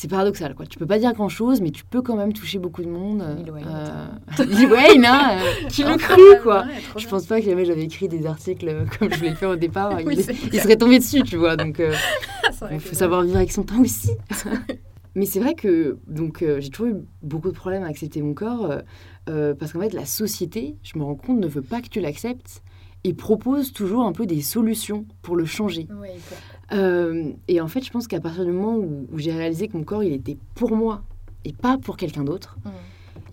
c'est 0.00 0.06
paradoxal, 0.06 0.54
quoi. 0.54 0.64
Tu 0.64 0.78
peux 0.78 0.86
pas 0.86 1.00
dire 1.00 1.12
grand-chose, 1.12 1.60
mais 1.60 1.72
tu 1.72 1.84
peux 1.84 2.02
quand 2.02 2.14
même 2.14 2.32
toucher 2.32 2.60
beaucoup 2.60 2.82
de 2.82 2.88
monde. 2.88 3.20
Lil 3.36 3.50
Wayne, 3.50 3.66
Euh, 3.68 4.44
Lil 4.44 4.68
Wayne, 4.70 5.04
hein, 5.04 5.38
euh, 5.40 5.66
qui 5.68 5.82
le 5.82 5.96
cru, 5.96 6.20
quoi. 6.44 6.62
trop 6.62 6.98
Je 7.00 7.04
bien. 7.04 7.10
pense 7.10 7.26
pas 7.26 7.40
que 7.40 7.46
jamais 7.46 7.64
j'avais 7.64 7.82
écrit 7.82 8.06
des 8.06 8.24
articles 8.24 8.68
euh, 8.68 8.84
comme 8.98 9.12
je 9.12 9.20
l'ai 9.24 9.34
fait 9.34 9.46
au 9.46 9.56
départ. 9.56 9.92
Oui, 10.06 10.14
il, 10.16 10.50
il 10.52 10.60
serait 10.60 10.76
tombé 10.76 11.00
dessus, 11.00 11.22
tu 11.24 11.36
vois. 11.36 11.56
Donc, 11.56 11.80
euh, 11.80 11.92
il 12.70 12.78
faut 12.78 12.94
savoir 12.94 13.22
vivre 13.22 13.38
avec 13.38 13.50
son 13.50 13.64
temps 13.64 13.80
aussi. 13.80 14.10
Mais 15.16 15.26
c'est 15.26 15.40
vrai 15.40 15.54
que 15.54 15.98
donc 16.06 16.42
euh, 16.42 16.60
j'ai 16.60 16.70
toujours 16.70 16.94
eu 16.94 16.96
beaucoup 17.22 17.48
de 17.50 17.56
problèmes 17.56 17.82
à 17.82 17.88
accepter 17.88 18.22
mon 18.22 18.34
corps 18.34 18.70
euh, 18.70 18.78
euh, 19.28 19.54
parce 19.54 19.72
qu'en 19.72 19.80
fait 19.80 19.92
la 19.94 20.04
société, 20.04 20.76
je 20.84 20.96
me 20.96 21.02
rends 21.02 21.16
compte, 21.16 21.40
ne 21.40 21.48
veut 21.48 21.62
pas 21.62 21.80
que 21.80 21.88
tu 21.88 21.98
l'acceptes 22.00 22.62
et 23.02 23.14
propose 23.14 23.72
toujours 23.72 24.04
un 24.04 24.12
peu 24.12 24.26
des 24.26 24.42
solutions 24.42 25.06
pour 25.22 25.34
le 25.34 25.44
changer. 25.44 25.88
Faut- 25.88 26.34
Euh, 26.72 27.32
et 27.48 27.60
en 27.60 27.68
fait, 27.68 27.82
je 27.84 27.90
pense 27.90 28.06
qu'à 28.06 28.20
partir 28.20 28.44
du 28.44 28.52
moment 28.52 28.76
où, 28.76 29.06
où 29.10 29.18
j'ai 29.18 29.32
réalisé 29.32 29.68
que 29.68 29.76
mon 29.76 29.84
corps 29.84 30.04
il 30.04 30.12
était 30.12 30.36
pour 30.54 30.76
moi 30.76 31.02
et 31.44 31.52
pas 31.52 31.78
pour 31.78 31.96
quelqu'un 31.96 32.24
d'autre, 32.24 32.58
Mm. 32.64 32.70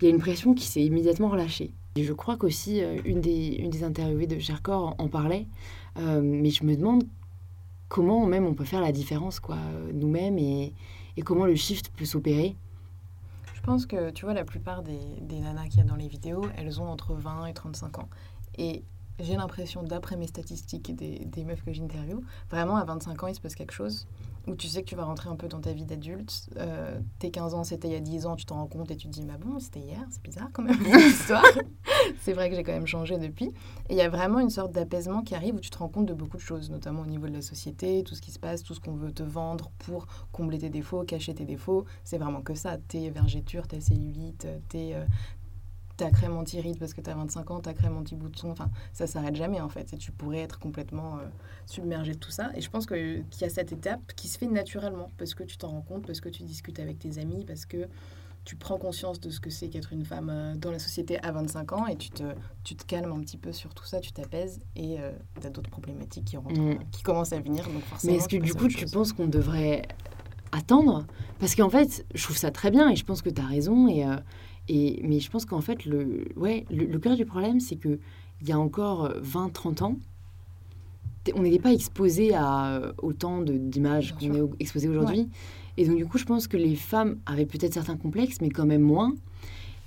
il 0.00 0.04
y 0.04 0.06
a 0.06 0.10
une 0.10 0.20
pression 0.20 0.54
qui 0.54 0.66
s'est 0.66 0.82
immédiatement 0.84 1.28
relâchée. 1.28 1.70
Et 1.96 2.04
je 2.04 2.12
crois 2.12 2.36
qu'aussi 2.36 2.82
euh, 2.82 2.98
une, 3.04 3.20
des, 3.20 3.56
une 3.58 3.70
des 3.70 3.84
interviewées 3.84 4.26
de 4.26 4.38
Cherkor 4.38 4.96
en, 4.98 5.04
en 5.04 5.08
parlait, 5.08 5.46
Euh, 5.98 6.20
mais 6.22 6.50
je 6.50 6.62
me 6.64 6.76
demande 6.76 7.04
comment 7.88 8.26
même 8.26 8.44
on 8.44 8.52
peut 8.54 8.64
faire 8.66 8.82
la 8.82 8.92
différence 8.92 9.40
quoi, 9.40 9.56
nous-mêmes 9.94 10.36
et, 10.38 10.74
et 11.16 11.22
comment 11.22 11.46
le 11.46 11.54
shift 11.54 11.88
peut 11.96 12.04
s'opérer. 12.04 12.54
Je 13.54 13.60
pense 13.62 13.86
que, 13.86 14.10
tu 14.10 14.26
vois, 14.26 14.34
la 14.34 14.44
plupart 14.44 14.82
des, 14.82 14.98
des 15.22 15.40
nanas 15.40 15.68
qu'il 15.68 15.78
y 15.78 15.80
a 15.80 15.84
dans 15.84 15.96
les 15.96 16.06
vidéos, 16.08 16.44
elles 16.58 16.80
ont 16.82 16.86
entre 16.88 17.14
20 17.14 17.46
et 17.46 17.54
35 17.54 17.98
ans. 17.98 18.08
Et 18.58 18.82
j'ai 19.18 19.36
l'impression, 19.36 19.82
d'après 19.82 20.16
mes 20.16 20.26
statistiques 20.26 20.94
des, 20.94 21.20
des 21.20 21.44
meufs 21.44 21.64
que 21.64 21.72
j'interviewe, 21.72 22.20
vraiment 22.50 22.76
à 22.76 22.84
25 22.84 23.22
ans, 23.22 23.26
il 23.26 23.34
se 23.34 23.40
passe 23.40 23.54
quelque 23.54 23.72
chose 23.72 24.06
où 24.46 24.54
tu 24.54 24.68
sais 24.68 24.82
que 24.82 24.88
tu 24.88 24.94
vas 24.94 25.04
rentrer 25.04 25.28
un 25.28 25.36
peu 25.36 25.48
dans 25.48 25.60
ta 25.60 25.72
vie 25.72 25.84
d'adulte. 25.84 26.48
Euh, 26.56 27.00
tes 27.18 27.30
15 27.30 27.54
ans, 27.54 27.64
c'était 27.64 27.88
il 27.88 27.92
y 27.92 27.96
a 27.96 28.00
10 28.00 28.26
ans, 28.26 28.36
tu 28.36 28.44
t'en 28.44 28.56
rends 28.56 28.66
compte 28.66 28.90
et 28.90 28.96
tu 28.96 29.08
te 29.08 29.12
dis, 29.12 29.24
bah 29.24 29.38
bon, 29.38 29.58
c'était 29.58 29.80
hier, 29.80 30.04
c'est 30.10 30.22
bizarre 30.22 30.48
quand 30.52 30.62
même, 30.62 30.78
cette 30.84 31.06
histoire. 31.06 31.44
c'est 32.20 32.32
vrai 32.32 32.48
que 32.48 32.56
j'ai 32.56 32.62
quand 32.62 32.72
même 32.72 32.86
changé 32.86 33.18
depuis. 33.18 33.46
Et 33.88 33.94
il 33.94 33.96
y 33.96 34.02
a 34.02 34.08
vraiment 34.08 34.38
une 34.38 34.50
sorte 34.50 34.72
d'apaisement 34.72 35.22
qui 35.22 35.34
arrive 35.34 35.56
où 35.56 35.60
tu 35.60 35.70
te 35.70 35.78
rends 35.78 35.88
compte 35.88 36.06
de 36.06 36.14
beaucoup 36.14 36.36
de 36.36 36.42
choses, 36.42 36.70
notamment 36.70 37.02
au 37.02 37.06
niveau 37.06 37.26
de 37.26 37.32
la 37.32 37.42
société, 37.42 38.04
tout 38.04 38.14
ce 38.14 38.22
qui 38.22 38.30
se 38.30 38.38
passe, 38.38 38.62
tout 38.62 38.74
ce 38.74 38.80
qu'on 38.80 38.94
veut 38.94 39.12
te 39.12 39.24
vendre 39.24 39.70
pour 39.78 40.06
combler 40.30 40.58
tes 40.58 40.70
défauts, 40.70 41.02
cacher 41.02 41.34
tes 41.34 41.44
défauts. 41.44 41.84
C'est 42.04 42.18
vraiment 42.18 42.40
que 42.40 42.54
ça. 42.54 42.78
Tes 42.78 43.10
vergetures, 43.10 43.66
ta 43.66 43.80
cellulite, 43.80 44.46
tes, 44.68 44.94
euh, 44.94 45.04
ta 45.96 46.10
crème 46.10 46.36
anti-rides 46.36 46.78
parce 46.78 46.92
que 46.94 47.00
tu 47.00 47.08
as 47.10 47.14
25 47.14 47.50
ans, 47.50 47.60
ta 47.60 47.72
crème 47.74 47.96
anti-bouton. 47.96 48.50
Enfin, 48.50 48.68
ça 48.92 49.06
s'arrête 49.06 49.34
jamais 49.36 49.60
en 49.60 49.68
fait. 49.68 49.92
Et 49.92 49.96
tu 49.96 50.12
pourrais 50.12 50.40
être 50.40 50.58
complètement 50.58 51.16
euh, 51.18 51.22
submergé 51.66 52.12
de 52.12 52.18
tout 52.18 52.30
ça. 52.30 52.50
Et 52.54 52.60
je 52.60 52.70
pense 52.70 52.86
que- 52.86 53.20
qu'il 53.30 53.42
y 53.42 53.44
a 53.44 53.48
cette 53.48 53.72
étape 53.72 54.12
qui 54.14 54.28
se 54.28 54.38
fait 54.38 54.46
naturellement 54.46 55.10
parce 55.18 55.34
que 55.34 55.42
tu 55.42 55.56
t'en 55.56 55.68
rends 55.68 55.80
compte, 55.82 56.06
parce 56.06 56.20
que 56.20 56.28
tu 56.28 56.42
discutes 56.42 56.78
avec 56.80 56.98
tes 56.98 57.18
amis, 57.18 57.44
parce 57.46 57.64
que 57.66 57.86
tu 58.44 58.54
prends 58.54 58.78
conscience 58.78 59.18
de 59.18 59.28
ce 59.30 59.40
que 59.40 59.50
c'est 59.50 59.68
qu'être 59.68 59.92
une 59.92 60.04
femme 60.04 60.30
euh, 60.30 60.54
dans 60.54 60.70
la 60.70 60.78
société 60.78 61.18
à 61.24 61.32
25 61.32 61.72
ans 61.72 61.86
et 61.86 61.96
tu 61.96 62.10
te, 62.10 62.22
tu 62.62 62.76
te 62.76 62.84
calmes 62.84 63.10
un 63.12 63.20
petit 63.20 63.38
peu 63.38 63.50
sur 63.52 63.74
tout 63.74 63.84
ça, 63.84 63.98
tu 63.98 64.12
t'apaises 64.12 64.60
et 64.76 64.98
tu 65.40 65.46
as 65.46 65.50
d'autres 65.50 65.70
problématiques 65.70 66.26
qui, 66.26 66.36
rentrent, 66.36 66.60
Mm. 66.60 66.78
qui 66.92 67.02
commencent 67.02 67.32
à 67.32 67.40
venir. 67.40 67.64
Donc 67.64 67.82
forcément, 67.82 68.12
Mais 68.12 68.18
est-ce 68.20 68.28
que 68.28 68.36
du 68.36 68.54
coup 68.54 68.68
tu 68.68 68.84
penses 68.86 69.12
qu'on 69.12 69.26
devrait 69.26 69.82
attendre? 70.52 71.06
Parce 71.38 71.54
qu'en 71.54 71.70
fait, 71.70 72.06
je 72.14 72.22
trouve 72.22 72.36
ça 72.36 72.50
très 72.50 72.70
bien 72.70 72.88
et 72.90 72.96
je 72.96 73.04
pense 73.04 73.20
que 73.22 73.30
tu 73.30 73.40
as 73.42 73.46
raison. 73.46 73.88
Et, 73.88 74.04
euh, 74.06 74.16
et, 74.68 75.00
mais 75.04 75.20
je 75.20 75.30
pense 75.30 75.44
qu'en 75.44 75.60
fait, 75.60 75.84
le, 75.84 76.24
ouais, 76.36 76.64
le, 76.70 76.84
le 76.86 76.98
cœur 76.98 77.16
du 77.16 77.24
problème, 77.24 77.60
c'est 77.60 77.76
qu'il 77.76 77.98
y 78.46 78.52
a 78.52 78.58
encore 78.58 79.12
20-30 79.22 79.82
ans, 79.84 79.96
t- 81.24 81.32
on 81.36 81.42
n'était 81.42 81.58
pas 81.58 81.72
exposé 81.72 82.34
à 82.34 82.72
euh, 82.76 82.92
autant 82.98 83.40
d'images 83.42 84.14
qu'on 84.16 84.34
est 84.34 84.42
exposé 84.60 84.88
aujourd'hui. 84.88 85.28
Et 85.76 85.86
donc, 85.86 85.96
du 85.96 86.06
coup, 86.06 86.18
je 86.18 86.24
pense 86.24 86.48
que 86.48 86.56
les 86.56 86.74
femmes 86.74 87.18
avaient 87.26 87.46
peut-être 87.46 87.74
certains 87.74 87.96
complexes, 87.96 88.38
mais 88.40 88.48
quand 88.48 88.66
même 88.66 88.82
moins. 88.82 89.14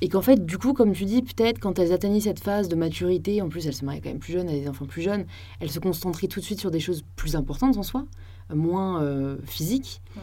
Et 0.01 0.07
qu'en 0.07 0.21
fait, 0.21 0.45
du 0.45 0.57
coup, 0.57 0.71
comme 0.73 0.93
tu 0.93 1.03
dis, 1.03 1.21
peut-être 1.21 1.59
quand 1.59 1.77
elles 1.77 1.91
atteignaient 1.91 2.21
cette 2.21 2.39
phase 2.39 2.69
de 2.69 2.75
maturité, 2.75 3.41
en 3.41 3.49
plus 3.49 3.67
elles 3.67 3.73
se 3.73 3.83
mariaient 3.83 3.99
quand 3.99 4.09
même 4.09 4.19
plus 4.19 4.31
jeunes, 4.31 4.47
elles 4.47 4.53
avaient 4.55 4.61
des 4.61 4.69
enfants 4.69 4.85
plus 4.85 5.01
jeunes, 5.01 5.25
elles 5.59 5.71
se 5.71 5.79
concentraient 5.79 6.27
tout 6.27 6.39
de 6.39 6.45
suite 6.45 6.59
sur 6.61 6.71
des 6.71 6.79
choses 6.79 7.03
plus 7.17 7.35
importantes 7.35 7.75
en 7.75 7.83
soi, 7.83 8.05
euh, 8.49 8.55
moins 8.55 9.01
euh, 9.03 9.35
physiques. 9.43 10.01
Ouais. 10.15 10.21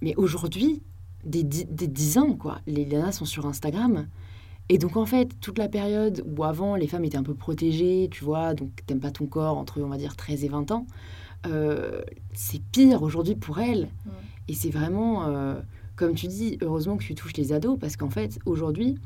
Mais 0.00 0.14
aujourd'hui, 0.16 0.80
des, 1.26 1.42
dix- 1.42 1.66
des 1.68 1.86
10 1.88 2.18
ans, 2.18 2.32
quoi, 2.34 2.60
les 2.66 2.86
nanas 2.86 3.12
sont 3.12 3.24
sur 3.26 3.44
Instagram. 3.46 4.06
Et 4.68 4.78
donc, 4.78 4.96
en 4.96 5.06
fait, 5.06 5.28
toute 5.40 5.58
la 5.58 5.68
période 5.68 6.24
où 6.26 6.42
avant, 6.42 6.74
les 6.74 6.86
femmes 6.88 7.04
étaient 7.04 7.18
un 7.18 7.22
peu 7.22 7.34
protégées, 7.34 8.08
tu 8.10 8.24
vois, 8.24 8.54
donc 8.54 8.70
t'aimes 8.86 9.00
pas 9.00 9.10
ton 9.12 9.26
corps 9.26 9.58
entre, 9.58 9.80
on 9.80 9.88
va 9.88 9.96
dire, 9.96 10.16
13 10.16 10.42
et 10.44 10.48
20 10.48 10.70
ans, 10.72 10.86
euh, 11.46 12.00
c'est 12.32 12.60
pire 12.72 13.02
aujourd'hui 13.02 13.34
pour 13.36 13.58
elles. 13.60 13.88
Et 14.48 14.54
c'est 14.54 14.70
vraiment, 14.70 15.26
euh, 15.26 15.54
comme 15.94 16.14
tu 16.14 16.26
dis, 16.26 16.58
heureusement 16.62 16.96
que 16.96 17.04
tu 17.04 17.14
touches 17.14 17.34
les 17.36 17.52
ados, 17.52 17.78
parce 17.78 17.96
qu'en 17.96 18.10
fait, 18.10 18.38
aujourd'hui, 18.46 18.96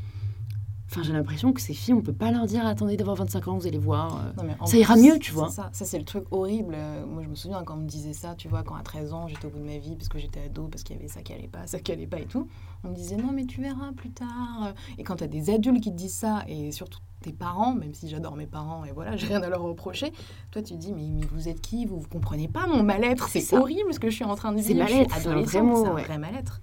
enfin, 0.90 1.03
j'ai 1.03 1.12
l'impression 1.12 1.53
que 1.53 1.61
ces 1.61 1.72
filles, 1.74 1.94
on 1.94 2.03
peut 2.03 2.12
pas 2.12 2.31
leur 2.31 2.46
dire, 2.46 2.66
attendez 2.66 2.96
d'avoir 2.96 3.16
25 3.16 3.48
ans, 3.48 3.57
vous 3.59 3.66
allez 3.66 3.79
voir. 3.79 4.24
euh. 4.38 4.42
Non, 4.44 4.66
Ça 4.66 4.76
ira 4.76 4.96
mieux, 4.96 5.18
tu 5.18 5.31
c'est 5.31 5.37
vois. 5.37 5.48
Ça, 5.50 5.70
ça 5.72 5.85
c'est 5.85 5.98
le 5.98 6.05
truc 6.05 6.24
horrible. 6.31 6.74
Euh, 6.76 7.07
Moi, 7.07 7.22
je 7.22 7.29
me 7.29 7.35
souviens 7.35 7.62
quand 7.64 7.74
on 7.74 7.79
me 7.83 7.87
disait 7.88 8.12
ça, 8.12 8.35
tu 8.35 8.48
vois, 8.48 8.62
quand 8.62 8.74
à 8.74 8.83
13 8.83 9.12
ans, 9.12 9.29
j'étais 9.29 9.46
au 9.46 9.50
bout 9.50 9.59
de 9.61 9.64
ma 9.64 9.79
vie 9.79 9.96
parce 9.96 10.09
que 10.09 10.18
j'étais 10.18 10.40
ado, 10.42 10.68
parce 10.68 10.83
qu'il 10.83 10.96
y 10.96 10.98
avait 10.98 11.09
ça 11.09 11.22
qui 11.22 11.33
allait 11.33 11.48
pas, 11.48 11.66
ça 11.66 11.79
qui 11.79 11.92
allait 11.92 12.07
pas 12.07 12.18
et 12.18 12.26
tout. 12.26 12.48
On 12.85 12.88
me 12.88 12.94
disait 12.94 13.16
non, 13.16 13.31
mais 13.33 13.44
tu 13.44 13.61
verras 13.61 13.92
plus 13.92 14.11
tard. 14.11 14.72
Et 14.98 15.03
quand 15.05 15.16
tu 15.16 15.24
as 15.24 15.29
des 15.29 15.50
adultes 15.50 15.83
qui 15.83 15.90
te 15.90 15.96
disent 15.96 16.14
ça, 16.14 16.42
et 16.48 16.72
surtout 16.72 16.98
tes 17.20 17.33
parents, 17.35 17.74
même 17.74 17.92
si 17.92 18.09
j'adore 18.09 18.35
mes 18.35 18.46
parents 18.46 18.85
et 18.87 18.92
voilà, 18.92 19.14
j'ai 19.16 19.26
rien 19.26 19.42
à 19.42 19.48
leur 19.50 19.61
reprocher, 19.62 20.11
toi 20.50 20.62
tu 20.62 20.72
te 20.74 20.79
dis, 20.79 20.92
mais, 20.92 21.09
mais 21.11 21.26
vous 21.33 21.48
êtes 21.48 21.61
qui? 21.61 21.85
Vous 21.85 22.00
vous 22.00 22.09
comprenez 22.09 22.48
pas 22.48 22.66
mon 22.66 22.83
mal-être 22.83 23.29
C'est 23.29 23.40
C'est 23.40 23.59
horrible 23.59 23.92
ce 23.92 24.00
que 24.00 24.09
je 24.09 24.14
suis 24.16 24.24
en 24.24 24.35
train 24.35 24.53
de 24.53 24.62
C'est 24.62 24.72
vivre. 24.72 24.87
Suis 24.87 24.94
mal-être, 24.96 25.14
c'est 25.20 25.29
un 25.29 25.40
vrai 25.42 25.62
mot, 25.62 25.85
c'est 25.85 25.90
un 25.90 25.92
vrai 25.92 26.18
mal-être. 26.18 26.62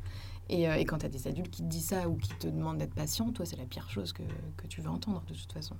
Et, 0.49 0.67
euh, 0.67 0.75
et 0.75 0.85
quand 0.85 0.99
tu 0.99 1.05
as 1.05 1.09
des 1.09 1.27
adultes 1.27 1.49
qui 1.49 1.63
te 1.63 1.67
disent 1.67 1.87
ça 1.87 2.07
ou 2.07 2.15
qui 2.15 2.29
te 2.29 2.47
demandent 2.47 2.77
d'être 2.77 2.93
patient, 2.93 3.31
toi, 3.31 3.45
c'est 3.45 3.57
la 3.57 3.65
pire 3.65 3.89
chose 3.89 4.13
que, 4.13 4.23
que 4.55 4.67
tu 4.67 4.81
veux 4.81 4.89
entendre 4.89 5.23
de 5.27 5.33
toute 5.33 5.51
façon. 5.51 5.75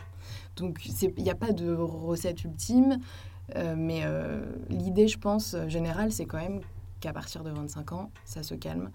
Donc, 0.56 0.86
il 0.86 1.24
n'y 1.24 1.30
a 1.30 1.36
pas 1.36 1.54
de 1.54 1.74
recette 1.74 2.44
ultime, 2.44 3.00
euh, 3.56 3.76
mais 3.78 4.02
euh, 4.04 4.46
l'idée, 4.70 5.08
je 5.08 5.18
pense, 5.18 5.56
générale, 5.68 6.12
c'est 6.12 6.26
quand 6.26 6.38
même 6.38 6.62
qu'à 7.00 7.14
partir 7.14 7.44
de 7.44 7.52
25 7.52 7.92
ans, 7.94 8.12
ça 8.26 8.44
se 8.44 8.56
calme. 8.56 8.92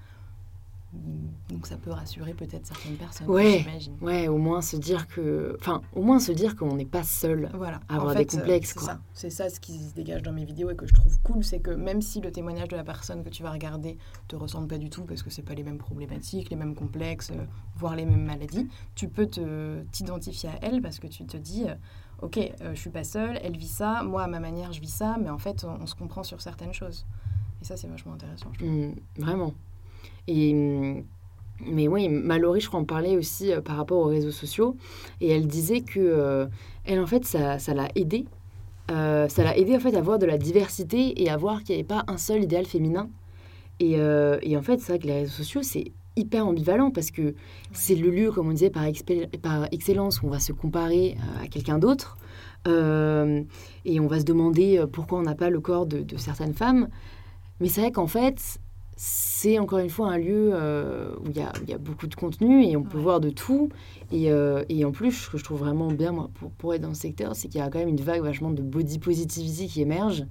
Donc, 1.48 1.66
ça 1.66 1.76
peut 1.76 1.90
rassurer 1.90 2.34
peut-être 2.34 2.66
certaines 2.66 2.96
personnes, 2.96 3.26
Ouais. 3.28 3.60
j'imagine. 3.60 3.96
Ouais, 4.02 4.28
au 4.28 4.36
moins 4.36 4.60
se 4.60 4.76
dire 4.76 5.06
que, 5.08 5.56
enfin, 5.60 5.80
au 5.94 6.02
moins 6.02 6.18
se 6.18 6.32
dire 6.32 6.54
qu'on 6.54 6.74
n'est 6.76 6.84
pas 6.84 7.02
seul. 7.02 7.50
Voilà. 7.54 7.80
Avoir 7.88 8.14
En 8.14 8.18
des 8.18 8.26
complexes, 8.26 8.74
c'est 8.76 8.84
ça. 8.84 9.00
C'est 9.14 9.30
ça 9.30 9.48
ce 9.48 9.58
qui 9.58 9.78
se 9.78 9.94
dégage 9.94 10.22
dans 10.22 10.32
mes 10.32 10.44
vidéos 10.44 10.70
et 10.70 10.76
que 10.76 10.86
je 10.86 10.92
trouve 10.92 11.18
cool, 11.22 11.42
c'est 11.44 11.60
que 11.60 11.70
même 11.70 12.02
si 12.02 12.20
le 12.20 12.30
témoignage 12.30 12.68
de 12.68 12.76
la 12.76 12.84
personne 12.84 13.24
que 13.24 13.30
tu 13.30 13.42
vas 13.42 13.50
regarder 13.50 13.96
te 14.28 14.36
ressemble 14.36 14.68
pas 14.68 14.78
du 14.78 14.90
tout 14.90 15.04
parce 15.04 15.22
que 15.22 15.30
c'est 15.30 15.42
pas 15.42 15.54
les 15.54 15.62
mêmes 15.62 15.78
problématiques, 15.78 16.50
les 16.50 16.56
mêmes 16.56 16.74
complexes, 16.74 17.30
euh, 17.30 17.42
voire 17.76 17.96
les 17.96 18.04
mêmes 18.04 18.24
maladies, 18.24 18.68
tu 18.94 19.08
peux 19.08 19.26
te 19.26 19.82
t'identifier 19.92 20.50
à 20.50 20.58
elle 20.62 20.82
parce 20.82 20.98
que 20.98 21.06
tu 21.06 21.24
te 21.24 21.36
dis, 21.38 21.64
euh, 21.68 21.74
ok, 22.20 22.36
euh, 22.38 22.74
je 22.74 22.80
suis 22.80 22.90
pas 22.90 23.04
seule, 23.04 23.38
elle 23.42 23.56
vit 23.56 23.66
ça, 23.68 24.02
moi 24.02 24.24
à 24.24 24.26
ma 24.26 24.40
manière 24.40 24.72
je 24.72 24.80
vis 24.80 24.92
ça, 24.92 25.16
mais 25.20 25.30
en 25.30 25.38
fait 25.38 25.64
on, 25.64 25.82
on 25.82 25.86
se 25.86 25.94
comprend 25.94 26.22
sur 26.22 26.40
certaines 26.42 26.74
choses. 26.74 27.06
Et 27.62 27.64
ça 27.64 27.76
c'est 27.76 27.88
vachement 27.88 28.12
intéressant. 28.14 28.50
Je 28.52 28.58
trouve. 28.58 28.70
Mm, 28.70 28.94
vraiment. 29.18 29.54
Et, 30.28 30.54
mm, 30.54 31.04
mais 31.66 31.88
oui, 31.88 32.08
Mallory, 32.08 32.60
je 32.60 32.68
crois, 32.68 32.80
en 32.80 32.84
parlait 32.84 33.16
aussi 33.16 33.52
euh, 33.52 33.60
par 33.60 33.76
rapport 33.76 33.98
aux 33.98 34.08
réseaux 34.08 34.30
sociaux. 34.30 34.76
Et 35.20 35.30
elle 35.30 35.46
disait 35.46 35.80
que, 35.80 36.00
euh, 36.00 36.46
elle, 36.84 37.00
en 37.00 37.06
fait, 37.06 37.24
ça 37.24 37.58
ça 37.58 37.74
l'a 37.74 37.88
aidée. 37.94 38.26
Euh, 38.90 39.28
ça 39.28 39.44
l'a 39.44 39.56
aidée, 39.56 39.76
en 39.76 39.80
fait, 39.80 39.94
à 39.96 40.00
voir 40.00 40.18
de 40.18 40.26
la 40.26 40.38
diversité 40.38 41.22
et 41.22 41.30
à 41.30 41.36
voir 41.36 41.62
qu'il 41.62 41.74
n'y 41.76 41.80
avait 41.80 41.88
pas 41.88 42.04
un 42.08 42.18
seul 42.18 42.42
idéal 42.42 42.66
féminin. 42.66 43.08
Et, 43.80 43.94
et 43.94 44.56
en 44.56 44.62
fait, 44.62 44.78
c'est 44.78 44.92
vrai 44.92 44.98
que 45.00 45.06
les 45.08 45.14
réseaux 45.14 45.32
sociaux, 45.32 45.62
c'est 45.64 45.90
hyper 46.14 46.46
ambivalent 46.46 46.92
parce 46.92 47.10
que 47.10 47.34
c'est 47.72 47.96
le 47.96 48.10
lieu, 48.10 48.30
comme 48.30 48.48
on 48.48 48.52
disait, 48.52 48.70
par, 48.70 48.84
par 49.42 49.66
excellence 49.72 50.22
où 50.22 50.26
on 50.26 50.30
va 50.30 50.38
se 50.38 50.52
comparer 50.52 51.16
à 51.42 51.48
quelqu'un 51.48 51.78
d'autre. 51.78 52.16
Et 52.66 52.70
on 54.00 54.06
va 54.06 54.20
se 54.20 54.24
demander 54.24 54.84
pourquoi 54.92 55.18
on 55.18 55.22
n'a 55.22 55.34
pas 55.34 55.50
le 55.50 55.58
corps 55.58 55.86
de, 55.86 56.02
de 56.02 56.16
certaines 56.16 56.54
femmes. 56.54 56.88
Mais 57.58 57.66
c'est 57.66 57.80
vrai 57.80 57.90
qu'en 57.90 58.06
fait, 58.06 58.60
c'est 59.04 59.58
encore 59.58 59.80
une 59.80 59.90
fois 59.90 60.12
un 60.12 60.18
lieu 60.18 60.50
euh, 60.54 61.12
où 61.24 61.28
il 61.30 61.36
y 61.36 61.40
a, 61.40 61.52
il 61.64 61.68
y 61.68 61.72
a 61.74 61.78
beaucoup 61.78 62.06
de 62.06 62.14
contenu 62.14 62.64
et 62.64 62.76
on 62.76 62.84
peut 62.84 62.98
Ouais. 62.98 63.02
voir 63.02 63.18
de 63.18 63.30
tout. 63.30 63.68
Et, 64.12 64.30
euh, 64.30 64.62
et 64.68 64.84
en 64.84 64.92
plus, 64.92 65.10
ce 65.10 65.28
que 65.28 65.38
je 65.38 65.42
trouve 65.42 65.58
vraiment 65.58 65.88
bien 65.88 66.12
moi, 66.12 66.30
pour, 66.34 66.52
pour 66.52 66.72
être 66.72 66.82
dans 66.82 66.94
ce 66.94 67.00
secteur, 67.00 67.34
c'est 67.34 67.48
qu'il 67.48 67.58
y 67.58 67.64
a 67.64 67.68
quand 67.68 67.80
même 67.80 67.88
une 67.88 68.00
vague 68.00 68.22
vachement 68.22 68.52
de 68.52 68.62
body 68.62 69.00
positivity 69.00 69.66
qui 69.66 69.80
émerge. 69.82 70.24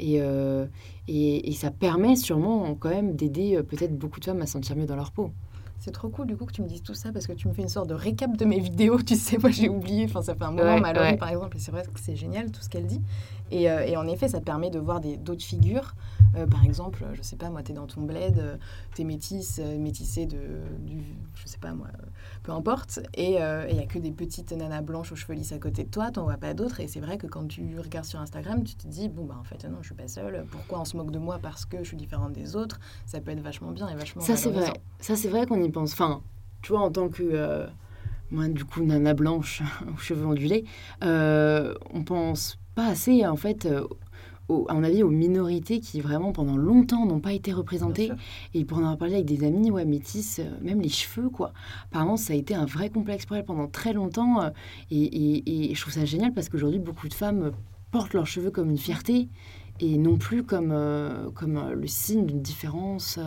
Et, 0.00 0.20
euh, 0.20 0.66
et, 1.08 1.48
et 1.48 1.52
ça 1.52 1.70
permet 1.70 2.16
sûrement 2.16 2.74
quand 2.74 2.90
même 2.90 3.16
d'aider 3.16 3.56
euh, 3.56 3.62
peut-être 3.62 3.96
beaucoup 3.96 4.20
de 4.20 4.26
femmes 4.26 4.42
à 4.42 4.46
se 4.46 4.52
sentir 4.52 4.76
mieux 4.76 4.86
dans 4.86 4.96
leur 4.96 5.10
peau. 5.10 5.32
C'est 5.80 5.92
trop 5.92 6.08
cool 6.08 6.26
du 6.26 6.36
coup 6.36 6.44
que 6.44 6.52
tu 6.52 6.60
me 6.60 6.66
dises 6.66 6.82
tout 6.82 6.94
ça 6.94 7.12
parce 7.12 7.26
que 7.26 7.32
tu 7.32 7.46
me 7.46 7.52
fais 7.52 7.62
une 7.62 7.68
sorte 7.68 7.88
de 7.88 7.94
récap 7.94 8.36
de 8.36 8.44
mes 8.44 8.58
vidéos. 8.60 9.00
Tu 9.00 9.14
sais, 9.16 9.38
moi 9.38 9.50
j'ai 9.50 9.68
oublié, 9.68 10.04
enfin 10.04 10.22
ça 10.22 10.34
fait 10.34 10.44
un 10.44 10.50
moment 10.50 10.74
Ouais, 10.74 11.16
par 11.16 11.28
exemple, 11.28 11.56
et 11.56 11.60
c'est 11.60 11.70
vrai 11.70 11.82
que 11.82 12.00
c'est 12.00 12.16
génial 12.16 12.50
tout 12.50 12.60
ce 12.60 12.68
qu'elle 12.68 12.86
dit. 12.86 13.00
Et, 13.50 13.62
et, 13.62 13.96
en 13.96 14.06
effet, 14.06 14.28
ça 14.28 14.40
te 14.40 14.44
permet 14.44 14.68
de 14.68 14.78
voir 14.78 15.00
d'autres 15.00 15.42
figures. 15.42 15.94
par 16.50 16.66
exemple, 16.66 17.02
je 17.14 17.22
sais 17.22 17.36
pas, 17.36 17.48
moi, 17.48 17.62
tu 17.62 17.72
es 17.72 17.74
dans 17.74 17.86
ton 17.86 18.02
bled, 18.02 18.58
tu 18.94 19.00
es 19.00 19.04
métisse, 19.06 19.58
métissée 19.78 20.26
de, 20.26 20.36
du, 20.80 21.00
je 21.34 21.48
sais 21.48 21.56
pas 21.56 21.72
moi, 21.72 21.86
peu 22.42 22.52
importe. 22.52 23.00
Et 23.14 23.38
il 23.70 23.74
n'y 23.74 23.82
a 23.82 23.86
que 23.86 23.98
des 23.98 24.10
petites 24.10 24.52
nanas 24.52 24.82
blanches 24.82 25.12
aux 25.12 25.16
cheveux 25.16 25.32
lisses 25.32 25.52
à 25.52 25.58
côté 25.58 25.84
de 25.84 25.88
toi, 25.88 26.10
t'en 26.10 26.24
vois 26.24 26.36
pas 26.36 26.52
d'autres. 26.52 26.80
Et 26.80 26.88
c'est 26.88 27.00
vrai 27.00 27.16
que 27.16 27.26
quand 27.26 27.46
tu 27.48 27.78
regardes 27.78 28.04
sur 28.04 28.20
Instagram, 28.20 28.64
tu 28.64 28.74
te 28.74 28.86
dis, 28.86 29.08
bon, 29.08 29.24
bah 29.24 29.36
en 29.40 29.44
fait, 29.44 29.64
non, 29.64 29.78
je 29.80 29.86
suis 29.86 29.94
pas 29.94 30.08
seule. 30.08 30.44
Pourquoi 30.50 30.80
on 30.80 30.84
se 30.84 30.97
moque 30.98 31.10
de 31.10 31.18
moi 31.18 31.38
parce 31.40 31.64
que 31.64 31.78
je 31.78 31.84
suis 31.84 31.96
différente 31.96 32.32
des 32.32 32.56
autres 32.56 32.78
Ça 33.06 33.20
peut 33.20 33.30
être 33.30 33.40
vachement 33.40 33.70
bien 33.70 33.88
et 33.88 33.94
vachement 33.94 34.22
Ça, 34.22 34.36
c'est 34.36 34.50
vrai. 34.50 34.72
Ça, 35.00 35.16
c'est 35.16 35.28
vrai 35.28 35.46
qu'on 35.46 35.62
y 35.62 35.70
pense. 35.70 35.92
Enfin, 35.92 36.22
tu 36.62 36.72
vois, 36.72 36.82
en 36.82 36.90
tant 36.90 37.08
que. 37.08 37.22
Euh, 37.22 37.66
moi, 38.30 38.48
du 38.48 38.64
coup, 38.64 38.82
nana 38.82 39.14
blanche 39.14 39.62
aux 39.94 39.98
cheveux 39.98 40.26
ondulés, 40.26 40.64
euh, 41.02 41.74
on 41.94 42.02
pense 42.02 42.58
pas 42.74 42.88
assez, 42.88 43.26
en 43.26 43.36
fait, 43.36 43.64
euh, 43.66 43.86
à 44.68 44.74
mon 44.74 44.82
avis, 44.82 45.02
aux 45.02 45.10
minorités 45.10 45.80
qui 45.80 46.00
vraiment 46.00 46.32
pendant 46.32 46.56
longtemps 46.56 47.04
n'ont 47.06 47.20
pas 47.20 47.32
été 47.32 47.52
représentées. 47.52 48.10
Et 48.54 48.64
pour 48.64 48.78
en 48.78 48.80
avoir 48.80 48.98
parlé 48.98 49.14
avec 49.14 49.26
des 49.26 49.44
amis, 49.44 49.70
ouais, 49.70 49.84
métis, 49.84 50.38
euh, 50.38 50.44
même 50.62 50.80
les 50.80 50.88
cheveux, 50.88 51.28
quoi. 51.28 51.52
Apparemment, 51.86 52.16
ça 52.16 52.32
a 52.32 52.36
été 52.36 52.54
un 52.54 52.64
vrai 52.64 52.88
complexe 52.88 53.26
pour 53.26 53.36
elles 53.36 53.44
pendant 53.44 53.66
très 53.66 53.92
longtemps. 53.92 54.42
Euh, 54.42 54.50
et, 54.90 55.70
et, 55.70 55.74
je 55.74 55.80
trouve 55.80 55.92
ça 55.92 56.04
génial 56.04 56.32
parce 56.32 56.48
qu'aujourd'hui, 56.48 56.78
beaucoup 56.78 57.08
de 57.08 57.14
femmes 57.14 57.52
portent 57.90 58.14
leurs 58.14 58.26
cheveux 58.26 58.50
comme 58.50 58.70
une 58.70 58.78
fierté 58.78 59.28
et 59.80 59.98
non 59.98 60.16
plus 60.16 60.42
comme, 60.42 60.72
euh, 60.72 61.30
comme 61.30 61.72
le 61.72 61.86
signe 61.86 62.26
d'une 62.26 62.42
différence 62.42 63.18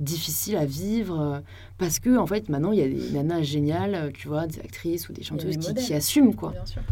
difficile 0.00 0.56
à 0.56 0.64
vivre. 0.64 1.42
parce 1.78 1.98
que, 1.98 2.16
en 2.16 2.26
fait, 2.26 2.48
maintenant, 2.48 2.72
il 2.72 2.78
y 2.78 2.82
a 2.82 2.88
des 2.88 3.10
nanas 3.12 3.42
géniales, 3.42 4.12
tu 4.14 4.28
vois, 4.28 4.46
des 4.46 4.60
actrices 4.60 5.08
ou 5.08 5.12
des 5.12 5.22
chanteuses 5.22 5.56
qui, 5.56 5.74
qui, 5.74 5.94
assument, 5.94 6.34
quoi. 6.34 6.50
Bien 6.50 6.66
sûr 6.66 6.82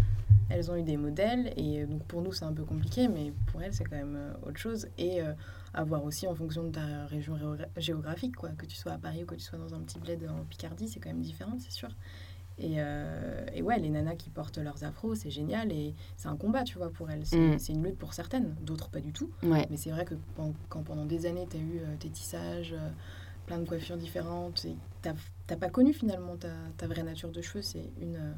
elles 0.50 0.70
ont 0.70 0.76
eu 0.76 0.82
des 0.82 0.96
modèles 0.96 1.52
et 1.56 1.80
euh, 1.80 1.86
donc 1.86 2.04
pour 2.04 2.20
nous 2.22 2.32
c'est 2.32 2.44
un 2.44 2.52
peu 2.52 2.64
compliqué 2.64 3.08
mais 3.08 3.32
pour 3.46 3.62
elles 3.62 3.72
c'est 3.72 3.84
quand 3.84 3.96
même 3.96 4.16
euh, 4.16 4.48
autre 4.48 4.58
chose 4.58 4.88
et 4.98 5.22
euh, 5.22 5.32
à 5.72 5.84
voir 5.84 6.04
aussi 6.04 6.26
en 6.26 6.34
fonction 6.34 6.64
de 6.64 6.70
ta 6.70 7.06
région 7.06 7.38
géographique 7.76 8.36
quoi 8.36 8.50
que 8.50 8.66
tu 8.66 8.76
sois 8.76 8.92
à 8.92 8.98
Paris 8.98 9.22
ou 9.22 9.26
que 9.26 9.36
tu 9.36 9.42
sois 9.42 9.58
dans 9.58 9.74
un 9.74 9.80
petit 9.80 9.98
bled 9.98 10.28
en 10.28 10.44
Picardie 10.44 10.88
c'est 10.88 11.00
quand 11.00 11.10
même 11.10 11.22
différent 11.22 11.56
c'est 11.58 11.72
sûr 11.72 11.88
et, 12.60 12.76
et, 13.54 13.62
ouais 13.62 13.78
les 13.78 13.90
nanas 13.90 14.16
qui 14.16 14.30
portent 14.30 14.58
leurs 14.58 14.84
afros 14.84 15.14
c'est 15.14 15.30
génial 15.30 15.72
et 15.72 15.94
c'est 16.16 16.28
un 16.28 16.36
combat 16.36 16.62
tu 16.62 16.78
vois 16.78 16.90
pour 16.90 17.10
elles 17.10 17.24
c'est 17.24 17.38
mm. 17.38 17.58
une 17.68 17.84
lutte 17.84 17.98
pour 17.98 18.12
certaines 18.12 18.54
d'autres 18.62 18.90
pas 18.90 19.00
du 19.00 19.12
tout 19.12 19.30
mais 19.42 19.66
c'est 19.76 19.90
vrai 19.90 20.04
que 20.04 20.14
quand, 20.68 20.82
pendant 20.82 21.06
des 21.06 21.26
années 21.26 21.46
tu 21.50 21.56
as 21.56 21.60
eu 21.60 21.80
tes 21.98 22.10
tissages 22.10 22.74
plein 23.50 23.58
de 23.58 23.68
coiffures 23.68 23.96
différentes 23.96 24.64
et 24.64 24.76
t'as 25.02 25.56
pas 25.56 25.68
connu 25.68 25.92
finalement 25.92 26.36
ta, 26.36 26.52
ta, 26.76 26.86
vraie 26.86 27.02
nature 27.02 27.32
de 27.32 27.42
cheveux. 27.42 27.62
C'est 27.62 27.90
une, 28.00 28.14
euh, 28.14 28.32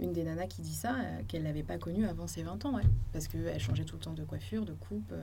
une 0.00 0.12
des 0.12 0.24
nanas 0.24 0.46
qui 0.46 0.62
dit 0.62 0.74
ça, 0.74 0.96
euh, 0.96 1.20
qu'elle 1.28 1.44
n'avait 1.44 1.62
pas 1.62 1.78
connu 1.78 2.06
avant 2.06 2.26
ses 2.26 2.42
20 2.42 2.64
ans, 2.64 2.74
ouais, 2.74 2.82
parce 3.12 3.28
qu'elle 3.28 3.60
changeait 3.60 3.84
tout 3.84 3.94
le 3.94 4.02
temps 4.02 4.14
de 4.14 4.24
coiffure, 4.24 4.64
de 4.64 4.72
coupe. 4.72 5.12
Euh, 5.12 5.22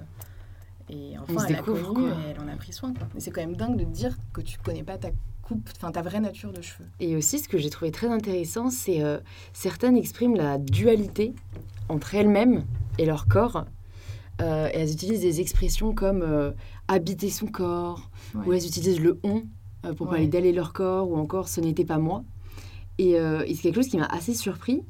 et 0.88 1.18
enfin, 1.18 1.46
elle 1.50 1.56
a 1.56 1.62
connu 1.62 2.08
et 2.08 2.30
elle 2.30 2.40
en 2.40 2.48
a 2.48 2.56
pris 2.56 2.72
soin. 2.72 2.94
Quoi. 2.94 3.08
Mais 3.14 3.20
c'est 3.20 3.32
quand 3.32 3.42
même 3.42 3.58
dingue 3.58 3.76
de 3.76 3.84
dire 3.84 4.16
que 4.32 4.40
tu 4.40 4.58
connais 4.60 4.84
pas 4.84 4.98
ta 4.98 5.10
coupe, 5.46 5.70
enfin 5.78 5.92
ta 5.92 6.02
vraie 6.02 6.20
nature 6.20 6.52
de 6.52 6.62
cheveux. 6.62 6.88
Et 7.00 7.16
aussi, 7.16 7.40
ce 7.40 7.48
que 7.48 7.58
j'ai 7.58 7.70
trouvé 7.70 7.92
très 7.92 8.08
intéressant, 8.08 8.70
c'est 8.70 9.02
certaines 9.54 9.96
expriment 9.96 10.36
la 10.36 10.58
dualité 10.58 11.34
entre 11.88 12.16
elles-mêmes 12.16 12.66
et 12.98 13.06
leur 13.06 13.28
corps. 13.28 13.66
et 14.40 14.44
elles 14.44 14.92
utilisent 14.92 15.22
des 15.22 15.40
expressions 15.40 15.94
comme 15.94 16.54
habiter 16.88 17.30
son 17.30 17.48
corps, 17.48 18.10
ou 18.46 18.54
elles 18.54 18.66
utilisent 18.66 19.02
le 19.02 19.20
on 19.24 19.44
euh, 19.86 19.94
pour 19.94 20.08
parler 20.08 20.28
d'aller 20.28 20.52
leur 20.52 20.74
corps 20.74 21.10
ou 21.10 21.16
encore 21.16 21.48
ce 21.48 21.62
n'était 21.62 21.86
pas 21.86 21.98
moi. 21.98 22.24
Euh, 23.02 23.44
et, 23.46 23.56
c'est 23.56 23.62
quelque 23.62 23.76
chose 23.76 23.88
qui 23.88 23.98
m'a 23.98 24.06
assez 24.06 24.34
surpris. 24.34 24.84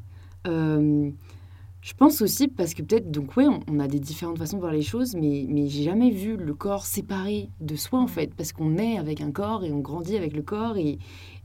Euh, 1.85 1.89
je 1.89 1.93
pense 1.93 2.21
aussi 2.21 2.47
parce 2.47 2.73
que 2.73 2.81
peut-être, 2.81 3.11
donc 3.11 3.35
oui, 3.37 3.45
on, 3.67 3.79
a 3.79 3.87
des 3.87 3.99
différentes 3.99 4.37
façons 4.37 4.57
de 4.57 4.61
voir 4.61 4.73
les 4.73 4.81
choses, 4.81 5.15
mais, 5.15 5.45
mais 5.47 5.67
j'ai 5.67 5.83
jamais 5.83 6.11
vu 6.11 6.35
le 6.37 6.53
corps 6.53 6.85
séparé 6.85 7.49
de 7.61 7.75
soi 7.75 7.99
en 7.99 8.07
fait, 8.07 8.33
parce 8.33 8.51
qu'on 8.53 8.77
est 8.77 8.97
avec 8.97 9.21
un 9.21 9.31
corps 9.31 9.63
et 9.63 9.71
on 9.71 9.79
grandit 9.79 10.17
avec 10.17 10.35
le 10.35 10.41
corps, 10.41 10.77
et, 10.77 10.97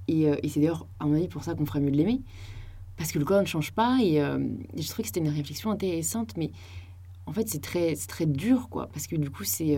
et, 0.08 0.22
et 0.22 0.48
c'est 0.48 0.60
d'ailleurs, 0.60 0.86
à 0.98 1.06
mon 1.06 1.14
avis, 1.14 1.28
pour 1.28 1.44
ça 1.44 1.54
qu'on 1.54 1.66
ferait 1.66 1.80
mieux 1.80 1.90
de 1.90 1.96
l'aimer, 1.96 2.20
parce 2.96 3.12
que 3.12 3.18
le 3.18 3.24
corps 3.24 3.40
ne 3.40 3.46
change 3.46 3.72
pas, 3.72 3.98
et, 4.02 4.16
je 4.16 4.88
trouvais 4.88 5.02
que 5.02 5.08
c'était 5.08 5.20
une 5.20 5.28
réflexion 5.28 5.70
intéressante, 5.70 6.36
mais 6.36 6.50
en 7.26 7.32
fait 7.32 7.48
c'est 7.48 7.62
très, 7.62 7.94
très 8.08 8.26
dur, 8.26 8.68
quoi, 8.70 8.88
parce 8.92 9.06
que 9.06 9.16
du 9.16 9.30
coup 9.30 9.44
c'est 9.44 9.76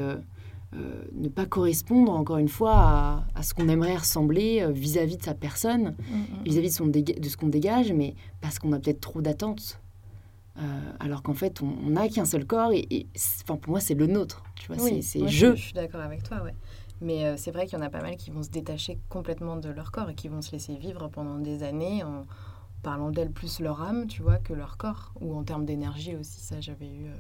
euh, 0.74 1.04
ne 1.14 1.28
pas 1.28 1.44
correspondre, 1.44 2.12
encore 2.12 2.38
une 2.38 2.48
fois, 2.48 3.24
à, 3.34 3.42
ce 3.42 3.52
qu'on 3.52 3.68
aimerait 3.68 3.96
ressembler 3.96 4.62
euh, 4.62 4.70
vis-à-vis 4.70 5.18
de 5.18 5.22
sa 5.22 5.34
personne, 5.34 5.94
mm, 5.98 6.16
mm. 6.16 6.44
vis-à-vis 6.44 6.78
de, 6.78 7.20
de, 7.20 7.28
ce 7.28 7.36
qu'on 7.36 7.48
dégage, 7.48 7.92
mais 7.92 8.14
parce 8.40 8.58
qu'on 8.58 8.72
a 8.72 8.78
peut-être 8.78 9.00
trop 9.00 9.20
d'attentes. 9.20 9.81
Euh, 10.58 10.92
alors 11.00 11.22
qu'en 11.22 11.34
fait, 11.34 11.62
on 11.62 11.90
n'a 11.90 12.08
qu'un 12.08 12.24
seul 12.24 12.44
corps 12.46 12.72
et, 12.72 13.06
enfin, 13.44 13.56
pour 13.56 13.70
moi, 13.70 13.80
c'est 13.80 13.94
le 13.94 14.06
nôtre. 14.06 14.42
Tu 14.56 14.72
vois, 14.72 14.76
c'est 14.78 15.26
je. 15.28 15.54
Je 15.54 15.60
suis 15.60 15.72
d'accord 15.72 16.00
avec 16.00 16.22
toi, 16.22 16.42
ouais. 16.42 16.54
Mais 17.00 17.36
c'est 17.36 17.50
vrai 17.50 17.66
qu'il 17.66 17.76
y 17.76 17.82
en 17.82 17.84
a 17.84 17.90
pas 17.90 18.00
mal 18.00 18.16
qui 18.16 18.30
vont 18.30 18.44
se 18.44 18.50
détacher 18.50 18.96
complètement 19.08 19.56
de 19.56 19.68
leur 19.68 19.90
corps 19.90 20.08
et 20.10 20.14
qui 20.14 20.28
vont 20.28 20.40
se 20.40 20.52
laisser 20.52 20.76
vivre 20.76 21.08
pendant 21.08 21.38
des 21.38 21.64
années 21.64 22.04
en 22.04 22.26
parlant 22.84 23.10
d'elles 23.10 23.32
plus 23.32 23.58
leur 23.58 23.82
âme, 23.82 24.06
tu 24.06 24.22
vois, 24.22 24.36
que 24.36 24.52
leur 24.52 24.76
corps. 24.76 25.12
Ou 25.20 25.34
en 25.36 25.42
termes 25.42 25.64
d'énergie 25.64 26.14
aussi, 26.14 26.40
ça, 26.40 26.60
j'avais 26.60 26.86
eu 26.86 27.10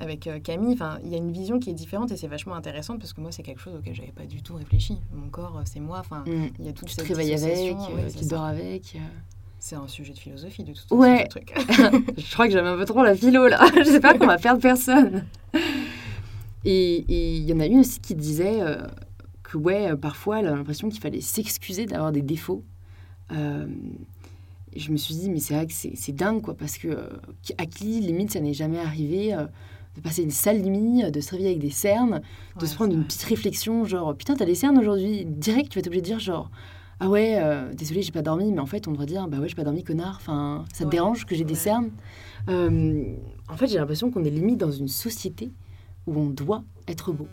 avec 0.00 0.26
euh, 0.26 0.40
Camille. 0.40 0.72
Enfin, 0.72 0.98
il 1.04 1.10
y 1.10 1.14
a 1.14 1.18
une 1.18 1.30
vision 1.30 1.58
qui 1.58 1.70
est 1.70 1.74
différente 1.74 2.10
et 2.10 2.16
c'est 2.16 2.26
vachement 2.26 2.54
intéressant 2.54 2.98
parce 2.98 3.12
que 3.12 3.20
moi, 3.20 3.30
c'est 3.30 3.42
quelque 3.42 3.60
chose 3.60 3.74
auquel 3.74 3.94
j'avais 3.94 4.12
pas 4.12 4.26
du 4.26 4.42
tout 4.42 4.54
réfléchi. 4.54 4.98
Mon 5.12 5.28
corps, 5.28 5.58
euh, 5.58 5.62
c'est 5.64 5.80
moi. 5.80 5.98
Enfin, 6.00 6.24
mm. 6.26 6.50
il 6.58 6.66
y 6.66 6.68
a 6.68 6.72
toute 6.72 6.88
tu 6.88 6.94
cette 6.94 7.06
te 7.06 7.12
avec, 7.12 7.30
euh, 7.30 8.08
tu 8.16 8.24
dors 8.26 8.44
avec. 8.44 8.96
C'est 9.62 9.76
un 9.76 9.86
sujet 9.86 10.14
de 10.14 10.18
philosophie 10.18 10.64
de 10.64 10.72
toute 10.72 10.80
façon. 10.80 10.96
Ouais. 10.96 11.26
Truc. 11.28 11.52
je 12.16 12.32
crois 12.32 12.46
que 12.46 12.52
j'aime 12.52 12.64
un 12.64 12.78
peu 12.78 12.86
trop 12.86 13.02
la 13.04 13.14
philo 13.14 13.46
là. 13.46 13.60
je 13.76 13.84
sais 13.84 14.00
pas 14.00 14.14
qu'on 14.14 14.26
va 14.26 14.38
perdre 14.38 14.60
personne. 14.60 15.26
Et 16.64 17.04
il 17.08 17.44
y 17.44 17.52
en 17.52 17.60
a 17.60 17.66
une 17.66 17.80
aussi 17.80 18.00
qui 18.00 18.14
disait 18.14 18.60
que 19.42 19.58
ouais, 19.58 19.94
parfois 19.96 20.40
elle 20.40 20.46
a 20.46 20.56
l'impression 20.56 20.88
qu'il 20.88 21.00
fallait 21.00 21.20
s'excuser 21.20 21.84
d'avoir 21.84 22.10
des 22.10 22.22
défauts. 22.22 22.64
je 23.30 24.90
me 24.90 24.96
suis 24.96 25.14
dit 25.14 25.28
mais 25.28 25.40
c'est 25.40 25.54
vrai 25.54 25.66
que 25.66 25.72
c'est 25.72 26.12
dingue 26.12 26.40
quoi 26.40 26.54
parce 26.54 26.78
que 26.78 27.10
à 27.58 27.66
qui 27.66 28.00
limite 28.00 28.32
ça 28.32 28.40
n'est 28.40 28.54
jamais 28.54 28.78
arrivé 28.78 29.34
de 29.96 30.00
passer 30.00 30.22
une 30.22 30.30
sale 30.30 30.60
nuit, 30.60 31.10
de 31.10 31.20
se 31.20 31.30
réveiller 31.32 31.50
avec 31.50 31.60
des 31.60 31.70
cernes, 31.70 32.22
de 32.58 32.66
se 32.66 32.74
prendre 32.74 32.94
une 32.94 33.04
petite 33.04 33.24
réflexion, 33.24 33.84
genre 33.84 34.14
putain, 34.16 34.36
t'as 34.36 34.46
des 34.46 34.54
cernes 34.54 34.78
aujourd'hui 34.78 35.24
Direct, 35.26 35.70
tu 35.70 35.76
vas 35.76 35.80
être 35.80 35.86
obligé 35.86 36.02
de 36.02 36.06
dire 36.06 36.18
genre 36.18 36.50
ah 37.00 37.08
ouais, 37.08 37.38
euh, 37.40 37.72
désolé, 37.72 38.02
j'ai 38.02 38.12
pas 38.12 38.22
dormi, 38.22 38.52
mais 38.52 38.60
en 38.60 38.66
fait, 38.66 38.86
on 38.86 38.92
devrait 38.92 39.06
dire 39.06 39.26
bah 39.26 39.38
ouais, 39.38 39.48
j'ai 39.48 39.54
pas 39.54 39.64
dormi, 39.64 39.82
connard. 39.82 40.16
Enfin, 40.20 40.66
ça 40.72 40.84
te 40.84 40.90
dérange 40.90 41.24
que 41.24 41.34
j'ai 41.34 41.44
des 41.44 41.54
cernes 41.54 41.90
euh, 42.48 43.14
En 43.48 43.56
fait, 43.56 43.66
j'ai 43.68 43.78
l'impression 43.78 44.10
qu'on 44.10 44.24
est 44.24 44.30
limite 44.30 44.58
dans 44.58 44.70
une 44.70 44.88
société 44.88 45.50
où 46.06 46.18
on 46.18 46.28
doit 46.28 46.62
être 46.86 47.12
beau. 47.12 47.26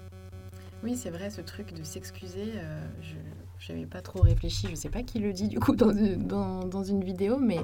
Oui, 0.83 0.95
c'est 0.95 1.09
vrai, 1.09 1.29
ce 1.29 1.41
truc 1.41 1.73
de 1.73 1.83
s'excuser. 1.83 2.53
Euh, 2.55 2.87
je 3.01 3.15
j'avais 3.59 3.85
pas 3.85 4.01
trop 4.01 4.21
réfléchi, 4.21 4.67
je 4.69 4.75
sais 4.75 4.89
pas 4.89 5.03
qui 5.03 5.19
le 5.19 5.33
dit 5.33 5.47
du 5.47 5.59
coup 5.59 5.75
dans, 5.75 5.91
dans, 5.91 6.63
dans 6.65 6.83
une 6.83 7.03
vidéo, 7.03 7.37
mais, 7.39 7.59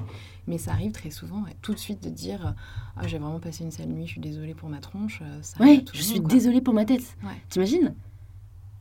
mais 0.46 0.58
ça 0.58 0.72
arrive 0.72 0.92
très 0.92 1.10
souvent, 1.10 1.44
tout 1.62 1.72
de 1.72 1.78
suite 1.78 2.02
de 2.02 2.10
dire 2.10 2.54
Ah, 2.96 3.06
j'ai 3.06 3.18
vraiment 3.18 3.40
passé 3.40 3.64
une 3.64 3.70
sale 3.70 3.88
nuit, 3.88 4.06
je 4.06 4.12
suis 4.12 4.20
désolée 4.20 4.54
pour 4.54 4.68
ma 4.68 4.78
tronche. 4.78 5.20
Euh, 5.22 5.40
oui, 5.60 5.84
je 5.92 6.02
suis 6.02 6.20
désolée 6.20 6.60
pour 6.60 6.74
ma 6.74 6.84
tête. 6.84 7.16
Ouais. 7.22 7.40
T'imagines? 7.48 7.94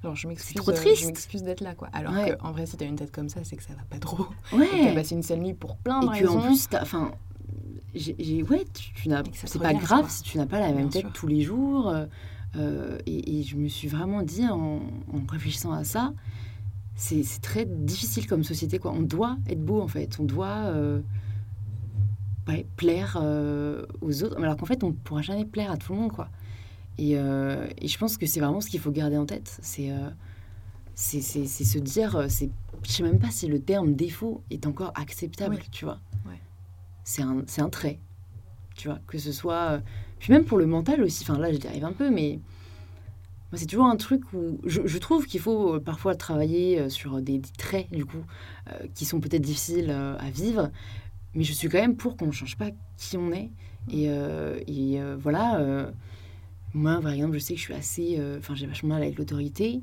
Genre, 0.04 0.16
je 0.16 0.28
m'excuse, 0.28 0.56
trop 0.56 0.72
triste. 0.72 1.02
je 1.02 1.08
m'excuse 1.08 1.44
d'être 1.44 1.62
là, 1.62 1.76
quoi. 1.76 1.90
Alors 1.94 2.14
qu'en 2.38 2.52
vrai, 2.52 2.66
si 2.66 2.76
t'as 2.76 2.86
une 2.86 2.98
tête 2.98 3.12
comme 3.12 3.30
ça, 3.30 3.40
c'est 3.44 3.56
que 3.56 3.64
ça 3.64 3.74
va 3.74 3.84
pas 3.90 4.00
trop. 4.00 4.28
Ouais. 4.52 4.68
T'as 4.70 4.94
passé 4.94 5.16
une 5.16 5.24
sale 5.24 5.40
nuit 5.40 5.54
pour 5.54 5.78
plein 5.78 6.02
de 6.02 6.08
Et 6.08 6.20
raisons. 6.20 6.40
Et 6.40 6.44
en 6.44 6.48
plus, 6.48 6.68
enfin, 6.82 7.12
j'ai, 7.96 8.44
ouais, 8.44 8.66
tu, 8.74 9.08
n'as, 9.08 9.24
c'est 9.34 9.60
pas 9.62 9.74
grave 9.74 10.10
si 10.10 10.24
tu 10.24 10.38
n'as 10.38 10.46
pas 10.46 10.60
la 10.60 10.74
même 10.74 10.90
tête 10.90 11.06
tous 11.14 11.28
les 11.28 11.42
jours. 11.42 11.88
Euh, 11.88 12.06
euh, 12.56 13.00
et, 13.06 13.40
et, 13.40 13.44
je 13.44 13.56
me 13.56 13.68
suis 13.68 13.88
vraiment 13.88 14.22
dit, 14.22 14.46
en, 14.46 14.82
en 15.14 15.26
réfléchissant 15.28 15.72
à 15.72 15.84
ça, 15.84 16.14
c'est 16.96 17.24
très 17.42 17.66
difficile 17.66 18.28
comme 18.28 18.44
société. 18.44 18.80
Quoi. 18.80 18.92
On 18.92 19.02
doit 19.02 19.38
être 19.48 19.64
beau, 19.64 19.82
en 19.82 19.88
fait. 19.88 20.18
On 20.20 20.24
doit 20.24 20.66
euh, 20.66 21.02
plaire 22.78 23.18
euh, 23.22 23.86
aux 24.02 24.24
autres. 24.24 24.38
Alors 24.42 24.58
qu'en 24.58 24.66
fait, 24.66 24.84
on 24.84 24.88
ne 24.88 24.94
pourra 24.94 25.22
jamais 25.22 25.46
plaire 25.46 25.72
à 25.72 25.78
tout 25.78 25.94
le 25.94 26.00
monde. 26.00 26.12
Quoi. 26.12 26.30
Et, 26.98 27.18
euh, 27.18 27.68
et 27.80 27.88
je 27.88 27.98
pense 27.98 28.18
que 28.18 28.26
c'est 28.26 28.40
vraiment 28.40 28.62
ce 28.62 28.70
qu'il 28.70 28.80
faut 28.80 28.92
garder 28.92 29.18
en 29.18 29.26
tête. 29.26 29.58
C'est 29.62 29.92
c'est 30.96 31.22
se 31.22 31.80
dire... 31.80 32.28
Je 32.30 32.46
ne 32.46 32.50
sais 32.86 33.04
même 33.04 33.20
pas 33.20 33.32
si 33.32 33.48
le 33.48 33.60
terme 33.60 33.94
défaut 33.94 34.44
est 34.52 34.68
encore 34.68 34.92
acceptable, 34.96 35.60
tu 35.72 35.86
vois. 35.86 36.00
C'est 37.06 37.22
un, 37.22 37.44
un 37.58 37.70
trait, 37.70 38.00
tu 38.76 38.88
vois. 38.88 39.00
Que 39.08 39.18
ce 39.18 39.32
soit... 39.32 39.82
Puis 40.20 40.32
même 40.32 40.46
pour 40.46 40.58
le 40.58 40.66
mental 40.66 41.02
aussi. 41.02 41.24
Enfin, 41.24 41.38
là, 41.38 41.52
je 41.52 41.58
dérive 41.58 41.84
un 41.84 41.92
peu, 41.92 42.10
mais 42.10 42.40
c'est 43.56 43.68
toujours 43.68 43.86
un 43.86 43.96
truc 43.96 44.22
où 44.34 44.60
je, 44.66 44.98
trouve 44.98 45.26
qu'il 45.26 45.40
faut 45.40 45.76
euh, 45.76 45.80
parfois 45.80 46.16
travailler 46.16 46.80
euh, 46.80 46.90
sur 46.90 47.22
des, 47.22 47.42
traits, 47.58 47.92
du 47.92 48.06
coup, 48.06 48.24
euh, 48.70 48.88
qui 48.96 49.06
sont 49.06 49.20
peut-être 49.20 49.42
difficiles 49.42 49.92
à 49.92 50.30
vivre, 50.30 50.72
mais 51.36 51.44
je 51.44 51.54
suis 51.54 51.70
quand 51.70 51.80
même 51.80 51.96
pour 51.96 52.18
qu'on 52.18 52.28
ne 52.28 52.32
change 52.32 52.58
pas 52.58 52.70
qui 52.98 53.18
on 53.18 53.32
est. 53.32 53.52
Et, 53.92 54.06
et 54.06 55.02
voilà, 55.18 55.92
moi, 56.74 57.00
par 57.02 57.12
exemple, 57.12 57.34
je 57.34 57.40
sais 57.40 57.54
que 57.54 57.60
je 57.60 57.66
suis 57.66 57.74
assez. 57.74 58.22
Enfin, 58.38 58.56
j'ai 58.56 58.68
vachement 58.68 58.96
mal 58.96 59.04
avec 59.04 59.18
l'autorité. 59.18 59.82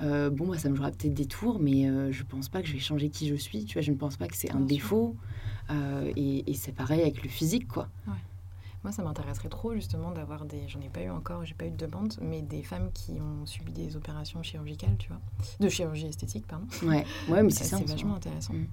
bon, 0.00 0.48
bah, 0.48 0.58
ça 0.58 0.68
me 0.68 0.76
jouera 0.76 0.90
peut-être 0.90 1.14
des 1.14 1.26
tours, 1.26 1.60
mais 1.60 1.84
je 2.12 2.22
ne 2.22 2.28
pense 2.28 2.48
pas 2.48 2.62
que 2.62 2.68
je 2.68 2.72
vais 2.72 2.78
changer 2.78 3.10
qui 3.10 3.28
je 3.28 3.34
suis. 3.34 3.64
Tu 3.64 3.74
vois, 3.74 3.82
je 3.82 3.90
ne 3.90 3.96
pense 3.96 4.16
pas 4.16 4.26
que 4.28 4.36
c'est 4.36 4.52
un 4.52 4.60
défaut. 4.60 5.16
et, 5.70 6.50
et 6.50 6.54
c'est 6.54 6.72
pareil 6.72 7.02
avec 7.02 7.22
le 7.22 7.28
physique, 7.28 7.68
quoi. 7.68 7.88
Moi, 8.84 8.92
ça 8.92 9.02
m'intéresserait 9.02 9.48
trop 9.48 9.72
justement 9.72 10.10
d'avoir 10.10 10.44
des. 10.44 10.68
J'en 10.68 10.80
ai 10.82 10.90
pas 10.90 11.00
eu 11.00 11.08
encore, 11.08 11.42
j'ai 11.46 11.54
pas 11.54 11.64
eu 11.64 11.70
de 11.70 11.76
demande, 11.86 12.12
mais 12.20 12.42
des 12.42 12.62
femmes 12.62 12.90
qui 12.92 13.12
ont 13.12 13.46
subi 13.46 13.72
des 13.72 13.96
opérations 13.96 14.42
chirurgicales, 14.42 14.96
tu 14.98 15.08
vois. 15.08 15.20
De 15.58 15.70
chirurgie 15.70 16.06
esthétique, 16.06 16.46
pardon. 16.46 16.66
Ouais, 16.82 17.06
ouais 17.30 17.42
mais 17.42 17.50
c'est 17.50 17.64
ça. 17.64 17.78
C'est 17.78 17.88
vachement 17.88 18.16
intéressant. 18.16 18.52
Mm. 18.52 18.66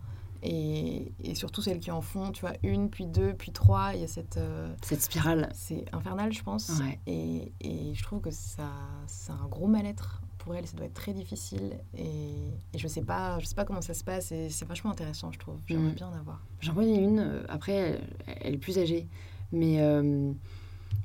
Et, 0.43 1.13
et, 1.23 1.35
surtout 1.35 1.61
celles 1.61 1.79
qui 1.79 1.91
en 1.91 2.01
font, 2.01 2.31
tu 2.31 2.41
vois, 2.41 2.53
une, 2.63 2.89
puis 2.89 3.05
deux, 3.05 3.33
puis 3.33 3.51
trois. 3.51 3.91
Il 3.93 4.01
y 4.01 4.03
a 4.03 4.07
cette. 4.07 4.37
Euh, 4.37 4.73
cette 4.81 5.01
spirale. 5.01 5.49
C'est 5.53 5.85
infernal, 5.93 6.33
je 6.33 6.41
pense. 6.41 6.71
Et, 7.05 7.51
et, 7.61 7.93
je 7.93 8.03
trouve 8.03 8.21
que 8.21 8.31
ça, 8.31 8.71
c'est 9.07 9.31
un 9.31 9.47
gros 9.49 9.67
mal-être 9.67 10.21
pour 10.39 10.55
elles. 10.55 10.65
Ça 10.65 10.75
doit 10.75 10.87
être 10.87 10.93
très 10.93 11.13
difficile. 11.13 11.79
Et, 11.95 12.33
et, 12.73 12.77
je 12.77 12.87
sais 12.87 13.03
pas, 13.03 13.39
je 13.39 13.45
sais 13.45 13.55
pas 13.55 13.65
comment 13.65 13.81
ça 13.81 13.93
se 13.93 14.03
passe. 14.03 14.31
Et 14.31 14.49
c'est 14.49 14.67
vachement 14.67 14.91
intéressant, 14.91 15.31
je 15.31 15.39
trouve. 15.39 15.59
J'aimerais 15.67 15.91
mm. 15.91 15.95
bien 15.95 16.07
en 16.07 16.13
avoir. 16.13 16.41
J'en 16.59 16.73
connais 16.73 16.97
une. 16.97 17.19
Euh, 17.19 17.43
après, 17.47 18.01
elle, 18.25 18.55
est 18.55 18.57
plus 18.57 18.79
âgée. 18.79 19.07
Mais 19.51 19.81
euh, 19.81 20.31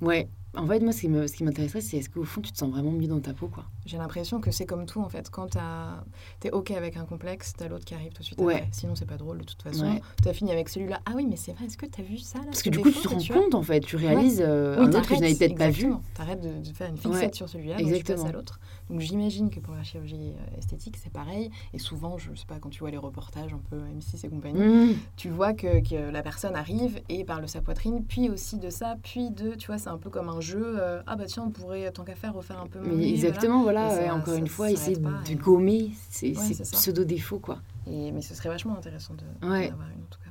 ouais, 0.00 0.28
en 0.56 0.66
fait, 0.66 0.80
moi, 0.80 0.92
ce 0.92 1.00
qui 1.36 1.44
m'intéresserait, 1.44 1.80
c'est 1.80 1.98
est-ce 1.98 2.08
qu'au 2.08 2.24
fond, 2.24 2.40
tu 2.40 2.52
te 2.52 2.58
sens 2.58 2.70
vraiment 2.70 2.90
mieux 2.90 3.06
dans 3.06 3.20
ta 3.20 3.32
peau, 3.32 3.48
quoi? 3.48 3.64
J'ai 3.84 3.98
l'impression 3.98 4.40
que 4.40 4.50
c'est 4.50 4.66
comme 4.66 4.86
tout, 4.86 5.00
en 5.00 5.08
fait. 5.08 5.30
Quand 5.30 5.48
tu 5.50 6.48
es 6.48 6.50
OK 6.50 6.70
avec 6.70 6.96
un 6.96 7.04
complexe, 7.04 7.52
t'as 7.56 7.68
l'autre 7.68 7.84
qui 7.84 7.94
arrive 7.94 8.12
tout 8.12 8.20
de 8.20 8.26
suite 8.26 8.40
ouais. 8.40 8.66
Sinon, 8.72 8.94
c'est 8.94 9.06
pas 9.06 9.16
drôle, 9.16 9.38
de 9.38 9.44
toute 9.44 9.62
façon. 9.62 9.84
Ouais. 9.84 10.00
Tu 10.22 10.28
as 10.28 10.32
fini 10.32 10.52
avec 10.52 10.68
celui-là. 10.68 11.00
Ah 11.06 11.12
oui, 11.14 11.26
mais 11.28 11.36
c'est 11.36 11.52
vrai, 11.52 11.66
est-ce 11.66 11.76
que 11.76 11.86
tu 11.86 12.00
as 12.00 12.04
vu 12.04 12.18
ça 12.18 12.38
là, 12.38 12.46
Parce 12.46 12.62
que 12.62 12.70
du 12.70 12.78
coup, 12.78 12.90
tu 12.90 13.00
te 13.00 13.08
rends 13.08 13.40
compte, 13.40 13.54
en 13.54 13.62
fait. 13.62 13.80
Tu 13.80 13.96
réalises 13.96 14.42
euh, 14.44 14.78
un 14.78 14.88
autre 14.88 15.08
que 15.08 15.14
je 15.14 15.20
n'avais 15.20 15.34
peut-être 15.34 15.56
pas 15.56 15.70
vu. 15.70 15.92
Tu 16.14 16.20
arrêtes 16.20 16.40
de, 16.40 16.72
faire 16.72 16.90
une 16.90 16.98
fixette 16.98 17.34
sur 17.34 17.48
celui-là, 17.48 17.78
donc 17.78 17.92
tu 17.92 18.04
passes 18.04 18.24
à 18.24 18.32
l'autre. 18.32 18.58
Donc, 18.90 19.00
j'imagine 19.00 19.50
que 19.50 19.60
pour 19.60 19.74
la 19.74 19.82
chirurgie 19.82 20.32
euh, 20.32 20.58
esthétique, 20.58 20.96
c'est 21.02 21.12
pareil. 21.12 21.50
Et 21.72 21.78
souvent, 21.78 22.18
je 22.18 22.34
sais 22.34 22.46
pas, 22.46 22.58
quand 22.60 22.70
tu 22.70 22.80
vois 22.80 22.90
les 22.90 22.96
reportages 22.96 23.52
un 23.52 23.60
peu 23.70 23.76
M6 23.76 24.24
et 24.24 24.28
compagnie, 24.28 24.60
mmh. 24.60 24.96
tu 25.16 25.28
vois 25.30 25.54
que, 25.54 25.80
que, 25.88 26.10
la 26.10 26.22
personne 26.22 26.54
arrive 26.54 27.00
et 27.08 27.24
parle 27.24 27.42
de 27.42 27.48
sa 27.48 27.60
poitrine, 27.60 28.04
puis 28.04 28.30
aussi 28.30 28.58
de 28.58 28.70
ça, 28.70 28.96
puis 29.02 29.30
de, 29.30 29.54
tu 29.54 29.66
vois, 29.66 29.78
c'est 29.78 29.88
un 29.88 29.98
peu 29.98 30.10
comme 30.10 30.28
un 30.28 30.40
jeu. 30.40 30.76
Euh, 30.78 31.02
ah 31.06 31.16
bah 31.16 31.24
tiens, 31.26 31.44
on 31.46 31.50
pourrait, 31.50 31.90
tant 31.90 32.04
qu'à 32.04 32.14
faire, 32.14 32.34
refaire 32.34 32.60
un 32.60 32.66
peu 32.66 32.80
Mais 32.80 33.10
exactement, 33.10 33.62
voilà, 33.62 34.14
encore 34.14 34.34
une 34.34 34.48
fois, 34.48 34.70
essayer 34.70 34.96
de 34.96 35.34
gommer 35.34 35.90
ces, 36.10 36.32
pseudo-défauts, 36.32 37.40
quoi. 37.40 37.58
Et, 37.88 38.12
mais 38.12 38.22
ce 38.22 38.34
serait 38.34 38.48
vachement 38.48 38.76
intéressant 38.76 39.14
de, 39.14 39.48
ouais. 39.48 39.70
avoir 39.70 39.88
une, 39.88 40.02
en 40.02 40.08
tout 40.10 40.18
cas. 40.18 40.26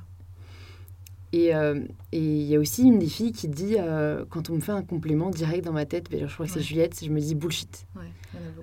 Euh, 1.34 1.84
et 2.12 2.18
il 2.20 2.46
y 2.46 2.56
a 2.56 2.58
aussi 2.58 2.82
une 2.82 2.98
des 2.98 3.08
filles 3.08 3.32
qui 3.32 3.48
dit, 3.48 3.76
euh, 3.78 4.24
quand 4.28 4.50
on 4.50 4.54
me 4.54 4.60
fait 4.60 4.72
un 4.72 4.82
complément 4.82 5.30
direct 5.30 5.64
dans 5.64 5.72
ma 5.72 5.84
tête, 5.84 6.10
ben, 6.10 6.26
je 6.26 6.32
crois 6.32 6.46
que 6.46 6.52
c'est 6.52 6.60
Juliette, 6.60 6.98
je 7.02 7.10
me 7.10 7.20
dis 7.20 7.34
bullshit. 7.34 7.86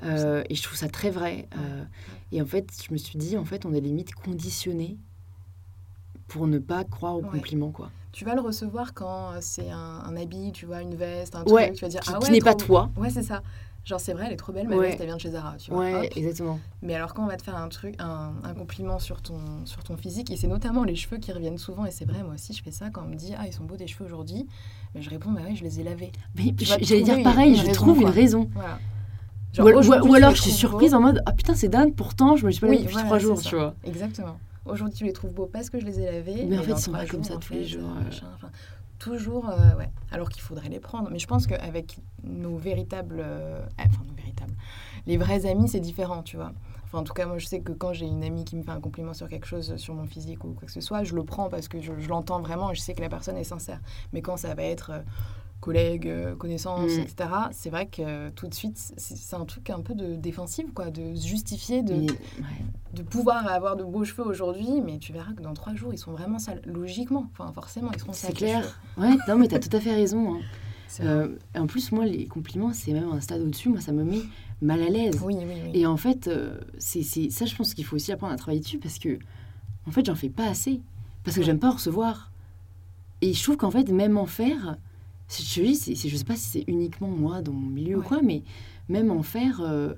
Euh, 0.03 0.43
et 0.49 0.55
je 0.55 0.63
trouve 0.63 0.77
ça 0.77 0.89
très 0.89 1.09
vrai. 1.09 1.47
et 2.31 2.41
en 2.41 2.45
fait, 2.45 2.67
je 2.87 2.93
me 2.93 2.97
suis 2.97 3.17
dit, 3.17 3.37
en 3.37 3.45
fait, 3.45 3.65
on 3.65 3.73
est 3.73 3.81
limite 3.81 4.13
conditionné 4.13 4.97
pour 6.27 6.47
ne 6.47 6.59
pas 6.59 6.83
croire 6.83 7.15
aux 7.15 7.21
compliments, 7.21 7.71
quoi 7.71 7.89
tu 8.13 8.25
vas 8.25 8.35
le 8.35 8.41
recevoir 8.41 8.93
quand 8.93 9.31
euh, 9.31 9.37
c'est 9.41 9.71
un, 9.71 10.15
habit, 10.15 10.51
tu 10.53 10.67
vois, 10.67 10.81
une 10.81 10.95
veste, 10.95 11.35
un 11.35 11.43
truc, 11.43 11.73
tu 11.73 11.81
vas 11.81 11.89
dire 11.89 11.99
qui, 11.99 12.11
ah 12.13 12.19
ouais, 12.19 12.25
qui 12.25 12.31
n'est 12.31 12.39
pas 12.39 12.53
toi. 12.53 12.89
Ouais, 12.95 13.09
c'est 13.09 13.23
ça. 13.23 13.41
Genre 13.83 13.99
c'est 13.99 14.13
vrai, 14.13 14.27
elle 14.27 14.33
est 14.33 14.37
trop 14.37 14.53
belle, 14.53 14.69
ma 14.69 14.77
veste 14.77 15.01
elle 15.01 15.07
vient 15.07 15.17
de 15.17 15.21
chez 15.21 15.31
Zara, 15.31 15.57
tu 15.57 15.71
vois. 15.71 15.81
Ouais, 15.81 16.09
exactement. 16.15 16.57
Mais 16.81 16.95
alors 16.95 17.13
quand 17.13 17.23
on 17.23 17.27
va 17.27 17.35
te 17.35 17.41
faire 17.41 17.57
un 17.57 17.67
truc, 17.67 17.95
un, 17.99 18.31
compliment 18.57 18.97
sur 18.97 19.21
ton 19.21 19.65
sur 19.65 19.83
ton 19.83 19.97
physique, 19.97 20.31
et 20.31 20.37
c'est 20.37 20.47
notamment 20.47 20.85
les 20.85 20.95
cheveux 20.95 21.17
qui 21.17 21.33
reviennent 21.33 21.57
souvent, 21.57 21.85
et 21.85 21.91
c'est 21.91 22.05
vrai, 22.05 22.23
moi 22.23 22.35
aussi 22.35 22.53
je 22.53 22.63
fais 22.63 22.71
ça 22.71 22.89
quand 22.91 23.01
on 23.03 23.09
me 23.09 23.15
dit 23.15 23.33
ah 23.37 23.45
ils 23.45 23.51
sont 23.51 23.65
beaux 23.65 23.75
tes 23.75 23.87
cheveux 23.87 24.05
aujourd'hui, 24.05 24.47
mais 24.95 25.01
je 25.01 25.09
réponds 25.09 25.31
bah 25.31 25.41
oui 25.45 25.57
je 25.57 25.65
les 25.65 25.81
ai 25.81 25.83
lavés. 25.83 26.13
Mais 26.35 26.53
j'allais 26.59 27.01
dire 27.01 27.23
pareil, 27.23 27.57
je 27.57 27.71
trouve 27.71 27.99
une 27.99 28.09
raison. 28.09 28.49
Voilà. 28.53 28.79
Ou, 29.59 30.13
alors 30.13 30.35
je 30.35 30.41
suis 30.41 30.51
surprise 30.51 30.93
en 30.93 31.01
mode 31.01 31.21
ah 31.25 31.31
putain 31.31 31.53
c'est 31.53 31.69
dingue, 31.69 31.93
pourtant 31.95 32.35
je 32.35 32.45
me 32.45 32.51
suis 32.51 32.61
pas 32.61 32.67
oui, 32.67 32.83
depuis 32.83 32.95
trois 32.95 33.19
jours, 33.19 33.41
tu 33.41 33.55
vois. 33.55 33.75
Exactement. 33.83 34.37
Aujourd'hui, 34.65 34.95
tu 34.95 35.03
les 35.03 35.11
trouves 35.11 35.33
beaux 35.33 35.49
parce 35.51 35.69
que 35.69 35.77
je 35.77 35.85
les 35.85 35.99
ai 35.99 36.05
lavés. 36.05 36.45
Mais, 36.45 36.57
en 36.57 36.63
fait, 36.63 36.71
ils 36.71 36.77
sont 36.77 36.93
pas 36.93 37.05
comme 37.05 37.23
ça 37.25 37.35
tous 37.35 37.51
les 37.51 37.65
jours. 37.65 37.89
Euh 37.99 38.47
toujours, 39.03 39.49
euh, 39.49 39.75
ouais. 39.77 39.89
Alors 40.11 40.29
qu'il 40.29 40.41
faudrait 40.41 40.69
les 40.69 40.79
prendre. 40.79 41.09
Mais 41.11 41.19
je 41.19 41.27
pense 41.27 41.45
qu'avec 41.45 41.97
nos 42.23 42.55
véritables, 42.55 43.19
euh, 43.19 43.61
enfin 43.77 44.03
nos 44.07 44.13
véritables, 44.15 44.53
les 45.07 45.17
vrais 45.17 45.45
amis, 45.45 45.67
c'est 45.67 45.81
différent, 45.81 46.23
tu 46.23 46.37
vois. 46.37 46.53
Enfin, 46.85 46.99
en 46.99 47.03
tout 47.03 47.13
cas, 47.13 47.25
moi, 47.25 47.37
je 47.37 47.45
sais 47.45 47.59
que 47.59 47.73
quand 47.73 47.91
j'ai 47.91 48.05
une 48.05 48.23
amie 48.23 48.45
qui 48.45 48.55
me 48.55 48.63
fait 48.63 48.71
un 48.71 48.79
compliment 48.79 49.13
sur 49.13 49.27
quelque 49.27 49.45
chose, 49.47 49.75
sur 49.75 49.93
mon 49.93 50.05
physique 50.05 50.43
ou 50.45 50.53
quoi 50.53 50.67
que 50.67 50.71
ce 50.71 50.79
soit, 50.79 51.03
je 51.03 51.15
le 51.15 51.23
prends 51.23 51.49
parce 51.49 51.67
que 51.67 51.81
je, 51.81 51.91
l'entends 52.07 52.39
vraiment 52.39 52.71
et 52.71 52.75
je 52.75 52.81
sais 52.81 52.93
que 52.93 53.01
la 53.01 53.09
personne 53.09 53.35
est 53.35 53.43
sincère. 53.43 53.81
Mais 54.13 54.21
quand 54.21 54.37
ça 54.37 54.53
va 54.53 54.63
être 54.63 54.91
euh, 54.91 54.99
collègues, 55.63 56.09
euh, 56.09 56.35
connaissances, 56.35 56.91
mm. 56.91 56.99
etc. 56.99 57.29
C'est 57.51 57.69
vrai 57.69 57.85
que 57.85 58.29
tout 58.31 58.47
de 58.47 58.53
suite, 58.53 58.77
c'est 58.97 59.35
un 59.35 59.45
truc 59.45 59.69
un 59.69 59.79
peu 59.79 59.95
de 59.95 60.15
défensif, 60.15 60.65
quoi, 60.73 60.91
de 60.91 61.15
justifier, 61.15 61.83
de, 61.83 62.05
de 62.93 63.01
pouvoir 63.01 63.47
avoir 63.47 63.77
de 63.77 63.83
beaux 63.83 64.03
cheveux 64.03 64.27
aujourd'hui, 64.27 64.81
mais 64.83 64.97
tu 64.97 65.13
verras 65.13 65.31
que 65.31 65.41
dans 65.41 65.53
trois 65.53 65.73
jours, 65.73 65.93
ils 65.93 65.97
sont 65.97 66.11
vraiment 66.11 66.37
sales. 66.37 66.61
Logiquement, 66.65 67.29
enfin, 67.31 67.51
forcément, 67.53 67.91
ils 67.93 67.99
seront 67.99 68.11
sales. 68.11 68.31
C'est 68.31 68.37
clair. 68.37 68.79
Ouais, 68.97 69.15
non, 69.29 69.37
mais 69.37 69.47
tu 69.47 69.55
as 69.55 69.59
tout 69.59 69.75
à 69.75 69.79
fait 69.79 69.93
raison. 69.93 70.35
Hein. 70.35 70.39
Euh, 70.99 71.39
en 71.57 71.65
plus, 71.65 71.91
moi, 71.91 72.05
les 72.05 72.27
compliments, 72.27 72.71
c'est 72.71 72.93
même 72.93 73.11
un 73.11 73.19
stade 73.19 73.41
au-dessus. 73.41 73.67
Moi, 73.67 73.81
ça 73.81 73.91
me 73.91 74.03
met 74.03 74.21
mal 74.61 74.79
à 74.79 74.89
l'aise. 74.89 75.19
Oui, 75.23 75.35
oui, 75.39 75.45
oui. 75.65 75.71
Et 75.73 75.87
en 75.87 75.97
fait, 75.97 76.27
euh, 76.27 76.59
c'est 76.77 77.01
ça, 77.01 77.47
je 77.47 77.55
pense 77.55 77.73
qu'il 77.73 77.83
faut 77.83 77.95
aussi 77.95 78.11
apprendre 78.11 78.31
à 78.31 78.35
travailler 78.35 78.59
dessus 78.59 78.77
parce 78.77 78.99
que, 78.99 79.17
en 79.87 79.91
fait, 79.91 80.05
j'en 80.05 80.13
fais 80.13 80.29
pas 80.29 80.45
assez. 80.45 80.81
Parce 81.23 81.35
que 81.35 81.41
j'aime 81.41 81.57
pas 81.57 81.69
en 81.69 81.73
recevoir. 81.73 82.31
Et 83.21 83.33
je 83.33 83.41
trouve 83.41 83.57
qu'en 83.57 83.71
fait, 83.71 83.89
même 83.89 84.19
en 84.19 84.27
faire, 84.27 84.77
je 85.41 85.61
dis, 85.61 85.75
c'est, 85.75 85.95
je 85.95 86.15
sais 86.15 86.23
pas 86.23 86.35
si 86.35 86.49
c'est 86.49 86.63
uniquement 86.67 87.07
moi 87.07 87.41
dans 87.41 87.53
mon 87.53 87.69
milieu 87.69 87.97
ou 87.97 88.01
quoi, 88.01 88.21
mais 88.21 88.43
même 88.89 89.09
en 89.09 89.23
faire, 89.23 89.61
euh, 89.61 89.93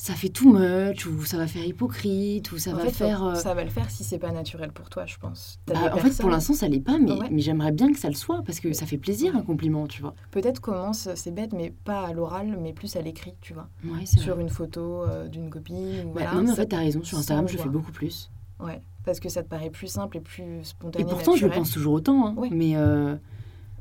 ça 0.00 0.14
fait 0.14 0.30
too 0.30 0.50
much, 0.50 1.04
ou 1.06 1.24
ça 1.26 1.36
va 1.36 1.46
faire 1.46 1.64
hypocrite, 1.64 2.52
ou 2.52 2.58
ça 2.58 2.72
va 2.72 2.86
faire. 2.86 3.22
Euh, 3.22 3.34
ça 3.34 3.52
va 3.52 3.64
le 3.64 3.70
faire 3.70 3.90
si 3.90 4.02
c'est 4.02 4.18
pas 4.18 4.32
naturel 4.32 4.72
pour 4.72 4.88
toi, 4.88 5.04
je 5.04 5.18
pense. 5.18 5.60
Bah, 5.66 5.94
en 5.94 5.98
fait, 5.98 6.16
pour 6.18 6.30
l'instant, 6.30 6.54
ça 6.54 6.68
l'est 6.68 6.80
pas, 6.80 6.98
mais, 6.98 7.12
mais 7.30 7.42
j'aimerais 7.42 7.70
bien 7.72 7.92
que 7.92 7.98
ça 7.98 8.08
le 8.08 8.14
soit, 8.14 8.42
parce 8.46 8.60
que 8.60 8.72
ça 8.72 8.86
fait 8.86 8.96
plaisir 8.96 9.36
un 9.36 9.42
compliment, 9.42 9.86
tu 9.86 10.00
vois. 10.00 10.14
Peut-être 10.30 10.60
commence, 10.60 11.08
c'est 11.16 11.34
bête, 11.34 11.52
mais 11.52 11.74
pas 11.84 12.06
à 12.06 12.12
l'oral, 12.14 12.58
mais 12.62 12.72
plus 12.72 12.96
à 12.96 13.02
l'écrit, 13.02 13.34
tu 13.42 13.52
vois. 13.52 13.68
sur 14.06 14.40
une 14.40 14.48
photo 14.48 15.02
euh, 15.02 15.28
d'une 15.28 15.50
copine. 15.50 16.04
Bah, 16.04 16.10
voilà, 16.12 16.34
non, 16.34 16.42
mais 16.44 16.50
en 16.52 16.56
fait, 16.56 16.66
t'as 16.66 16.78
raison, 16.78 17.02
sur 17.02 17.18
Instagram, 17.18 17.46
je 17.46 17.58
fais 17.58 17.68
beaucoup 17.68 17.92
plus. 17.92 18.30
Ouais, 18.58 18.80
parce 19.04 19.20
que 19.20 19.28
ça 19.28 19.42
te 19.42 19.48
paraît 19.48 19.70
plus 19.70 19.88
simple 19.88 20.16
et 20.16 20.20
plus 20.20 20.64
spontané. 20.64 21.04
Et 21.04 21.08
pourtant, 21.08 21.36
je 21.36 21.46
le 21.46 21.52
pense 21.52 21.72
toujours 21.72 21.94
autant, 21.94 22.26
hein, 22.26 22.48
mais. 22.50 22.74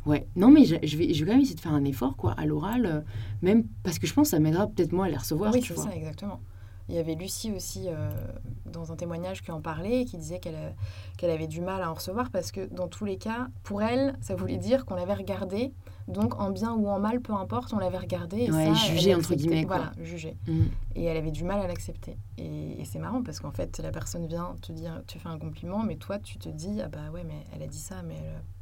Ouais, 0.06 0.28
non, 0.36 0.50
mais 0.50 0.66
je, 0.66 0.76
vais, 0.76 1.14
je 1.14 1.24
vais 1.24 1.26
quand 1.26 1.34
même 1.34 1.42
essayer 1.42 1.56
de 1.56 1.62
faire 1.62 1.74
un 1.74 1.86
effort, 1.86 2.16
quoi, 2.16 2.34
à 2.38 2.46
l'oral, 2.46 2.86
euh, 2.86 3.02
même 3.42 3.66
parce 3.84 4.00
que 4.00 4.08
je 4.08 4.14
pense 4.14 4.28
que 4.28 4.32
ça 4.32 4.40
m'aidera 4.40 4.68
peut-être 4.68 4.92
moi 4.92 5.06
à 5.06 5.10
les 5.10 5.18
recevoir. 5.18 5.54
Oui, 5.54 5.64
c'est 5.66 5.76
ça, 5.76 5.94
exactement. 5.96 6.40
Il 6.90 6.96
y 6.96 6.98
avait 6.98 7.14
Lucie 7.14 7.52
aussi 7.52 7.84
euh, 7.86 8.10
dans 8.66 8.92
un 8.92 8.96
témoignage 8.96 9.44
qui 9.44 9.52
en 9.52 9.62
parlait, 9.62 10.06
qui 10.06 10.18
disait 10.18 10.40
qu'elle 10.40 10.56
euh, 10.56 10.72
qu'elle 11.18 11.30
avait 11.30 11.46
du 11.46 11.62
mal 11.62 11.84
à 11.84 11.92
en 11.92 11.94
recevoir 11.94 12.32
parce 12.32 12.52
que 12.52 12.66
dans 12.74 12.88
tous 12.88 13.06
les 13.06 13.18
cas, 13.18 13.48
pour 13.62 13.84
elle, 13.84 14.18
ça 14.22 14.36
voulait 14.36 14.58
dire 14.58 14.86
qu'on 14.86 14.96
l'avait 14.96 15.14
regardé. 15.14 15.72
Donc 16.08 16.40
en 16.42 16.50
bien 16.50 16.74
ou 16.74 16.88
en 16.88 17.00
mal, 17.00 17.22
peu 17.22 17.34
importe, 17.34 17.74
on 17.74 17.78
l'avait 17.78 18.00
regardé. 18.00 18.46
Et 18.46 18.52
ouais, 18.52 18.74
jugé 18.74 19.14
entre 19.14 19.36
guillemets. 19.36 19.66
Voilà, 19.66 19.92
jugé. 20.02 20.36
Mm. 20.48 20.64
Et 20.96 21.04
elle 21.04 21.18
avait 21.18 21.30
du 21.30 21.44
mal 21.44 21.60
à 21.60 21.68
l'accepter. 21.68 22.18
Et, 22.40 22.82
et 22.82 22.86
c'est 22.86 22.98
marrant 22.98 23.22
parce 23.22 23.40
qu'en 23.40 23.52
fait, 23.52 23.80
la 23.84 23.92
personne 23.92 24.26
vient 24.26 24.56
te 24.64 24.72
dire, 24.72 25.04
tu 25.06 25.20
fais 25.20 25.30
un 25.30 25.38
compliment, 25.38 25.84
mais 25.84 25.98
toi, 25.98 26.18
tu 26.18 26.40
te 26.40 26.50
dis, 26.50 26.82
ah 26.84 26.88
bah 26.88 27.12
ouais, 27.14 27.24
mais 27.24 27.46
elle 27.56 27.62
a 27.62 27.68
dit 27.68 27.78
ça, 27.78 28.02
mais 28.02 28.18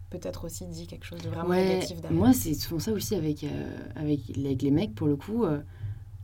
peut-être 0.09 0.45
aussi 0.45 0.65
dit 0.65 0.87
quelque 0.87 1.05
chose 1.05 1.21
de 1.21 1.29
vraiment 1.29 1.53
négatif 1.53 2.01
derrière. 2.01 2.19
Moi, 2.19 2.33
c'est 2.33 2.53
souvent 2.53 2.79
ça 2.79 2.91
aussi 2.91 3.15
avec, 3.15 3.43
euh, 3.43 3.77
avec, 3.95 4.21
avec, 4.37 4.61
les 4.61 4.71
mecs, 4.71 4.95
pour 4.95 5.07
le 5.07 5.15
coup. 5.15 5.43
Euh, 5.43 5.59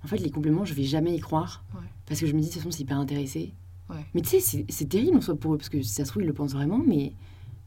en 0.04 0.08
fait, 0.08 0.18
les 0.18 0.30
compliments, 0.30 0.66
je 0.66 0.74
vais 0.74 0.84
jamais 0.84 1.16
y 1.16 1.20
croire. 1.20 1.64
Parce 2.06 2.20
que 2.20 2.28
je 2.28 2.34
me 2.34 2.40
dis, 2.40 2.48
de 2.48 2.54
toute 2.54 2.62
façon, 2.62 2.72
c'est 2.72 2.84
hyper 2.84 2.98
intéressé. 2.98 3.54
Mais 4.16 4.22
tu 4.22 4.40
sais, 4.40 4.66
c'est 4.68 4.90
terrible 4.90 5.18
en 5.18 5.22
soi 5.22 5.36
pour 5.36 5.54
eux, 5.54 5.58
parce 5.58 5.70
que 5.70 5.84
ça 5.84 6.04
se 6.04 6.10
trouve, 6.10 6.24
ils 6.24 6.28
le 6.28 6.34
pensent 6.34 6.54
vraiment, 6.54 6.80
mais 6.80 7.14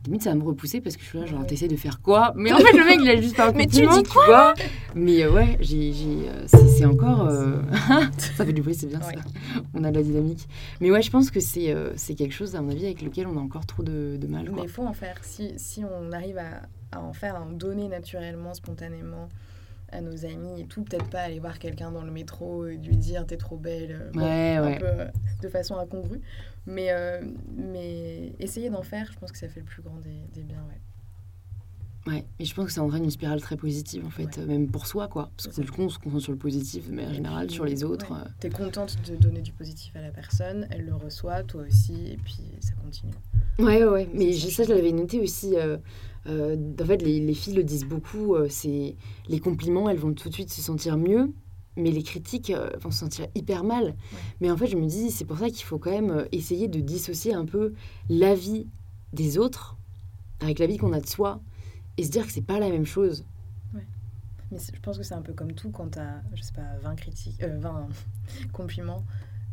limite 0.05 0.23
ça 0.23 0.31
va 0.31 0.37
me 0.37 0.45
repousser 0.45 0.81
parce 0.81 0.97
que 0.97 1.03
je 1.03 1.09
suis 1.09 1.19
là 1.19 1.27
genre 1.27 1.41
ouais. 1.41 1.47
t'essaies 1.47 1.69
de 1.69 1.77
faire 1.77 2.01
quoi? 2.01 2.33
Mais 2.37 2.53
en 2.53 2.59
fait 2.65 2.77
le 2.77 2.85
mec 2.85 2.99
il 3.03 3.11
a 3.11 3.21
juste 3.21 3.37
pas 3.37 3.49
un 3.49 3.53
mais 3.53 3.67
tu 3.67 3.87
dis 3.87 4.03
quoi? 4.05 4.55
mais 4.95 5.25
euh, 5.25 5.33
ouais 5.33 5.57
j'ai 5.61 5.93
euh, 6.29 6.47
c'est 6.47 6.85
encore 6.85 7.29
euh, 7.29 7.61
ça 8.19 8.45
fait 8.45 8.53
du 8.53 8.63
bruit 8.63 8.75
c'est 8.75 8.87
bien 8.87 9.01
ça. 9.01 9.13
On 9.75 9.85
a 9.85 9.91
de 9.91 9.97
la 9.97 10.03
dynamique. 10.03 10.49
Mais 10.81 10.91
ouais 10.91 11.03
je 11.03 11.11
pense 11.11 11.31
que 11.31 11.41
c'est 11.41 11.75
c'est 11.97 12.15
quelque 12.15 12.35
chose 12.35 12.55
à 12.57 12.61
mon 12.61 12.71
avis 12.71 12.87
avec 12.87 13.03
lequel 13.03 13.27
on 13.27 13.37
a 13.37 13.41
encore 13.41 13.67
trop 13.67 13.83
de, 13.83 14.17
de 14.21 14.27
mal 14.27 14.49
mais 14.55 14.63
il 14.63 14.69
faut 14.69 14.85
en 14.85 14.93
faire. 14.93 15.17
Si, 15.23 15.55
si 15.57 15.83
on 15.85 16.13
arrive 16.13 16.39
à, 16.39 16.63
à 16.93 17.01
en 17.01 17.13
faire 17.13 17.37
à 17.37 17.41
en 17.41 17.51
donner 17.51 17.89
naturellement 17.89 18.55
spontanément 18.55 19.29
à 19.93 20.01
nos 20.01 20.25
amis 20.25 20.61
et 20.61 20.65
tout, 20.65 20.83
peut-être 20.83 21.09
pas 21.09 21.21
aller 21.21 21.39
voir 21.39 21.59
quelqu'un 21.59 21.93
dans 21.93 22.03
le 22.03 22.11
métro 22.11 22.67
et 22.67 22.77
lui 22.77 22.97
dire 22.97 23.25
t'es 23.27 23.37
trop 23.37 23.57
belle, 23.57 24.11
ouais, 24.15 24.57
un 24.57 24.79
peu 24.79 24.87
de 25.43 25.49
façon 25.49 25.77
incongrue. 25.77 26.21
Mais, 26.67 26.89
euh, 26.91 27.21
mais 27.57 28.33
essayer 28.39 28.71
d'en 28.71 28.83
faire, 28.83 29.11
je 29.13 29.19
pense 29.19 29.33
que 29.33 29.39
ça 29.39 29.49
fait 29.49 29.61
le 29.61 29.67
plus 29.67 29.83
grand 29.83 29.99
des, 30.01 30.21
des 30.35 30.43
biens, 30.43 30.65
ouais. 30.69 30.81
Ouais, 32.07 32.25
et 32.39 32.45
je 32.45 32.55
pense 32.55 32.67
que 32.67 32.73
ça 32.73 32.83
entraîne 32.83 33.03
une 33.03 33.11
spirale 33.11 33.41
très 33.41 33.57
positive, 33.57 34.05
en 34.07 34.11
fait, 34.11 34.39
même 34.39 34.69
pour 34.69 34.87
soi, 34.87 35.09
quoi. 35.09 35.31
Parce 35.37 35.57
que 35.57 35.61
du 35.61 35.71
coup, 35.71 35.83
on 35.83 35.89
se 35.89 35.99
concentre 35.99 36.23
sur 36.23 36.33
le 36.33 36.39
positif, 36.39 36.85
mais 36.89 37.05
en 37.05 37.13
général, 37.13 37.51
sur 37.51 37.65
les 37.65 37.83
autres. 37.83 38.13
Ouais. 38.13 38.21
Euh. 38.21 38.31
Tu 38.41 38.47
es 38.47 38.51
contente 38.51 38.97
de 39.09 39.17
donner 39.17 39.41
du 39.41 39.53
positif 39.53 39.95
à 39.97 40.01
la 40.01 40.11
personne, 40.11 40.69
elle 40.71 40.85
le 40.85 40.95
reçoit, 40.95 41.43
toi 41.43 41.63
aussi, 41.67 42.13
et 42.13 42.17
puis 42.17 42.43
ça 42.61 42.75
continue. 42.75 43.13
Ouais, 43.59 43.85
ouais, 43.85 44.09
mais 44.15 44.33
ça, 44.33 44.63
je 44.63 44.69
l'avais 44.69 44.93
noté 44.93 45.21
aussi. 45.21 45.57
Euh, 45.57 45.79
euh, 46.29 46.57
en 46.81 46.85
fait, 46.85 47.03
les, 47.03 47.19
les, 47.19 47.35
filles 47.35 47.55
le 47.55 47.65
disent 47.65 47.87
beaucoup, 47.87 48.37
c'est 48.49 48.95
les 49.29 49.41
compliments, 49.41 49.89
elles 49.89 49.99
vont 49.99 50.13
tout 50.13 50.29
de 50.29 50.35
suite 50.35 50.51
se 50.51 50.63
sentir 50.63 50.97
mieux, 50.97 51.33
mais 51.77 51.91
les 51.91 52.03
critiques 52.03 52.51
euh, 52.51 52.71
vont 52.81 52.91
se 52.91 52.99
sentir 52.99 53.27
hyper 53.35 53.65
mal. 53.65 53.95
Mais 54.41 54.51
en 54.51 54.57
fait, 54.57 54.67
je 54.67 54.77
me 54.77 54.87
dis, 54.87 55.11
c'est 55.11 55.25
pour 55.25 55.39
ça 55.39 55.51
qu'il 55.51 55.65
faut 55.65 55.79
quand 55.79 55.91
même 55.91 56.11
euh, 56.11 56.25
essayer 56.33 56.69
de 56.69 56.81
dissocier 56.81 57.35
un 57.35 57.45
peu 57.45 57.75
l'avis 58.09 58.67
des 59.13 59.39
autres 59.39 59.77
avec 60.41 60.59
l'avis 60.59 60.77
qu'on 60.77 60.93
a 60.93 61.01
de 61.01 61.07
soi. 61.07 61.41
et 61.97 62.05
se 62.05 62.11
dire 62.11 62.27
que 62.27 62.33
c'est 62.33 62.43
pas 62.43 62.59
la 62.59 62.69
même 62.69 62.87
chose. 62.87 63.25
Mais 64.53 64.59
je 64.59 64.81
pense 64.81 64.97
que 64.97 65.03
c'est 65.03 65.15
un 65.15 65.23
peu 65.23 65.33
comme 65.33 65.55
tout 65.55 65.71
quand 65.71 65.91
tu 65.91 65.99
as, 65.99 66.23
je 66.35 66.43
sais 66.43 66.53
pas, 66.53 66.79
20 66.83 66.95
critiques, 66.95 67.43
20 67.43 67.89
compliments 68.53 69.05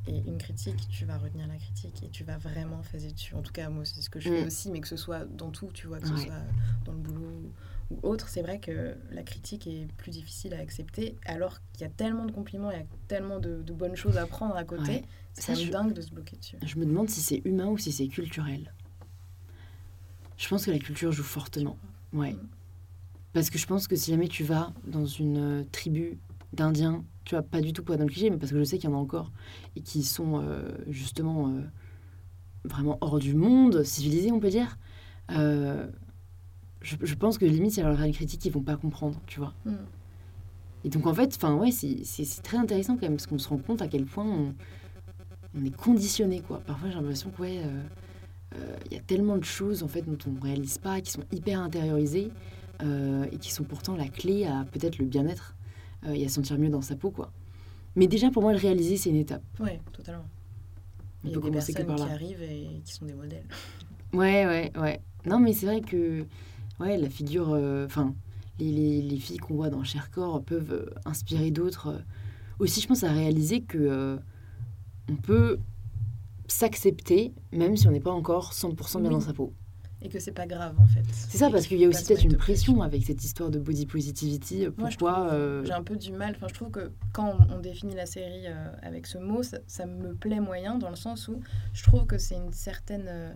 et 0.07 0.17
une 0.17 0.37
critique, 0.37 0.87
tu 0.89 1.05
vas 1.05 1.17
retenir 1.17 1.47
la 1.47 1.55
critique 1.55 2.03
et 2.03 2.09
tu 2.09 2.23
vas 2.23 2.37
vraiment 2.37 2.81
faire 2.83 3.01
dessus. 3.01 3.35
En 3.35 3.41
tout 3.41 3.53
cas, 3.53 3.69
moi, 3.69 3.85
c'est 3.85 4.01
ce 4.01 4.09
que 4.09 4.19
je 4.19 4.29
fais 4.29 4.43
mm. 4.43 4.47
aussi, 4.47 4.71
mais 4.71 4.81
que 4.81 4.87
ce 4.87 4.97
soit 4.97 5.25
dans 5.25 5.49
tout, 5.49 5.69
tu 5.73 5.87
vois, 5.87 5.99
que 5.99 6.07
ce 6.07 6.17
soit 6.17 6.41
dans 6.85 6.91
le 6.91 6.99
boulot 6.99 7.51
ou 7.93 8.07
autre, 8.07 8.29
c'est 8.29 8.41
vrai 8.41 8.59
que 8.59 8.95
la 9.11 9.23
critique 9.23 9.67
est 9.67 9.87
plus 9.97 10.11
difficile 10.11 10.53
à 10.53 10.59
accepter, 10.59 11.15
alors 11.25 11.59
qu'il 11.73 11.81
y 11.81 11.85
a 11.85 11.89
tellement 11.89 12.25
de 12.25 12.31
compliments, 12.31 12.71
il 12.71 12.77
y 12.77 12.81
a 12.81 12.85
tellement 13.07 13.39
de, 13.39 13.61
bonnes 13.73 13.95
choses 13.95 14.17
à 14.17 14.25
prendre 14.25 14.55
à 14.55 14.63
côté. 14.63 15.03
C'est 15.33 15.69
dingue 15.69 15.93
de 15.93 16.01
se 16.01 16.11
bloquer 16.11 16.37
dessus. 16.37 16.57
Je 16.63 16.77
me 16.77 16.85
demande 16.85 17.09
si 17.09 17.21
c'est 17.21 17.41
humain 17.45 17.67
ou 17.67 17.77
si 17.77 17.91
c'est 17.91 18.07
culturel. 18.07 18.73
Je 20.37 20.47
pense 20.47 20.65
que 20.65 20.71
la 20.71 20.79
culture 20.79 21.11
joue 21.11 21.23
fortement. 21.23 21.77
Ouais. 22.11 22.33
Mm. 22.33 22.47
Parce 23.33 23.49
que 23.49 23.57
je 23.57 23.65
pense 23.65 23.87
que 23.87 23.95
si 23.95 24.11
jamais 24.11 24.27
tu 24.27 24.43
vas 24.43 24.73
dans 24.85 25.05
une 25.05 25.37
euh, 25.37 25.63
tribu 25.71 26.19
d'Indiens, 26.53 27.03
tu 27.25 27.33
vois, 27.33 27.41
pas 27.41 27.61
du 27.61 27.73
tout 27.73 27.83
pour 27.83 27.97
dans 27.97 28.03
le 28.03 28.09
cliché, 28.09 28.29
mais 28.29 28.37
parce 28.37 28.51
que 28.51 28.59
je 28.59 28.63
sais 28.63 28.77
qu'il 28.77 28.89
y 28.89 28.93
en 28.93 28.95
a 28.95 28.99
encore, 28.99 29.31
et 29.75 29.81
qui 29.81 30.03
sont 30.03 30.39
euh, 30.39 30.69
justement 30.87 31.49
euh, 31.49 31.61
vraiment 32.63 32.99
hors 33.01 33.17
du 33.17 33.33
monde, 33.33 33.83
civilisés, 33.83 34.31
on 34.31 34.39
peut 34.39 34.49
dire, 34.49 34.77
je, 36.83 37.15
pense 37.15 37.37
que 37.37 37.45
limite, 37.45 37.77
il 37.77 37.79
y 37.79 37.83
a 37.83 37.89
leur 37.89 38.01
une 38.01 38.13
critique, 38.13 38.45
ils 38.45 38.51
vont 38.51 38.61
pas 38.61 38.75
comprendre, 38.75 39.19
tu 39.25 39.39
vois. 39.39 39.53
Mm. 39.65 39.73
Et 40.85 40.89
donc, 40.89 41.07
en 41.07 41.13
fait, 41.13 41.33
enfin, 41.35 41.55
ouais, 41.55 41.71
c'est 41.71 42.41
très 42.43 42.57
intéressant 42.57 42.95
quand 42.95 43.03
même, 43.03 43.15
parce 43.15 43.27
qu'on 43.27 43.39
se 43.39 43.47
rend 43.47 43.57
compte 43.57 43.81
à 43.81 43.87
quel 43.87 44.05
point 44.05 44.25
on, 44.25 44.53
on 45.57 45.65
est 45.65 45.75
conditionné, 45.75 46.41
quoi. 46.41 46.59
Parfois, 46.59 46.89
j'ai 46.89 46.95
l'impression 46.95 47.29
que, 47.29 47.41
ouais, 47.41 47.61
il 48.91 48.93
y 48.93 48.99
a 48.99 49.01
tellement 49.01 49.37
de 49.37 49.43
choses, 49.45 49.81
en 49.81 49.87
fait, 49.87 50.01
dont 50.01 50.17
on 50.27 50.31
ne 50.31 50.41
réalise 50.41 50.77
pas, 50.77 50.99
qui 51.01 51.11
sont 51.11 51.23
hyper 51.31 51.59
intériorisées. 51.61 52.31
Euh, 52.81 53.25
et 53.31 53.37
qui 53.37 53.51
sont 53.51 53.63
pourtant 53.63 53.95
la 53.95 54.07
clé 54.07 54.45
à 54.45 54.65
peut-être 54.71 54.97
le 54.97 55.05
bien-être 55.05 55.55
euh, 56.05 56.13
et 56.13 56.25
à 56.25 56.29
sentir 56.29 56.57
mieux 56.57 56.69
dans 56.69 56.81
sa 56.81 56.95
peau, 56.95 57.11
quoi. 57.11 57.31
Mais 57.95 58.07
déjà, 58.07 58.31
pour 58.31 58.41
moi, 58.41 58.51
le 58.51 58.57
réaliser, 58.57 58.97
c'est 58.97 59.11
une 59.11 59.17
étape. 59.17 59.43
Oui, 59.59 59.71
totalement. 59.91 60.25
Il 61.23 61.31
y 61.31 61.35
a 61.35 61.39
des 61.39 61.51
personnes 61.51 61.95
qui 61.95 62.01
arrivent 62.01 62.41
et 62.41 62.81
qui 62.83 62.93
sont 62.93 63.05
des 63.05 63.13
modèles. 63.13 63.45
Ouais, 64.11 64.45
ouais, 64.45 64.71
ouais. 64.77 64.99
Non, 65.25 65.39
mais 65.39 65.53
c'est 65.53 65.67
vrai 65.67 65.81
que 65.81 66.25
ouais, 66.79 66.97
la 66.97 67.09
figure... 67.09 67.49
Euh, 67.51 67.85
enfin, 67.85 68.13
les, 68.59 68.71
les, 68.71 69.01
les, 69.01 69.17
filles 69.17 69.37
qu'on 69.37 69.55
voit 69.55 69.71
dans 69.71 69.83
Chercorps 69.83 70.43
peuvent 70.43 70.93
inspirer 71.05 71.49
d'autres. 71.49 72.03
Aussi, 72.59 72.81
je 72.81 72.87
pense 72.87 73.03
à 73.03 73.11
réaliser 73.11 73.61
que 73.61 74.19
on 75.09 75.15
peut 75.15 75.57
s'accepter, 76.47 77.33
même 77.51 77.75
si 77.75 77.87
on 77.87 77.91
n'est 77.91 77.99
pas 77.99 78.11
encore 78.11 78.53
100% 78.53 79.01
bien 79.01 79.09
dans 79.09 79.19
sa 79.19 79.33
peau 79.33 79.53
et 80.03 80.09
que 80.09 80.19
c'est 80.19 80.33
pas 80.33 80.45
grave 80.45 80.75
en 80.79 80.85
fait. 80.85 81.03
C'est 81.11 81.37
ça, 81.37 81.49
parce 81.49 81.65
qu'il 81.65 81.77
y 81.79 81.85
a 81.85 81.87
aussi 81.87 82.03
peut-être 82.05 82.25
une 82.25 82.35
pression, 82.35 82.81
avec 82.81 83.05
cette 83.05 83.23
histoire 83.23 83.49
de 83.49 83.57
body 83.57 83.85
positivity. 83.85 84.67
Pourquoi 84.75 85.31
euh, 85.31 85.63
J'ai 85.63 85.71
un 85.71 85.83
peu 85.83 85.95
du 85.95 86.11
mal. 86.11 86.33
Enfin, 86.35 86.47
je 86.49 86.53
trouve 86.53 86.71
que 86.71 86.91
quand 87.13 87.37
on, 87.49 87.59
définit 87.59 87.95
la 87.95 88.05
série 88.05 88.47
euh, 88.47 88.71
avec 88.81 89.07
ce 89.07 89.17
mot, 89.17 89.41
ça, 89.43 89.85
me 89.85 90.13
plaît 90.13 90.41
moyen 90.41 90.77
dans 90.77 90.89
le 90.89 90.97
sens 90.97 91.29
où 91.29 91.39
je 91.73 91.83
trouve 91.83 92.05
que 92.05 92.17
c'est 92.17 92.35
une 92.35 92.51
certaine 92.51 93.05
euh, 93.07 93.33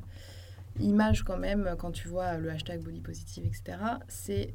image 0.79 1.23
quand 1.23 1.37
même 1.37 1.75
quand 1.77 1.91
tu 1.91 2.07
vois 2.07 2.37
le 2.37 2.49
hashtag 2.49 2.81
body 2.81 3.01
positive, 3.01 3.45
etc. 3.45 3.77
C'est 4.07 4.53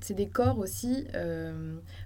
c'est 0.00 0.14
des 0.14 0.28
corps 0.28 0.60
aussi, 0.60 1.08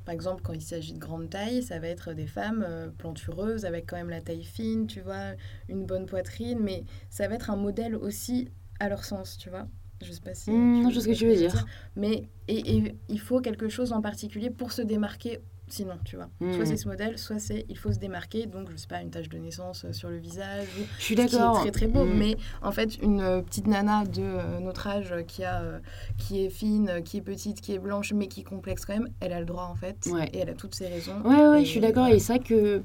par 0.07 0.15
exemple, 0.15 0.41
quand 0.43 0.55
il 0.55 0.63
s'agit 0.63 0.95
de 0.95 0.99
grande 0.99 1.29
taille, 1.29 1.63
ça 1.63 1.79
va 1.79 1.89
être 1.89 2.15
des 2.15 2.27
femmes 2.27 2.67
plantureuses 2.97 3.67
avec 3.67 3.85
quand 3.85 3.97
même 3.97 4.09
la 4.09 4.23
taille 4.23 4.45
fine, 4.45 4.87
tu 4.87 5.03
vois, 5.03 5.33
une 5.69 5.85
bonne 5.85 6.07
poitrine, 6.07 6.59
mais 6.59 6.85
ça 7.11 7.29
va 7.29 7.35
être 7.35 7.51
un 7.51 7.57
modèle 7.57 7.95
aussi 7.95 8.49
à 8.81 8.89
leur 8.89 9.05
sens, 9.05 9.37
tu 9.37 9.51
vois. 9.51 9.69
Je 10.03 10.13
sais 10.13 10.21
pas 10.21 10.35
si. 10.35 10.51
Mmh, 10.51 10.91
je 10.91 11.01
sais 11.01 11.01
ce 11.01 11.09
que 11.09 11.19
tu 11.19 11.27
veux 11.29 11.37
dire. 11.37 11.67
Mais 11.97 12.29
et, 12.49 12.95
il 13.09 13.21
faut 13.21 13.41
quelque 13.41 13.69
chose 13.69 13.93
en 13.93 14.01
particulier 14.01 14.51
pour 14.51 14.73
se 14.73 14.83
démarquer. 14.83 15.41
Sinon, 15.73 15.95
tu 16.05 16.17
vois. 16.17 16.29
Soit 16.39 16.65
mmh. 16.65 16.67
c'est 16.67 16.77
ce 16.77 16.87
modèle, 16.87 17.19
soit 17.19 17.39
c'est 17.39 17.65
il 17.71 17.79
faut 17.79 17.91
se 17.91 17.99
démarquer. 17.99 18.45
Donc, 18.45 18.71
je 18.71 18.77
sais 18.77 18.87
pas, 18.87 19.01
une 19.01 19.09
tache 19.09 19.31
de 19.31 19.39
naissance 19.39 19.87
euh, 19.87 19.95
sur 19.95 20.11
le 20.11 20.19
visage. 20.19 20.69
Je 20.99 21.03
suis 21.03 21.15
d'accord. 21.15 21.61
Très 21.61 21.71
très 21.71 21.87
beau. 21.87 22.05
Mmh. 22.05 22.15
Mais 22.15 22.37
en 22.61 22.73
fait, 22.73 22.99
une 23.01 23.23
euh, 23.23 23.41
petite 23.41 23.67
nana 23.67 24.05
de 24.05 24.21
euh, 24.21 24.61
notre 24.61 24.87
âge 24.87 25.15
qui 25.27 25.45
a, 25.45 25.81
qui 26.19 26.45
est 26.45 26.51
fine, 26.51 27.01
qui 27.03 27.17
est 27.17 27.23
petite, 27.23 27.63
qui 27.63 27.73
est 27.73 27.79
blanche, 27.79 28.13
mais 28.13 28.27
qui 28.27 28.45
complexe 28.45 28.85
quand 28.85 28.93
même, 28.93 29.09
elle 29.21 29.33
a 29.33 29.41
le 29.41 29.47
droit 29.47 29.65
en 29.65 29.75
fait. 29.75 30.11
Et 30.35 30.41
elle 30.41 30.51
a 30.51 30.55
toutes 30.55 30.75
ses 30.75 30.89
raisons. 30.89 31.23
Ouais, 31.25 31.49
ouais, 31.49 31.65
je 31.65 31.71
suis 31.71 31.81
d'accord. 31.81 32.09
Et 32.09 32.19
c'est 32.19 32.35
vrai 32.35 32.45
que 32.45 32.83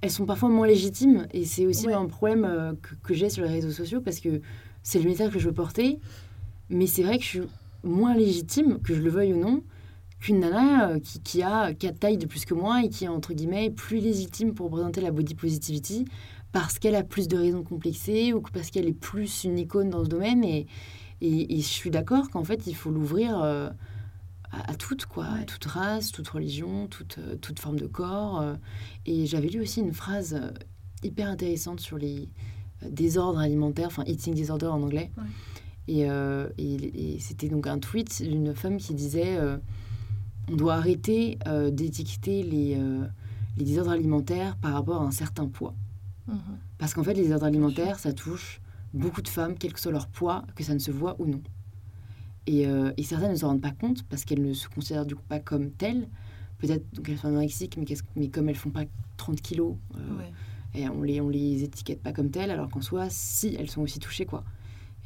elles 0.00 0.10
sont 0.10 0.26
parfois 0.26 0.48
moins 0.48 0.66
légitimes. 0.66 1.28
Et 1.32 1.44
c'est 1.44 1.66
aussi 1.66 1.88
un 1.88 2.06
problème 2.06 2.76
que, 2.82 2.96
que 2.96 3.14
j'ai 3.14 3.30
sur 3.30 3.44
les 3.44 3.50
réseaux 3.50 3.70
sociaux 3.70 4.00
parce 4.00 4.18
que 4.18 4.40
c'est 4.82 4.98
le 4.98 5.08
message 5.08 5.30
que 5.30 5.38
je 5.38 5.46
veux 5.46 5.54
porter. 5.54 6.00
Mais 6.68 6.88
c'est 6.88 7.04
vrai 7.04 7.18
que 7.18 7.22
je 7.22 7.28
suis 7.28 7.42
moins 7.84 8.16
légitime, 8.16 8.80
que 8.80 8.92
je 8.92 9.02
le 9.02 9.10
veuille 9.10 9.34
ou 9.34 9.38
non, 9.38 9.62
qu'une 10.22 10.38
nana 10.38 10.88
euh, 10.88 11.00
qui, 11.00 11.20
qui, 11.20 11.42
a 11.42 11.74
quatre 11.74 11.98
tailles 11.98 12.16
de 12.16 12.26
plus 12.26 12.44
que 12.44 12.54
moi 12.54 12.84
et 12.84 12.88
qui 12.88 13.04
est 13.04 13.08
entre 13.08 13.34
guillemets 13.34 13.70
plus 13.70 13.98
légitime 13.98 14.54
pour 14.54 14.66
représenter 14.66 15.00
la 15.00 15.10
body 15.10 15.34
positivity 15.34 16.06
parce 16.52 16.78
qu'elle 16.78 16.94
a 16.94 17.02
plus 17.02 17.26
de 17.26 17.36
raisons 17.36 17.64
complexées 17.64 18.32
ou 18.32 18.40
parce 18.40 18.70
qu'elle 18.70 18.86
est 18.86 18.92
plus 18.92 19.44
une 19.44 19.58
icône 19.58 19.90
dans 19.90 20.04
ce 20.04 20.08
domaine. 20.08 20.44
Et, 20.44 20.66
et, 21.20 21.56
je 21.56 21.66
suis 21.66 21.90
d'accord 21.90 22.30
qu'en 22.30 22.44
fait, 22.44 22.66
il 22.66 22.74
faut 22.74 22.90
l'ouvrir 22.90 23.42
euh, 23.42 23.70
à, 24.52 24.74
toutes, 24.74 25.06
quoi, 25.06 25.24
à 25.24 25.44
toute 25.44 25.64
race, 25.64 26.12
toute 26.12 26.28
religion, 26.28 26.86
toute, 26.88 27.16
euh, 27.18 27.36
toute 27.36 27.58
forme 27.58 27.78
de 27.78 27.86
corps. 27.86 28.44
Et 29.06 29.24
j'avais 29.26 29.48
lu 29.48 29.60
aussi 29.60 29.80
une 29.80 29.94
phrase 29.94 30.38
hyper 31.02 31.28
intéressante 31.28 31.80
sur 31.80 31.96
les, 31.96 32.28
désordre 32.86 33.38
alimentaire, 33.38 33.86
enfin 33.86 34.04
eating 34.06 34.34
disorder 34.34 34.66
en 34.66 34.82
anglais. 34.82 35.10
Et, 35.88 36.02
et, 36.02 37.18
c'était 37.18 37.48
donc 37.48 37.66
un 37.66 37.78
tweet 37.78 38.22
d'une 38.22 38.54
femme 38.54 38.76
qui 38.76 38.92
disait 38.92 39.38
on 40.50 40.56
doit 40.56 40.74
arrêter 40.74 41.38
euh, 41.46 41.70
d'étiqueter 41.70 42.42
les, 42.42 42.78
les 43.56 43.64
désordres 43.64 43.92
alimentaires 43.92 44.56
par 44.56 44.74
rapport 44.74 45.02
à 45.02 45.04
un 45.04 45.10
certain 45.10 45.46
poids. 45.46 45.74
Mhm. 46.28 46.38
Parce 46.78 46.94
qu'en 46.94 47.02
fait, 47.02 47.14
les 47.14 47.22
désordres 47.22 47.46
alimentaires, 47.46 47.98
ça 47.98 48.12
touche 48.12 48.60
beaucoup 48.92 49.22
de 49.22 49.28
femmes, 49.28 49.54
quel 49.58 49.72
que 49.72 49.80
soit 49.80 49.92
leur 49.92 50.08
poids, 50.08 50.44
que 50.54 50.64
ça 50.64 50.74
ne 50.74 50.78
se 50.78 50.90
voit 50.90 51.16
ou 51.18 51.26
non. 51.26 51.40
Et, 52.46 52.62
et 52.62 53.02
certaines 53.04 53.30
ne 53.30 53.36
se 53.36 53.44
rendent 53.44 53.60
pas 53.60 53.70
compte 53.70 54.02
parce 54.08 54.24
qu'elles 54.24 54.42
ne 54.42 54.52
se 54.52 54.68
considèrent 54.68 55.06
du 55.06 55.14
coup 55.14 55.22
pas 55.28 55.38
comme 55.38 55.70
telles. 55.70 56.08
Peut-être 56.58 56.84
qu'elles 57.02 57.18
sont 57.18 57.28
anorexiques, 57.28 57.76
mais, 57.76 57.84
mais 58.16 58.28
comme 58.28 58.48
elles 58.48 58.56
font 58.56 58.70
pas 58.70 58.84
30 59.16 59.40
kilos, 59.40 59.76
et 60.74 60.88
on 60.88 61.02
les, 61.02 61.20
on 61.20 61.28
les 61.28 61.62
étiquette 61.62 62.02
pas 62.02 62.12
comme 62.12 62.30
telles, 62.30 62.50
alors 62.50 62.68
qu'en 62.68 62.80
soi, 62.80 63.06
si, 63.10 63.56
elles 63.58 63.70
sont 63.70 63.82
aussi 63.82 63.98
touchées, 63.98 64.26
quoi. 64.26 64.44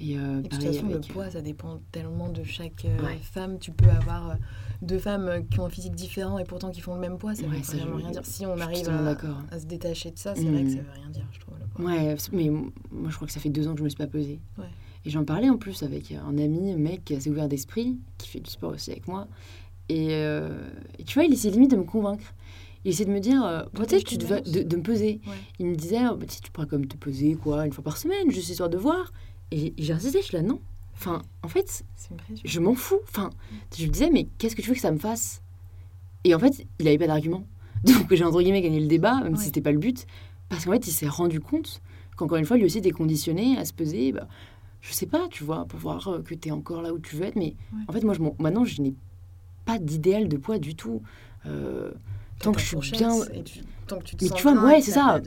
Et, 0.00 0.18
euh, 0.18 0.42
de 0.42 0.48
toute 0.48 0.62
façon, 0.62 0.88
le 0.88 1.00
poids, 1.00 1.30
ça 1.30 1.40
dépend 1.40 1.80
tellement 1.90 2.28
de 2.28 2.44
chaque 2.44 2.84
euh, 2.84 2.98
femme. 3.22 3.58
Tu 3.58 3.72
peux 3.72 3.88
avoir 3.88 4.30
euh, 4.30 4.34
deux 4.82 4.98
femmes 4.98 5.46
qui 5.50 5.60
ont 5.60 5.66
un 5.66 5.70
physique 5.70 5.94
différent 5.94 6.38
et 6.38 6.44
pourtant 6.44 6.70
qui 6.70 6.80
font 6.80 6.94
le 6.94 7.00
même 7.00 7.18
poids, 7.18 7.34
ça 7.34 7.42
ne 7.42 7.48
veut 7.48 7.58
vraiment 7.58 7.96
rien 7.96 8.10
dire. 8.10 8.24
Si 8.24 8.44
on 8.44 8.58
arrive 8.58 8.88
à, 8.88 9.58
se 9.58 9.66
détacher 9.66 10.10
de 10.10 10.18
ça, 10.18 10.34
c'est 10.34 10.44
vrai 10.44 10.64
que 10.64 10.70
ça 10.70 10.76
mm. 10.76 10.80
veut 10.80 10.92
rien 10.94 11.10
dire, 11.10 11.26
je 11.32 11.40
trouve. 11.40 11.54
Ouais, 11.78 12.16
mais 12.32 12.48
moi, 12.48 13.10
je 13.10 13.14
crois 13.14 13.26
que 13.26 13.32
ça 13.32 13.40
fait 13.40 13.50
deux 13.50 13.68
ans 13.68 13.72
que 13.72 13.78
je 13.78 13.84
me 13.84 13.88
suis 13.88 13.98
pas 13.98 14.06
pesée. 14.06 14.40
Et 15.04 15.10
j'en 15.10 15.24
parlais 15.24 15.48
en 15.48 15.56
plus 15.56 15.82
avec 15.82 16.12
un 16.12 16.36
ami, 16.36 16.72
un 16.72 16.78
mec 16.78 17.10
assez 17.12 17.30
ouvert 17.30 17.48
d'esprit, 17.48 17.96
qui 18.18 18.28
fait 18.28 18.40
du 18.40 18.50
sport 18.50 18.72
aussi 18.72 18.90
avec 18.90 19.06
moi. 19.06 19.28
Et, 19.88 20.08
et 20.12 21.04
tu 21.04 21.14
vois, 21.14 21.24
il 21.24 21.32
essaie 21.32 21.50
limite 21.50 21.70
de 21.70 21.76
me 21.76 21.84
convaincre. 21.84 22.34
Il 22.86 22.90
essaie 22.90 23.04
de 23.04 23.10
me 23.10 23.18
dire, 23.18 23.44
euh, 23.44 23.64
peut-être 23.72 24.04
tu 24.04 24.16
devais, 24.16 24.42
de, 24.42 24.76
me 24.76 24.82
peser. 24.82 25.20
Il 25.58 25.66
me 25.66 25.74
disait, 25.74 25.98
oh, 26.08 26.14
bah, 26.14 26.26
tu 26.26 26.52
pourrais 26.52 26.68
comme 26.68 26.86
te 26.86 26.96
peser 26.96 27.34
quoi, 27.34 27.66
une 27.66 27.72
fois 27.72 27.82
par 27.82 27.96
semaine, 27.96 28.30
juste 28.30 28.48
histoire 28.48 28.70
de 28.70 28.78
voir. 28.78 29.12
Et, 29.52 29.74
j'ai 29.78 29.92
insisté, 29.92 30.20
je 30.20 30.26
suis 30.26 30.36
là, 30.36 30.42
non. 30.42 30.60
Enfin, 30.94 31.22
en 31.42 31.48
fait, 31.48 31.84
je 32.44 32.60
m'en 32.60 32.74
fous. 32.74 33.00
Enfin, 33.04 33.30
je 33.76 33.86
me 33.86 33.90
disais, 33.90 34.10
mais 34.10 34.26
qu'est-ce 34.38 34.56
que 34.56 34.62
tu 34.62 34.68
veux 34.68 34.74
que 34.74 34.80
ça 34.80 34.92
me 34.92 34.98
fasse? 34.98 35.42
Et 36.24 36.34
en 36.34 36.38
fait, 36.38 36.66
il 36.78 36.84
n'avait 36.84 36.98
pas 36.98 37.06
d'argument. 37.06 37.46
Donc 37.84 38.12
j'ai 38.12 38.24
entre 38.24 38.40
guillemets 38.40 38.62
gagné 38.62 38.80
le 38.80 38.86
débat, 38.86 39.20
même 39.22 39.36
si 39.36 39.44
c'était 39.44 39.60
pas 39.60 39.72
le 39.72 39.78
but. 39.78 40.06
Parce 40.48 40.64
qu'en 40.64 40.72
fait, 40.72 40.86
il 40.86 40.92
s'est 40.92 41.08
rendu 41.08 41.40
compte 41.40 41.80
qu'encore 42.16 42.38
une 42.38 42.44
fois, 42.44 42.56
lui 42.56 42.64
aussi 42.64 42.78
était 42.78 42.90
conditionné 42.90 43.58
à 43.58 43.64
se 43.64 43.72
peser. 43.72 44.12
Bah, 44.12 44.26
je 44.80 44.92
sais 44.92 45.06
pas, 45.06 45.28
tu 45.30 45.44
vois, 45.44 45.66
pour 45.66 45.78
voir 45.78 46.08
euh, 46.08 46.22
que 46.22 46.34
tu 46.34 46.48
es 46.48 46.52
encore 46.52 46.82
là 46.82 46.92
où 46.92 46.98
tu 46.98 47.16
veux 47.16 47.24
être. 47.24 47.36
Mais 47.36 47.54
en 47.88 47.92
fait, 47.92 48.02
moi, 48.02 48.14
je 48.14 48.22
maintenant, 48.38 48.64
je 48.64 48.80
n'ai 48.80 48.94
pas 49.64 49.78
d'idéal 49.78 50.28
de 50.28 50.36
poids 50.36 50.58
du 50.58 50.74
tout. 50.74 51.02
Euh, 51.46 51.92
tant 52.40 52.52
que 52.52 52.60
je 52.60 52.66
suis 52.66 52.90
bien. 52.92 53.10
tant 53.86 53.98
que 53.98 54.04
tu 54.04 54.16
te 54.16 54.24
mais 54.24 54.30
tu 54.30 54.42
vois, 54.42 54.64
ouais, 54.64 54.80
c'est 54.80 54.92
ça. 54.92 55.20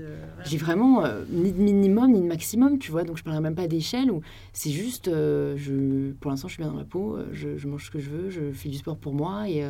J'ai 0.45 0.57
vraiment 0.57 1.03
euh, 1.03 1.23
ni 1.29 1.51
de 1.51 1.61
minimum 1.61 2.11
ni 2.11 2.21
de 2.21 2.25
maximum, 2.25 2.79
tu 2.79 2.91
vois. 2.91 3.03
Donc 3.03 3.17
je 3.17 3.23
parlerai 3.23 3.41
même 3.41 3.55
pas 3.55 3.67
d'échelle. 3.67 4.11
Ou 4.11 4.21
c'est 4.53 4.71
juste, 4.71 5.07
euh, 5.07 5.55
je, 5.57 6.11
pour 6.13 6.31
l'instant, 6.31 6.47
je 6.47 6.53
suis 6.53 6.63
bien 6.63 6.71
dans 6.71 6.77
la 6.77 6.85
peau. 6.85 7.17
Euh, 7.17 7.27
je, 7.31 7.67
mange 7.67 7.85
ce 7.85 7.91
que 7.91 7.99
je 7.99 8.09
veux. 8.09 8.29
Je 8.29 8.51
fais 8.51 8.69
du 8.69 8.77
sport 8.77 8.97
pour 8.97 9.13
moi 9.13 9.49
et 9.49 9.65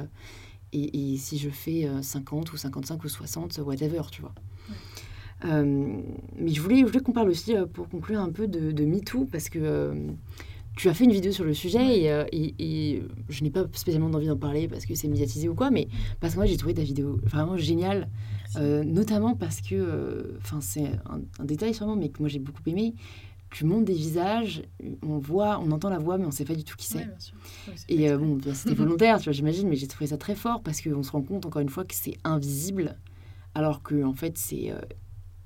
et, 0.72 1.14
et, 1.14 1.18
si 1.18 1.40
je 1.40 1.50
fais 1.50 1.90
50 2.00 2.54
ou 2.54 2.58
55 2.58 3.04
ou 3.04 3.10
60, 3.10 3.58
whatever, 3.66 4.02
tu 4.12 4.22
vois. 4.22 4.36
mais 5.44 6.54
je 6.54 6.62
voulais, 6.62 6.82
je 6.82 6.86
voulais 6.86 7.00
qu'on 7.00 7.12
parle 7.12 7.30
aussi, 7.30 7.56
pour 7.74 7.90
conclure 7.90 8.20
un 8.20 8.30
peu 8.30 8.48
de, 8.48 8.72
de 8.72 8.86
MeToo, 8.86 9.26
parce 9.32 9.50
que 9.50 9.96
tu 10.80 10.88
as 10.88 10.94
fait 10.94 11.04
une 11.04 11.12
vidéo 11.12 11.34
sur 11.34 11.44
le 11.44 11.54
sujet 11.54 12.10
euh, 12.10 12.24
et, 12.32 12.56
et, 12.58 13.04
je 13.28 13.44
n'ai 13.44 13.50
pas 13.50 13.66
spécialement 13.74 14.08
envie 14.16 14.28
d'en 14.28 14.38
parler 14.38 14.70
parce 14.70 14.86
que 14.86 14.96
c'est 14.96 15.10
médiatisé 15.10 15.50
ou 15.50 15.54
quoi, 15.54 15.72
mais 15.72 15.90
parce 16.22 16.36
que 16.36 16.40
moi 16.40 16.46
j'ai 16.46 16.56
trouvé 16.56 16.74
ta 16.74 16.84
vidéo 16.84 17.20
vraiment 17.22 17.58
géniale, 17.58 18.08
euh, 18.56 18.86
notamment 18.86 19.36
parce 19.36 19.60
que, 19.60 19.76
euh, 19.76 20.38
enfin 20.38 20.62
c'est 20.62 20.90
un, 21.10 21.44
détail 21.44 21.74
sûrement, 21.74 21.98
mais 21.98 22.08
que 22.08 22.20
moi 22.20 22.30
j'ai 22.30 22.40
beaucoup 22.40 22.62
aimé. 22.66 22.96
tu 23.52 23.66
montes 23.66 23.84
des 23.84 23.94
visages, 23.94 24.64
on 25.06 25.18
voit, 25.18 25.60
on 25.60 25.70
entend 25.72 25.90
la 25.90 25.98
voix, 25.98 26.18
mais 26.18 26.26
on 26.26 26.32
sait 26.32 26.46
pas 26.46 26.56
du 26.56 26.64
tout 26.64 26.78
qui 26.78 26.88
c'est. 26.88 27.00
Ouais. 27.00 27.08
Ouais, 27.68 27.74
Et 27.90 28.16
bon, 28.16 28.40
c'était 28.54 28.74
volontaire, 28.84 29.18
tu 29.18 29.26
vois, 29.26 29.34
j'imagine, 29.34 29.68
mais 29.68 29.76
j'ai 29.76 29.88
trouvé 29.88 30.08
ça 30.08 30.18
très 30.18 30.36
fort 30.36 30.62
parce 30.64 30.80
qu'on 30.80 31.04
se 31.04 31.12
rend 31.12 31.24
compte 31.24 31.46
encore 31.46 31.62
une 31.62 31.68
fois 31.68 31.84
que 31.84 31.94
c'est 31.94 32.16
invisible, 32.24 32.96
alors 33.54 33.84
que 33.84 34.02
en 34.02 34.14
fait 34.14 34.38
c'est 34.38 34.74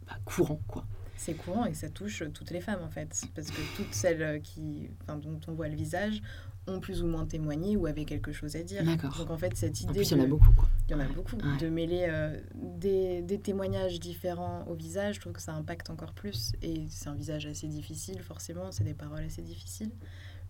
bah, 0.06 0.14
courant, 0.26 0.60
quoi. 0.68 0.86
C'est 1.18 1.34
courant 1.36 1.66
et 1.66 1.74
ça 1.74 1.89
touche 1.89 2.24
toutes 2.34 2.51
les 2.51 2.61
femmes 2.61 2.82
en 2.84 2.89
fait. 2.89 3.24
Parce 3.36 3.49
que 3.49 3.61
toutes 3.78 3.93
celles 3.93 4.41
qui, 4.41 4.89
enfin, 5.03 5.18
dont 5.18 5.39
on 5.47 5.53
voit 5.53 5.68
le 5.70 5.76
visage 5.76 6.22
ont 6.66 6.80
plus 6.80 7.03
ou 7.03 7.07
moins 7.07 7.26
témoigné 7.26 7.76
ou 7.76 7.88
avaient 7.88 8.05
quelque 8.05 8.32
chose 8.32 8.55
à 8.55 8.64
dire. 8.64 8.84
Donc 8.86 9.30
en 9.30 9.38
fait, 9.38 9.55
cette 9.55 9.82
idée. 9.82 9.89
En 9.89 9.93
plus, 9.93 10.11
il 10.11 10.18
y 10.18 10.22
en 10.22 10.24
a 10.24 10.28
beaucoup, 10.28 10.51
quoi. 10.53 10.68
Il 10.88 10.91
y 10.93 10.95
en 10.95 10.99
a 11.01 11.05
Ouais. 11.07 11.14
beaucoup. 11.14 11.36
Ouais. 11.36 11.57
De 11.59 11.68
mêler 11.70 12.05
euh, 12.07 12.39
des, 12.55 13.22
des 13.22 13.39
témoignages 13.39 13.99
différents 13.99 14.64
au 14.68 14.74
visage, 14.74 15.16
je 15.16 15.20
trouve 15.22 15.34
que 15.34 15.41
ça 15.41 15.53
impacte 15.53 15.89
encore 15.89 16.14
plus. 16.14 16.53
Et 16.61 16.86
c'est 16.89 17.09
un 17.09 17.16
visage 17.16 17.45
assez 17.45 17.68
difficile, 17.68 18.22
forcément, 18.22 18.72
c'est 18.72 18.86
des 18.86 18.93
paroles 18.93 19.24
assez 19.24 19.41
difficiles. 19.41 19.91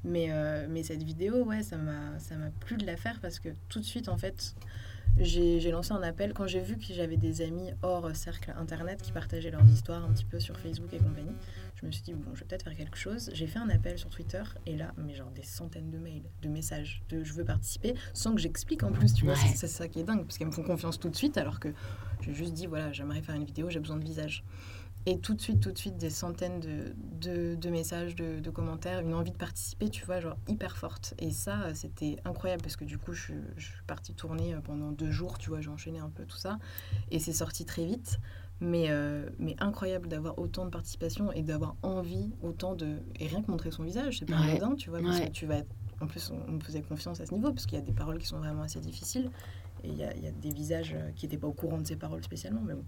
Mais, 0.03 0.27
euh, 0.31 0.67
mais 0.69 0.83
cette 0.83 1.01
vidéo, 1.01 1.45
ouais, 1.45 1.63
ça 1.63 1.77
m'a 1.77 2.19
ça 2.19 2.35
m'a 2.35 2.49
plu 2.59 2.77
de 2.77 2.85
la 2.85 2.97
faire 2.97 3.19
parce 3.21 3.39
que 3.39 3.49
tout 3.69 3.79
de 3.79 3.85
suite, 3.85 4.07
en 4.09 4.17
fait, 4.17 4.53
j'ai 5.17 5.71
lancé 5.71 5.91
un 5.93 6.01
appel. 6.03 6.33
Quand 6.33 6.47
j'ai 6.47 6.59
vu 6.59 6.77
que 6.77 6.93
j'avais 6.93 7.17
des 7.17 7.41
amis 7.41 7.71
hors 7.81 8.15
cercle 8.15 8.53
internet 8.57 9.01
qui 9.01 9.11
partageaient 9.11 9.51
leurs 9.51 9.65
histoires 9.65 10.03
un 10.03 10.11
petit 10.11 10.25
peu 10.25 10.39
sur 10.39 10.57
Facebook 10.59 10.91
et 10.93 10.97
compagnie, 10.97 11.35
je 11.79 11.85
me 11.85 11.91
suis 11.91 12.01
dit, 12.03 12.13
bon, 12.13 12.31
je 12.33 12.39
vais 12.39 12.45
peut-être 12.45 12.63
faire 12.63 12.75
quelque 12.75 12.97
chose. 12.97 13.29
J'ai 13.33 13.47
fait 13.47 13.59
un 13.59 13.69
appel 13.69 13.97
sur 13.97 14.09
Twitter 14.09 14.41
et 14.65 14.75
là, 14.75 14.91
mais 14.97 15.13
genre 15.15 15.29
des 15.31 15.43
centaines 15.43 15.91
de 15.91 15.97
mails, 15.97 16.23
de 16.41 16.49
messages, 16.49 17.03
de 17.09 17.23
je 17.23 17.33
veux 17.33 17.45
participer, 17.45 17.93
sans 18.13 18.33
que 18.33 18.41
j'explique 18.41 18.83
en 18.83 18.91
plus, 18.91 19.13
tu 19.13 19.25
vois, 19.25 19.33
Ouais. 19.35 19.53
c'est 19.55 19.67
ça 19.67 19.87
qui 19.87 19.99
est 19.99 20.03
dingue, 20.03 20.23
parce 20.25 20.37
qu'elles 20.37 20.47
me 20.47 20.51
font 20.53 20.63
confiance 20.63 20.99
tout 20.99 21.09
de 21.09 21.15
suite, 21.15 21.37
alors 21.37 21.59
que 21.59 21.69
j'ai 22.21 22.33
juste 22.33 22.53
dit, 22.53 22.65
voilà, 22.67 22.91
j'aimerais 22.91 23.21
faire 23.21 23.35
une 23.35 23.45
vidéo, 23.45 23.69
j'ai 23.69 23.79
besoin 23.79 23.97
de 23.97 24.03
visage. 24.05 24.43
Et 25.05 25.19
tout 25.19 25.33
de 25.33 25.41
suite, 25.41 25.59
tout 25.59 25.71
de 25.71 25.77
suite, 25.77 25.97
des 25.97 26.09
centaines 26.09 26.61
de, 26.61 26.95
de, 27.19 27.55
de 27.55 27.69
messages, 27.69 28.15
de, 28.15 28.39
de 28.39 28.49
commentaires, 28.49 28.99
une 29.01 29.13
envie 29.13 29.31
de 29.31 29.37
participer, 29.37 29.89
tu 29.89 30.05
vois, 30.05 30.21
genre 30.21 30.37
hyper 30.47 30.77
forte. 30.77 31.13
Et 31.19 31.31
ça, 31.31 31.63
euh, 31.63 31.71
c'était 31.73 32.17
incroyable 32.23 32.61
parce 32.61 32.77
que 32.77 32.85
du 32.85 32.97
coup, 32.97 33.11
je, 33.11 33.33
je 33.57 33.65
suis 33.65 33.83
partie 33.85 34.13
tourner 34.13 34.53
euh, 34.53 34.61
pendant 34.61 34.91
deux 34.91 35.11
jours, 35.11 35.37
tu 35.37 35.49
vois, 35.49 35.59
j'ai 35.59 35.69
enchaîné 35.69 35.99
un 35.99 36.09
peu 36.09 36.23
tout 36.25 36.37
ça. 36.37 36.57
Et 37.11 37.19
c'est 37.19 37.33
sorti 37.33 37.65
très 37.65 37.85
vite. 37.85 38.19
Mais, 38.61 38.85
euh, 38.91 39.29
mais 39.39 39.57
incroyable 39.59 40.07
d'avoir 40.07 40.39
autant 40.39 40.63
de 40.63 40.69
participation 40.69 41.33
et 41.33 41.41
d'avoir 41.41 41.75
envie 41.83 42.31
autant 42.41 42.75
de. 42.75 42.99
Et 43.19 43.27
rien 43.27 43.41
que 43.41 43.51
montrer 43.51 43.71
son 43.71 43.83
visage, 43.83 44.19
c'est 44.19 44.25
pas 44.25 44.39
Ouais. 44.39 44.51
anodin, 44.51 44.75
tu 44.75 44.89
vois, 44.89 45.01
parce 45.01 45.19
Ouais. 45.19 45.27
que 45.27 45.31
tu 45.33 45.45
vas. 45.45 45.57
être- 45.57 45.75
En 45.99 46.07
plus, 46.07 46.31
on, 46.31 46.51
me 46.51 46.59
faisait 46.61 46.81
confiance 46.81 47.19
à 47.19 47.25
ce 47.25 47.33
niveau 47.33 47.51
parce 47.51 47.65
qu'il 47.65 47.77
y 47.77 47.81
a 47.81 47.83
des 47.83 47.91
paroles 47.91 48.19
qui 48.19 48.27
sont 48.27 48.37
vraiment 48.37 48.61
assez 48.61 48.79
difficiles. 48.79 49.29
Et 49.83 49.89
il 49.89 49.97
y 49.97 50.03
a, 50.03 50.15
il 50.15 50.23
y 50.23 50.27
a 50.27 50.31
des 50.31 50.49
visages 50.51 50.95
qui 51.15 51.25
n'étaient 51.25 51.37
pas 51.37 51.47
au 51.47 51.51
courant 51.53 51.77
de 51.77 51.85
ces 51.87 51.97
paroles 51.97 52.23
spécialement. 52.23 52.61
Mais 52.61 52.73
bon, 52.73 52.85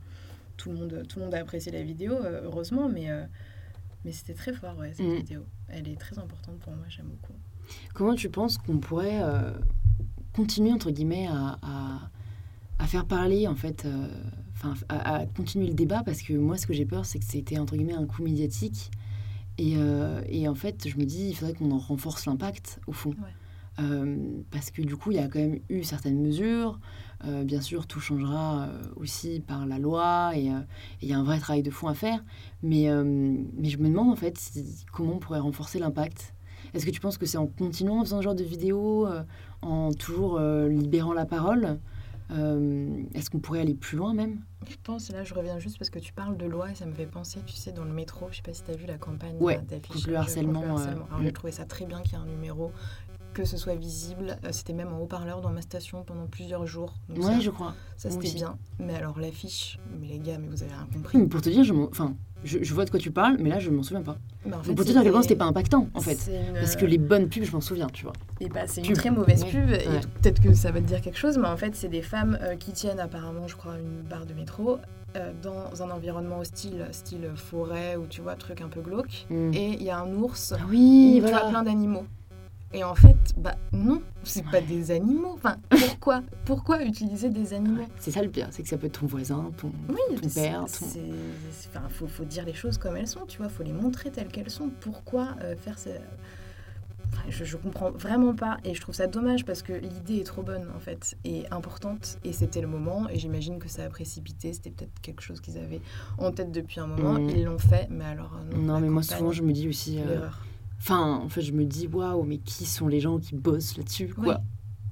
tout 0.58 0.72
le 0.72 0.78
monde, 0.78 1.04
tout 1.08 1.20
le 1.20 1.26
monde 1.26 1.34
a 1.36 1.40
apprécié 1.40 1.72
la 1.72 1.82
vidéo, 1.84 2.14
euh, 2.14 2.42
heureusement. 2.46 2.90
Mais, 2.90 3.10
euh, 3.10 3.24
mais 4.04 4.12
c'était 4.12 4.34
très 4.34 4.54
fort, 4.54 4.78
ouais, 4.78 4.94
cette 4.94 5.06
Mm. 5.06 5.16
vidéo. 5.16 5.46
Elle 5.68 5.88
est 5.88 6.00
très 6.00 6.18
importante 6.20 6.60
pour 6.60 6.74
moi, 6.74 6.86
j'aime 6.90 7.08
beaucoup. 7.08 7.34
Comment 7.94 8.14
tu 8.16 8.30
penses 8.30 8.58
qu'on 8.58 8.78
pourrait 8.78 9.22
euh, 9.24 9.52
continuer, 10.34 10.72
entre 10.72 10.92
guillemets, 10.92 11.28
à, 11.28 11.58
à, 11.64 12.10
à 12.80 12.86
faire 12.88 13.06
parler, 13.06 13.48
en 13.48 13.56
fait, 13.56 13.86
euh, 13.86 14.08
enfin, 14.54 14.74
à, 14.90 15.16
à 15.16 15.26
continuer 15.26 15.68
le 15.68 15.74
débat? 15.74 16.04
Parce 16.04 16.22
que 16.22 16.34
moi, 16.34 16.58
ce 16.58 16.68
que 16.68 16.74
j'ai 16.74 16.86
peur, 16.86 17.06
c'est 17.06 17.18
que 17.20 17.26
c'était, 17.26 17.58
entre 17.58 17.76
guillemets, 17.76 17.94
un 17.96 18.06
coup 18.06 18.22
médiatique. 18.24 18.92
Et, 19.58 19.76
euh, 19.78 20.22
et 20.28 20.48
en 20.48 20.56
fait, 20.56 20.88
je 20.88 20.98
me 20.98 21.06
dis, 21.06 21.30
il 21.30 21.34
faudrait 21.34 21.54
qu'on 21.54 21.72
en 21.72 21.78
renforce 21.80 22.26
l'impact, 22.28 22.80
au 22.88 22.92
fond. 22.92 23.12
Ouais. 23.12 24.44
Parce 24.52 24.72
que 24.72 24.82
du 24.82 24.96
coup, 24.96 25.12
il 25.12 25.18
y 25.18 25.20
a 25.20 25.28
quand 25.28 25.40
même 25.40 25.60
eu 25.70 25.84
certaines 25.84 26.22
mesures. 26.22 26.80
Euh, 27.24 27.44
bien 27.44 27.62
sûr, 27.62 27.88
tout 27.88 28.00
changera 28.02 28.64
euh, 28.64 28.82
aussi 28.98 29.40
par 29.40 29.66
la 29.66 29.80
loi 29.80 30.32
et 30.36 30.52
euh, 30.52 30.60
il 31.02 31.08
y 31.10 31.14
a 31.14 31.18
un 31.18 31.24
vrai 31.24 31.40
travail 31.40 31.64
de 31.64 31.72
fond 31.72 31.88
à 31.88 31.94
faire. 31.94 32.24
Mais, 32.62 32.90
euh, 32.90 33.04
mais 33.06 33.70
je 33.70 33.78
me 33.78 33.88
demande 33.88 34.10
en 34.10 34.16
fait 34.18 34.38
si- 34.38 34.86
comment 34.92 35.14
on 35.14 35.20
pourrait 35.20 35.40
renforcer 35.40 35.80
l'impact. 35.80 36.34
Est-ce 36.74 36.86
que 36.86 36.92
tu 36.92 37.00
penses 37.00 37.18
que 37.18 37.26
c'est 37.26 37.38
en 37.38 37.48
continuant 37.48 38.00
en 38.00 38.04
faisant 38.04 38.18
ce 38.20 38.24
genre 38.24 38.36
de 38.36 38.44
vidéos, 38.44 39.08
euh, 39.08 39.24
en 39.62 39.92
toujours 39.94 40.38
euh, 40.38 40.68
libérant 40.68 41.14
la 41.14 41.26
parole 41.26 41.80
Euh, 42.32 43.04
Est-ce 43.14 43.30
qu'on 43.30 43.38
pourrait 43.40 43.60
aller 43.62 43.76
plus 43.76 43.98
loin 43.98 44.16
même? 44.16 44.40
Je 44.68 44.76
pense, 44.84 45.12
là, 45.12 45.24
je 45.24 45.36
reviens 45.36 45.60
juste 45.60 45.78
parce 45.78 45.92
que 45.92 46.00
tu 46.00 46.12
parles 46.12 46.38
de 46.38 46.48
loi 46.48 46.72
et 46.72 46.76
ça 46.76 46.88
me 46.88 46.94
fait 46.94 47.06
penser, 47.06 47.40
tu 47.46 47.54
sais, 47.54 47.72
dans 47.72 47.84
le 47.84 47.94
métro, 47.94 48.28
je 48.32 48.38
sais 48.38 48.42
pas 48.42 48.52
si 48.52 48.64
tu 48.64 48.72
as 48.72 48.76
vu 48.76 48.88
la 48.88 48.98
campagne 48.98 49.36
Ouais, 49.40 49.62
d'affichage 49.70 50.08
le 50.08 50.16
harcèlement, 50.16 50.54
contre 50.62 50.66
le 50.66 50.72
harcèlement. 50.72 51.02
euh, 51.04 51.08
Alors, 51.10 51.20
mm. 51.20 51.24
j'ai 51.26 51.34
trouvé 51.34 51.52
ça 51.52 51.66
très 51.66 51.86
bien 51.86 52.02
qu'il 52.02 52.14
y 52.14 52.16
ait 52.16 52.24
un 52.24 52.26
numéro, 52.26 52.72
que 53.36 53.46
ce 53.46 53.58
soit 53.58 53.76
visible. 53.76 54.38
Euh, 54.44 54.50
C'était 54.52 54.74
même 54.74 54.92
en 54.94 55.00
haut-parleur 55.00 55.42
dans 55.42 55.52
ma 55.52 55.62
station 55.62 56.04
pendant 56.04 56.26
plusieurs 56.26 56.66
jours. 56.66 56.94
Donc 57.10 57.20
Ouais, 57.26 57.34
ça, 57.34 57.40
je 57.42 57.50
crois. 57.52 57.74
ça 57.98 58.10
c'était 58.10 58.32
bien. 58.32 58.58
Mais 58.80 58.96
alors, 58.96 59.20
l'affiche, 59.20 59.78
mais 60.00 60.08
les 60.08 60.20
gars, 60.20 60.38
mais 60.40 60.48
vous 60.48 60.64
avez 60.64 60.72
rien 60.74 60.88
compris. 60.92 61.18
mais 61.18 61.28
pour 61.28 61.42
te 61.42 61.50
dire, 61.50 61.64
je, 61.64 61.74
m'en- 61.74 61.90
enfin, 61.90 62.16
je, 62.44 62.60
je 62.64 62.74
vois 62.74 62.86
de 62.86 62.90
quoi 62.90 63.00
tu 63.00 63.12
parles, 63.12 63.38
mais 63.40 63.50
là, 63.50 63.60
je 63.60 63.70
m'en 63.70 63.84
souviens 63.84 64.02
pas. 64.04 64.18
Mais 64.46 64.54
en 64.56 64.64
fait, 64.64 64.74
pour 64.74 64.86
te 64.86 64.90
dire 64.92 65.00
à 65.00 65.04
quel 65.04 65.12
point 65.12 65.22
c'était- 65.22 65.36
pas 65.36 65.46
impactant, 65.46 65.90
en 65.94 66.00
fait. 66.02 66.30
une- 66.32 66.54
Parce 66.54 66.76
que 66.78 66.86
les 66.86 66.98
bonnes 66.98 67.28
pubs, 67.30 67.44
je 67.44 67.52
m'en 67.52 67.62
souviens, 67.62 67.88
tu 67.88 68.04
vois. 68.06 68.14
Et 68.40 68.48
bah, 68.48 68.62
c'est 68.68 68.82
une 68.82 68.88
Pub. 68.88 68.96
très 68.98 69.12
mauvaise 69.12 69.44
pub, 69.44 69.70
et 69.70 69.86
peut-être 70.22 70.42
que 70.42 70.54
ça 70.54 70.72
va 70.72 70.80
te 70.80 70.86
dire 70.88 71.02
quelque 71.02 71.18
chose, 71.20 71.38
mais 71.38 71.48
en 71.48 71.58
fait, 71.58 71.76
c'est 71.76 71.90
des 71.90 72.02
femmes 72.02 72.38
euh, 72.42 72.56
qui 72.56 72.72
tiennent 72.72 73.00
apparemment, 73.00 73.48
je 73.48 73.56
crois, 73.56 73.78
une 73.78 74.02
barre 74.02 74.26
de 74.26 74.34
métro 74.34 74.78
euh, 75.18 75.32
dans 75.42 75.82
un 75.84 75.92
environnement 75.92 76.40
hostile, 76.40 76.88
style 76.92 77.30
forêt 77.36 77.96
ou 77.98 78.06
tu 78.08 78.22
vois, 78.22 78.36
truc 78.36 78.62
un 78.62 78.68
peu 78.70 78.82
glauque. 78.82 79.26
Mm. 79.30 79.54
Et 79.54 79.74
il 79.74 79.84
y 79.84 79.90
a 79.90 80.00
un 80.00 80.14
ours 80.14 80.54
Ah 80.58 80.62
oui, 80.70 81.16
où 81.18 81.20
tu 81.20 81.26
as 81.28 81.32
voilà. 81.32 81.50
plein 81.50 81.64
d'animaux. 81.64 82.06
Et 82.76 82.84
en 82.84 82.94
fait, 82.94 83.16
bah 83.38 83.56
non, 83.72 84.02
c'est 84.24 84.44
pas 84.44 84.58
Ouais. 84.58 84.62
des 84.62 84.92
animaux. 84.92 85.32
Enfin, 85.36 85.56
pourquoi 85.70 86.22
Pourquoi 86.44 86.84
utiliser 86.84 87.30
des 87.30 87.54
animaux 87.54 87.80
Ouais, 87.82 87.88
C'est 88.00 88.12
ça 88.12 88.22
le 88.22 88.30
pire, 88.30 88.48
c'est 88.52 88.64
que 88.64 88.70
ça 88.70 88.78
peut 88.78 88.88
être 88.88 89.00
ton 89.00 89.06
voisin, 89.08 89.50
ton, 89.58 89.72
Oui, 89.90 89.96
ton 90.22 90.28
c'est- 90.28 90.42
père, 90.42 90.66
ton... 90.66 90.86
Enfin, 91.70 91.88
faut, 91.90 92.08
faut 92.08 92.26
dire 92.26 92.44
les 92.46 92.54
choses 92.54 92.78
comme 92.78 92.98
elles 92.98 93.08
sont, 93.08 93.26
tu 93.28 93.38
vois, 93.38 93.48
faut 93.50 93.64
les 93.64 93.72
montrer 93.74 94.12
telles 94.12 94.28
qu'elles 94.28 94.50
sont. 94.50 94.70
Pourquoi 94.82 95.36
euh, 95.42 95.56
faire 95.56 95.80
ça 95.80 95.92
Enfin, 97.14 97.24
je, 97.30 97.46
je 97.46 97.56
comprends 97.56 97.92
vraiment 97.92 98.34
pas 98.36 98.58
et 98.66 98.74
je 98.74 98.82
trouve 98.82 98.94
ça 98.96 99.08
dommage 99.08 99.46
parce 99.46 99.62
que 99.62 99.72
l'idée 99.72 100.18
est 100.18 100.26
trop 100.26 100.42
bonne 100.42 100.68
en 100.76 100.80
fait 100.80 101.16
et 101.24 101.46
importante 101.50 102.18
et 102.26 102.34
c'était 102.34 102.60
le 102.60 102.68
moment 102.68 103.08
et 103.10 103.18
j'imagine 103.20 103.58
que 103.60 103.70
ça 103.70 103.86
a 103.86 103.90
précipité, 103.90 104.52
c'était 104.52 104.72
peut-être 104.72 105.00
quelque 105.02 105.22
chose 105.22 105.40
qu'ils 105.40 105.58
avaient 105.58 105.80
en 106.18 106.32
tête 106.34 106.52
depuis 106.52 106.82
un 106.82 106.88
moment, 106.88 107.14
Mhm. 107.14 107.30
ils 107.30 107.44
l'ont 107.46 107.60
fait 107.60 107.88
mais 107.90 108.04
alors 108.04 108.38
euh, 108.38 108.56
non, 108.58 108.74
Non, 108.74 108.80
mais 108.82 108.90
moi 108.90 109.02
souvent 109.04 109.32
je 109.32 109.44
me 109.44 109.54
dis 109.54 109.70
aussi. 109.70 110.02
euh, 110.02 110.06
l'erreur. 110.06 110.40
Enfin, 110.86 111.20
en 111.24 111.30
fait, 111.30 111.42
je 111.42 111.52
me 111.52 111.66
dis, 111.66 111.88
waouh, 111.88 112.22
mais 112.22 112.38
qui 112.38 112.64
sont 112.64 112.88
les 112.88 113.00
gens 113.00 113.18
qui 113.18 113.34
bossent 113.34 113.76
là-dessus, 113.76 114.14
quoi 114.14 114.42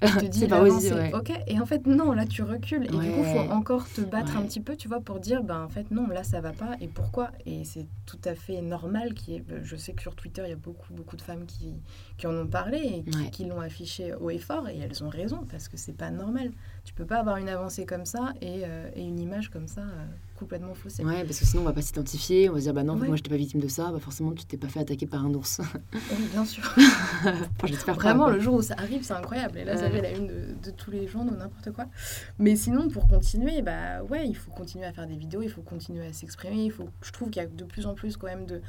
Tu 0.02 0.08
te 0.08 0.24
dis 0.26 0.40
C'est 0.40 0.48
pas 0.48 0.68
c'est 0.80 0.92
ouais. 0.92 1.14
ok. 1.14 1.32
Et 1.46 1.58
en 1.60 1.66
fait 1.66 1.86
non 1.86 2.12
là 2.12 2.26
tu 2.26 2.42
recules. 2.42 2.84
Et 2.84 2.88
du 2.88 2.96
coup 2.96 3.22
faut 3.22 3.52
encore 3.52 3.88
te 3.88 4.02
battre 4.02 4.36
un 4.36 4.42
petit 4.42 4.60
peu 4.60 4.76
tu 4.76 4.88
vois 4.88 5.00
pour 5.00 5.18
dire 5.18 5.42
ben 5.42 5.62
en 5.62 5.68
fait 5.68 5.90
non 5.92 6.08
là 6.08 6.24
ça 6.24 6.40
va 6.40 6.52
pas. 6.52 6.76
Et 6.80 6.88
pourquoi? 6.88 7.30
Et 7.46 7.64
c'est 7.64 7.86
tout 8.04 8.18
à 8.24 8.34
fait 8.34 8.60
normal 8.60 9.14
qui 9.14 9.36
est 9.36 9.44
je 9.62 9.76
sais 9.76 9.92
que 9.92 10.02
sur 10.02 10.14
Twitter 10.14 10.42
il 10.44 10.50
y 10.50 10.52
a 10.52 10.56
beaucoup 10.56 10.92
beaucoup 10.92 11.16
de 11.16 11.22
femmes 11.22 11.46
qui, 11.46 11.74
qui 12.18 12.26
en 12.26 12.34
ont 12.34 12.46
parlé 12.46 12.78
et 12.78 13.10
qui, 13.10 13.30
qui 13.30 13.44
l'ont 13.46 13.60
affiché 13.60 14.12
haut 14.14 14.30
et 14.30 14.38
fort. 14.38 14.68
Et 14.68 14.78
elles 14.78 15.04
ont 15.04 15.08
raison 15.08 15.46
parce 15.48 15.68
que 15.68 15.76
c'est 15.76 15.96
pas 15.96 16.10
normal 16.10 16.50
tu 16.84 16.92
peux 16.94 17.06
pas 17.06 17.18
avoir 17.20 17.36
une 17.38 17.48
avancée 17.48 17.86
comme 17.86 18.04
ça 18.04 18.32
et, 18.40 18.62
euh, 18.64 18.88
et 18.94 19.02
une 19.02 19.18
image 19.18 19.48
comme 19.50 19.66
ça 19.66 19.80
euh, 19.80 20.04
complètement 20.38 20.74
faussée 20.74 21.02
Ouais, 21.04 21.24
parce 21.24 21.38
que 21.38 21.46
sinon 21.46 21.62
on 21.62 21.64
va 21.64 21.72
pas 21.72 21.80
s'identifier, 21.82 22.50
on 22.50 22.52
va 22.52 22.58
se 22.58 22.64
dire, 22.64 22.74
bah 22.74 22.82
non, 22.82 22.94
Ouais. 22.98 23.06
moi 23.08 23.16
j'étais 23.16 23.30
pas 23.30 23.36
victime 23.36 23.60
de 23.60 23.68
ça, 23.68 23.90
bah 23.90 23.98
forcément 24.00 24.32
tu 24.32 24.44
t'es 24.44 24.56
pas 24.58 24.68
fait 24.68 24.80
attaquer 24.80 25.06
par 25.06 25.24
un 25.24 25.32
ours. 25.34 25.60
oui 25.94 26.26
bien 26.32 26.44
sûr 26.44 26.62
enfin, 26.76 27.42
j'espère 27.64 27.96
pas, 27.96 28.02
Vraiment, 28.02 28.28
le 28.28 28.38
jour 28.40 28.54
où 28.54 28.62
ça 28.62 28.74
arrive, 28.78 29.02
c'est 29.02 29.14
incroyable. 29.14 29.58
Et 29.58 29.64
là, 29.64 29.76
ça 29.76 29.90
fait 29.90 30.02
la 30.02 30.10
une 30.12 30.26
de, 30.26 30.54
de 30.62 30.70
tous 30.70 30.90
les 30.90 31.06
journaux, 31.08 31.34
n'importe 31.34 31.70
quoi. 31.72 31.86
Mais 32.38 32.54
sinon, 32.56 32.88
pour 32.88 33.08
continuer, 33.08 33.62
bah 33.62 34.02
ouais, 34.10 34.26
il 34.28 34.36
faut 34.36 34.50
continuer 34.50 34.84
à 34.84 34.92
faire 34.92 35.06
des 35.06 35.16
vidéos, 35.16 35.40
il 35.42 35.50
faut 35.50 35.62
continuer 35.62 36.06
à 36.06 36.12
s'exprimer. 36.12 36.64
Il 36.66 36.70
faut, 36.72 36.88
je 37.02 37.12
trouve 37.12 37.30
qu'il 37.30 37.42
y 37.42 37.44
a 37.44 37.48
de 37.48 37.64
plus 37.64 37.86
en 37.86 37.94
plus 37.94 38.16
quand 38.18 38.26
même 38.26 38.44
de, 38.46 38.60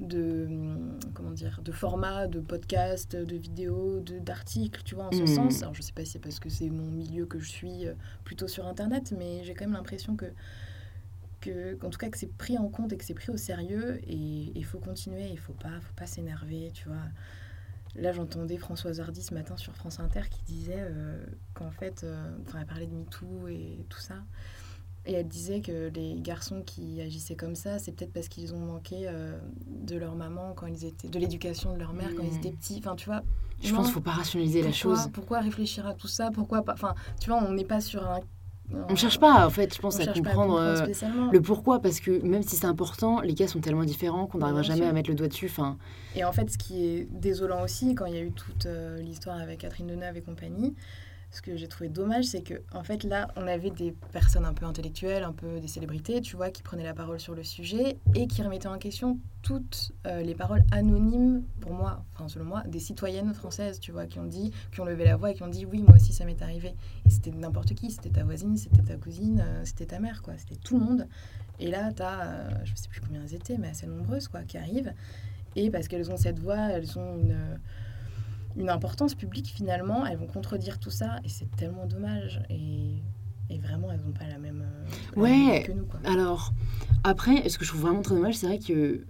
de 0.00 0.46
hum, 0.48 0.98
comment 1.14 1.32
dire, 1.32 1.60
de 1.62 1.72
formats, 1.72 2.26
de 2.26 2.40
podcasts, 2.40 3.16
de 3.16 3.36
vidéos, 3.36 4.00
d'articles, 4.00 4.82
tu 4.84 4.94
vois, 4.94 5.06
en 5.06 5.12
ce 5.12 5.22
Mhm. 5.22 5.26
sens. 5.26 5.62
Alors, 5.62 5.74
je 5.74 5.82
sais 5.82 5.92
pas 5.92 6.04
si 6.04 6.12
c'est 6.12 6.18
parce 6.18 6.40
que 6.40 6.48
c'est 6.48 6.70
mon 6.70 6.90
milieu 6.90 7.26
que 7.26 7.38
je 7.38 7.48
suis 7.48 7.86
euh, 7.86 7.94
plutôt 8.24 8.48
sur 8.48 8.66
Internet, 8.66 9.12
mais 9.18 9.44
j'ai 9.44 9.54
quand 9.54 9.66
même 9.66 9.74
l'impression 9.74 10.16
que 10.16 10.26
que, 11.40 11.78
en 11.84 11.90
tout 11.90 11.98
cas 11.98 12.10
que 12.10 12.18
c'est 12.18 12.32
pris 12.36 12.58
en 12.58 12.68
compte 12.68 12.92
et 12.92 12.96
que 12.98 13.04
c'est 13.04 13.14
pris 13.14 13.30
au 13.30 13.36
sérieux 13.36 13.98
et 14.06 14.52
il 14.54 14.64
faut 14.64 14.78
continuer, 14.78 15.28
il 15.30 15.38
faut 15.38 15.54
pas, 15.54 15.80
faut 15.80 15.94
pas 15.94 16.06
s'énerver, 16.06 16.70
tu 16.74 16.88
vois. 16.88 17.02
Là, 17.96 18.12
j'entendais 18.12 18.56
Françoise 18.58 19.00
Hardy 19.00 19.22
ce 19.22 19.34
matin 19.34 19.56
sur 19.56 19.74
France 19.76 20.00
Inter 20.00 20.22
qui 20.30 20.42
disait 20.44 20.76
euh, 20.78 21.24
qu'en 21.54 21.70
fait, 21.72 22.04
euh, 22.04 22.36
enfin, 22.46 22.60
elle 22.60 22.66
parlait 22.66 22.86
de 22.86 22.94
MeToo 22.94 23.48
et 23.48 23.84
tout 23.88 23.98
ça. 24.00 24.16
Et 25.06 25.14
elle 25.14 25.28
disait 25.28 25.60
que 25.60 25.90
les 25.94 26.20
garçons 26.20 26.62
qui 26.64 27.00
agissaient 27.00 27.34
comme 27.34 27.54
ça, 27.54 27.78
c'est 27.78 27.92
peut-être 27.92 28.12
parce 28.12 28.28
qu'ils 28.28 28.54
ont 28.54 28.58
manqué 28.58 29.04
euh, 29.04 29.38
de 29.66 29.96
leur 29.96 30.14
maman 30.14 30.52
quand 30.54 30.66
ils 30.66 30.84
étaient, 30.84 31.08
de 31.08 31.18
l'éducation 31.18 31.72
de 31.72 31.78
leur 31.78 31.94
mère 31.94 32.14
quand 32.14 32.22
ils 32.22 32.36
étaient 32.36 32.52
petits. 32.52 32.76
Enfin, 32.78 32.96
tu 32.96 33.06
vois. 33.06 33.22
Je 33.62 33.70
non, 33.70 33.78
pense 33.78 33.86
qu'il 33.86 33.94
faut 33.94 34.00
pas 34.00 34.10
rationaliser 34.10 34.62
la 34.62 34.72
chose. 34.72 35.08
Pourquoi 35.12 35.40
réfléchir 35.40 35.86
à 35.86 35.94
tout 35.94 36.08
ça? 36.08 36.30
Pourquoi 36.30 36.62
pas? 36.62 36.74
Enfin, 36.74 36.94
tu 37.18 37.30
vois, 37.30 37.42
on 37.42 37.52
n'est 37.52 37.64
pas 37.64 37.80
sur 37.80 38.06
un. 38.06 38.20
On 38.88 38.94
cherche 38.94 39.18
pas, 39.18 39.44
en 39.44 39.50
fait, 39.50 39.74
je 39.74 39.80
pense, 39.80 39.98
à 39.98 40.06
comprendre 40.06 40.56
euh, 40.60 40.86
le 41.32 41.40
pourquoi, 41.40 41.80
parce 41.80 41.98
que 41.98 42.22
même 42.22 42.42
si 42.42 42.54
c'est 42.54 42.66
important, 42.66 43.20
les 43.20 43.34
cas 43.34 43.48
sont 43.48 43.58
tellement 43.58 43.84
différents 43.84 44.26
qu'on 44.26 44.38
n'arrivera 44.38 44.62
jamais 44.62 44.82
sûr. 44.82 44.88
à 44.88 44.92
mettre 44.92 45.10
le 45.10 45.16
doigt 45.16 45.26
dessus. 45.26 45.50
Et 46.14 46.22
en 46.22 46.32
fait, 46.32 46.50
ce 46.50 46.56
qui 46.56 46.84
est 46.84 47.08
désolant 47.10 47.64
aussi, 47.64 47.96
quand 47.96 48.06
il 48.06 48.14
y 48.14 48.18
a 48.18 48.22
eu 48.22 48.30
toute 48.30 48.66
euh, 48.66 49.00
l'histoire 49.00 49.38
avec 49.38 49.60
Catherine 49.60 49.88
Deneuve 49.88 50.18
et 50.18 50.22
compagnie, 50.22 50.76
ce 51.30 51.42
que 51.42 51.56
j'ai 51.56 51.68
trouvé 51.68 51.88
dommage, 51.88 52.24
c'est 52.24 52.42
que 52.42 52.62
en 52.72 52.82
fait 52.82 53.04
là, 53.04 53.28
on 53.36 53.46
avait 53.46 53.70
des 53.70 53.92
personnes 54.12 54.44
un 54.44 54.52
peu 54.52 54.66
intellectuelles, 54.66 55.22
un 55.22 55.32
peu 55.32 55.60
des 55.60 55.68
célébrités, 55.68 56.20
tu 56.20 56.34
vois, 56.36 56.50
qui 56.50 56.62
prenaient 56.62 56.84
la 56.84 56.94
parole 56.94 57.20
sur 57.20 57.34
le 57.34 57.44
sujet 57.44 57.98
et 58.14 58.26
qui 58.26 58.42
remettaient 58.42 58.66
en 58.66 58.78
question 58.78 59.18
toutes 59.42 59.92
euh, 60.06 60.22
les 60.22 60.34
paroles 60.34 60.64
anonymes, 60.72 61.44
pour 61.60 61.72
moi, 61.72 62.04
enfin 62.14 62.28
selon 62.28 62.46
moi, 62.46 62.62
des 62.66 62.80
citoyennes 62.80 63.32
françaises, 63.32 63.78
tu 63.78 63.92
vois, 63.92 64.06
qui 64.06 64.18
ont 64.18 64.26
dit, 64.26 64.50
qui 64.72 64.80
ont 64.80 64.84
levé 64.84 65.04
la 65.04 65.16
voix 65.16 65.30
et 65.30 65.34
qui 65.34 65.44
ont 65.44 65.48
dit 65.48 65.64
oui, 65.64 65.82
moi 65.82 65.94
aussi 65.96 66.12
ça 66.12 66.24
m'est 66.24 66.42
arrivé. 66.42 66.74
Et 67.06 67.10
c'était 67.10 67.30
n'importe 67.30 67.74
qui, 67.74 67.92
c'était 67.92 68.10
ta 68.10 68.24
voisine, 68.24 68.56
c'était 68.56 68.82
ta 68.82 68.96
cousine, 68.96 69.42
euh, 69.44 69.62
c'était 69.64 69.86
ta 69.86 70.00
mère, 70.00 70.22
quoi, 70.22 70.34
c'était 70.36 70.56
tout 70.56 70.78
le 70.78 70.84
monde. 70.84 71.06
Et 71.60 71.70
là, 71.70 71.92
tu 71.92 72.02
as, 72.02 72.22
euh, 72.22 72.50
je 72.64 72.74
sais 72.74 72.88
plus 72.88 73.00
combien 73.00 73.22
elles 73.22 73.34
étaient, 73.34 73.56
mais 73.56 73.68
assez 73.68 73.86
nombreuses, 73.86 74.26
quoi, 74.26 74.42
qui 74.42 74.58
arrivent. 74.58 74.92
Et 75.54 75.70
parce 75.70 75.86
qu'elles 75.86 76.10
ont 76.10 76.16
cette 76.16 76.40
voix, 76.40 76.70
elles 76.70 76.98
ont 76.98 77.18
une 77.18 77.58
une 78.56 78.70
importance 78.70 79.14
publique 79.14 79.48
finalement, 79.48 80.06
elles 80.06 80.18
vont 80.18 80.26
contredire 80.26 80.78
tout 80.78 80.90
ça 80.90 81.18
et 81.24 81.28
c'est 81.28 81.50
tellement 81.56 81.86
dommage. 81.86 82.42
Et, 82.50 83.02
et 83.48 83.58
vraiment, 83.58 83.90
elles 83.90 84.00
n'ont 84.00 84.12
pas 84.12 84.26
la 84.28 84.38
même, 84.38 84.64
ouais, 85.16 85.64
que 85.66 85.72
nous. 85.72 85.84
Quoi. 85.84 86.00
Alors, 86.04 86.52
après, 87.04 87.48
ce 87.48 87.58
que 87.58 87.64
je 87.64 87.70
trouve 87.70 87.82
vraiment 87.82 88.02
très 88.02 88.14
dommage, 88.14 88.36
c'est 88.36 88.46
vrai 88.46 88.58
que 88.58 89.04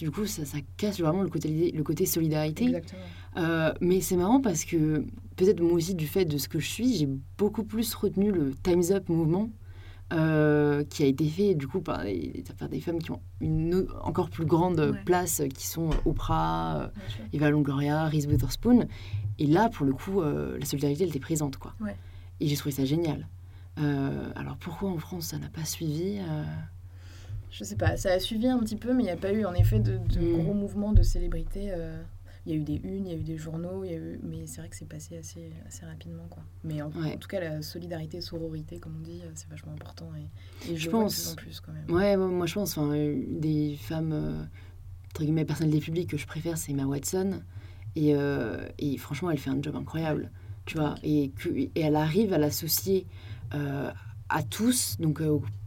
du 0.00 0.10
coup, 0.10 0.26
ça, 0.26 0.44
ça, 0.44 0.58
casse 0.76 1.00
vraiment 1.00 1.22
le 1.22 1.28
côté, 1.28 1.72
le 1.72 1.82
côté 1.82 2.06
solidarité. 2.06 2.66
Exactement. 2.66 3.02
Euh, 3.38 3.72
mais 3.80 4.00
c'est 4.00 4.16
marrant 4.16 4.40
parce 4.40 4.64
que 4.64 5.04
peut-être 5.36 5.60
moi 5.60 5.72
aussi, 5.72 5.94
du 5.94 6.06
fait 6.06 6.24
de 6.24 6.38
ce 6.38 6.48
que 6.48 6.60
je 6.60 6.68
suis, 6.68 6.94
j'ai 6.96 7.08
beaucoup 7.38 7.64
plus 7.64 7.94
retenu 7.94 8.30
le 8.30 8.52
Time's 8.62 8.90
Up 8.90 9.08
mouvement 9.08 9.50
euh, 10.12 10.84
qui 10.84 11.02
a 11.02 11.06
été 11.06 11.26
fait 11.26 11.54
du 11.54 11.66
coup 11.66 11.80
par 11.80 12.02
des, 12.02 12.44
des 12.70 12.80
femmes 12.80 12.98
qui 12.98 13.10
ont 13.12 13.20
une 13.40 13.86
encore 14.02 14.28
plus 14.28 14.44
grande 14.44 14.94
place, 15.06 15.42
qui 15.54 15.66
sont 15.66 15.90
Oprah, 16.04 16.90
Eva 17.32 17.50
Longoria, 17.50 18.06
Reese 18.06 18.26
Witherspoon. 18.26 18.86
Et 19.38 19.46
là, 19.46 19.70
pour 19.70 19.86
le 19.86 19.92
coup, 19.92 20.20
euh, 20.20 20.58
la 20.58 20.66
solidarité, 20.66 21.04
elle 21.04 21.08
était 21.08 21.18
présente. 21.18 21.56
Quoi. 21.56 21.74
Et 22.40 22.46
j'ai 22.46 22.56
trouvé 22.56 22.74
ça 22.74 22.84
génial. 22.84 23.26
Euh, 23.78 24.30
alors 24.36 24.56
pourquoi 24.56 24.90
en 24.90 24.98
France, 24.98 25.26
ça 25.26 25.38
n'a 25.38 25.48
pas 25.48 25.64
suivi 25.64 26.20
Je 27.50 27.64
sais 27.64 27.76
pas, 27.76 27.96
ça 27.96 28.12
a 28.12 28.18
suivi 28.18 28.48
un 28.48 28.58
petit 28.58 28.76
peu, 28.76 28.92
mais 28.92 29.04
il 29.04 29.06
n'y 29.06 29.12
a 29.12 29.16
pas 29.16 29.32
eu 29.32 29.46
en 29.46 29.54
effet 29.54 29.78
de, 29.78 29.98
mm. 29.98 30.42
gros 30.42 30.54
mouvements 30.54 30.92
de 30.92 31.02
célébrité 31.02 31.72
il 32.44 32.52
y 32.52 32.54
a 32.54 32.58
eu 32.58 32.64
des 32.64 32.80
unes, 32.82 33.06
il 33.06 33.12
y 33.12 33.14
a 33.14 33.18
eu 33.18 33.22
des 33.22 33.36
journaux, 33.36 33.84
il 33.84 33.92
y 33.92 33.94
a 33.94 33.98
eu... 33.98 34.18
mais 34.22 34.46
c'est 34.46 34.60
vrai 34.60 34.68
que 34.68 34.76
c'est 34.76 34.88
passé 34.88 35.16
assez, 35.16 35.52
assez 35.66 35.86
rapidement. 35.86 36.26
Quoi. 36.28 36.42
Mais 36.64 36.82
en, 36.82 36.90
tout 36.90 37.28
cas, 37.28 37.40
la 37.40 37.62
solidarité, 37.62 38.20
sororité, 38.20 38.78
comme 38.78 38.96
on 38.98 39.02
dit, 39.02 39.20
euh, 39.22 39.30
c'est 39.34 39.48
vachement 39.48 39.72
important. 39.72 40.10
Et, 40.68 40.76
je, 40.76 40.90
pense. 40.90 41.32
en 41.32 41.36
plus, 41.36 41.60
quand 41.60 41.72
même. 41.72 41.88
Ouais, 41.88 42.16
moi 42.16 42.46
je 42.46 42.54
pense, 42.54 42.76
enfin, 42.76 42.92
des 42.92 43.76
femmes, 43.80 44.12
euh, 44.12 44.44
entre 45.10 45.22
guillemets, 45.22 45.44
personnalités 45.44 45.84
publiques 45.84 46.10
que 46.10 46.16
je 46.16 46.26
préfère, 46.26 46.58
c'est 46.58 46.72
Emma 46.72 46.84
Watson. 46.84 47.42
Et, 47.94 48.14
euh, 48.16 48.66
et, 48.78 48.96
franchement, 48.98 49.30
elle 49.30 49.38
fait 49.38 49.50
un 49.50 49.62
job 49.62 49.76
incroyable. 49.76 50.30
Tu 50.64 50.78
vois, 50.78 50.96
et, 51.02 51.30
que, 51.30 51.48
et 51.48 51.70
elle 51.76 51.96
arrive 51.96 52.32
à 52.32 52.38
l'associer 52.38 53.06
à 53.50 54.42
tous, 54.42 54.96
donc 54.98 55.20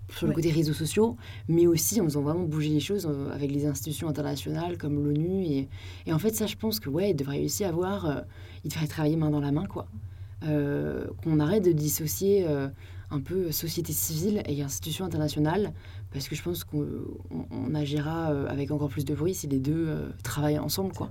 sur 0.09 0.27
le 0.27 0.33
côté 0.33 0.51
réseaux 0.51 0.73
sociaux, 0.73 1.17
mais 1.47 1.67
aussi 1.67 1.99
en 2.01 2.05
faisant 2.05 2.21
vraiment 2.21 2.43
bouger 2.43 2.69
les 2.69 2.79
choses 2.79 3.07
euh, 3.09 3.33
avec 3.33 3.51
les 3.51 3.65
institutions 3.65 4.07
internationales 4.07 4.77
comme 4.77 5.03
l'ONU. 5.03 5.43
Et, 5.45 5.69
et, 6.05 6.13
en 6.13 6.19
fait, 6.19 6.35
ça, 6.35 6.45
je 6.45 6.55
pense 6.55 6.79
que 6.79 6.89
ouais, 6.89 7.11
il 7.11 7.15
devrait 7.15 7.43
aussi 7.43 7.63
avoir, 7.63 8.05
euh, 8.05 8.21
il 8.63 8.71
devrait 8.71 8.87
travailler 8.87 9.15
main 9.15 9.29
dans 9.29 9.41
la 9.41 9.51
main, 9.51 9.65
quoi. 9.65 9.87
Euh, 10.43 11.07
qu'on 11.23 11.39
arrête 11.39 11.63
de 11.63 11.71
dissocier 11.71 12.45
un 13.09 13.19
peu 13.19 13.51
société 13.51 13.93
civile 13.93 14.43
et 14.47 14.61
institutions 14.61 15.05
internationales, 15.05 15.73
parce 16.11 16.27
que 16.27 16.35
je 16.35 16.43
pense 16.43 16.63
qu'on 16.63 17.73
agira 17.73 18.27
avec 18.47 18.69
encore 18.69 18.89
plus 18.89 19.05
de 19.05 19.15
bruit 19.15 19.33
si 19.33 19.47
les 19.47 19.59
deux 19.59 19.87
travaillent 20.23 20.59
ensemble, 20.59 20.93
quoi. 20.93 21.09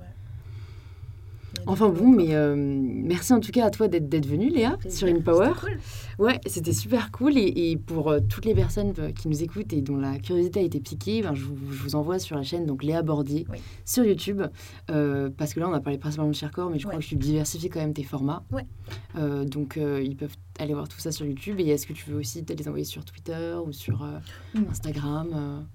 Enfin 1.67 1.89
bon, 1.89 2.09
mais 2.09 2.35
euh, 2.35 2.55
merci 2.57 3.33
en 3.33 3.41
tout 3.41 3.53
cas 3.53 3.67
à 3.67 3.71
toi 3.71 3.89
d'être 3.89 4.27
venue, 4.27 4.51
Léa, 4.51 4.79
sur 4.89 5.09
InPower. 5.09 5.53
Cool. 5.59 5.79
Ouais, 6.19 6.41
c'était 6.47 6.73
super 6.73 7.11
cool. 7.11 7.37
Et, 7.37 7.77
pour 7.77 8.11
euh, 8.11 8.21
toutes 8.21 8.45
les 8.45 8.55
personnes 8.55 8.93
euh, 8.99 9.11
qui 9.13 9.29
nous 9.29 9.43
écoutent 9.43 9.73
et 9.73 9.81
dont 9.81 9.97
la 9.97 10.19
curiosité 10.19 10.61
a 10.61 10.63
été 10.63 10.81
piquée, 10.81 11.23
ben, 11.23 11.35
je, 11.35 11.45
vous, 11.45 11.95
envoie 11.95 12.19
sur 12.19 12.37
la 12.37 12.43
chaîne 12.43 12.67
donc 12.67 12.83
Léa 12.83 13.03
Bordier 13.03 13.47
sur 13.85 14.05
YouTube. 14.05 14.43
parce 14.87 15.55
que 15.55 15.61
là, 15.61 15.69
on 15.69 15.73
a 15.73 15.81
parlé 15.81 15.99
principalement 15.99 16.31
de 16.31 16.37
Chercore, 16.37 16.71
mais 16.71 16.79
je 16.79 16.87
crois 16.87 16.99
que 16.99 17.05
tu 17.05 17.17
diversifies 17.17 17.69
quand 17.69 17.81
même 17.81 17.95
tes 17.95 18.05
formats. 18.05 18.45
Ouais. 18.53 18.67
donc, 19.47 19.79
ils 19.79 20.17
peuvent 20.17 20.37
aller 20.59 20.75
voir 20.75 20.89
tout 20.89 20.99
ça 20.99 21.13
sur 21.13 21.27
YouTube. 21.27 21.61
Et 21.61 21.69
est-ce 21.69 21.87
que 21.87 21.93
tu 21.93 22.11
veux 22.11 22.19
aussi 22.19 22.45
les 22.47 22.69
envoyer 22.69 22.85
sur 22.85 23.05
Twitter 23.05 23.57
ou 23.65 23.73
sur 23.73 24.07
Instagram 24.71 25.67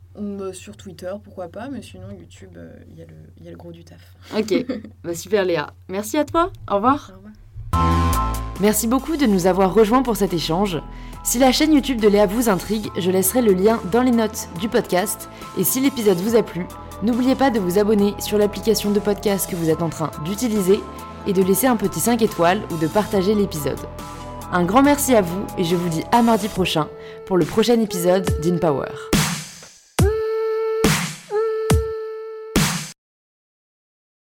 sur 0.54 0.76
Twitter, 0.76 1.12
pourquoi 1.24 1.48
pas, 1.48 1.70
mais 1.70 1.82
sinon 1.82 2.10
YouTube, 2.12 2.52
euh, 2.58 2.74
il 2.90 2.96
y, 2.96 3.44
y, 3.44 3.48
a 3.48 3.52
le 3.52 3.58
gros 3.58 3.72
du 3.72 3.84
taf. 3.84 4.16
Ok, 4.38 4.66
bah, 5.04 5.14
super 5.14 5.46
Léa. 5.46 5.74
Merci 5.88 6.18
à 6.18 6.26
toi. 6.26 6.52
Au 6.70 6.76
revoir. 6.76 7.12
Au 7.14 7.18
revoir. 7.18 7.34
Merci 8.60 8.88
beaucoup 8.88 9.16
de 9.16 9.26
nous 9.26 9.48
avoir 9.48 9.74
rejoints 9.74 10.04
pour 10.04 10.18
cet 10.18 10.34
échange. 10.34 10.82
Si 11.24 11.40
la 11.40 11.52
chaîne 11.52 11.74
YouTube 11.74 12.02
de 12.02 12.10
Léa 12.10 12.26
vous 12.26 12.50
intrigue, 12.50 12.90
je 12.98 13.10
laisserai 13.10 13.42
le 13.42 13.54
lien 13.54 13.80
dans 13.92 14.02
les 14.02 14.12
notes 14.12 14.50
du 14.60 14.68
podcast. 14.68 15.30
Et 15.58 15.64
si 15.64 15.80
l'épisode 15.80 16.18
vous 16.18 16.36
a 16.36 16.44
plu, 16.44 16.66
n'oubliez 17.02 17.36
pas 17.36 17.52
de 17.52 17.60
vous 17.60 17.80
abonner 17.80 18.14
sur 18.20 18.38
l'application 18.38 18.92
de 18.92 19.00
podcast 19.00 19.50
que 19.50 19.56
vous 19.56 19.70
êtes 19.70 19.82
en 19.82 19.90
train 19.90 20.12
d'utiliser 20.26 20.82
et 21.26 21.34
de 21.34 21.44
laisser 21.44 21.68
un 21.68 21.78
petit 21.78 22.00
5 22.00 22.22
étoiles 22.22 22.62
ou 22.72 22.78
de 22.78 22.88
partager 22.88 23.34
l'épisode. 23.34 23.80
Un 24.52 24.66
grand 24.66 24.82
merci 24.82 25.16
à 25.16 25.22
vous 25.22 25.46
et 25.58 25.64
je 25.64 25.76
vous 25.76 25.90
dis 25.90 26.04
à 26.12 26.22
mardi 26.22 26.48
prochain 26.48 26.88
pour 27.28 27.38
le 27.38 27.46
prochain 27.46 27.80
épisode 27.80 28.28
d'InPower. 28.42 28.90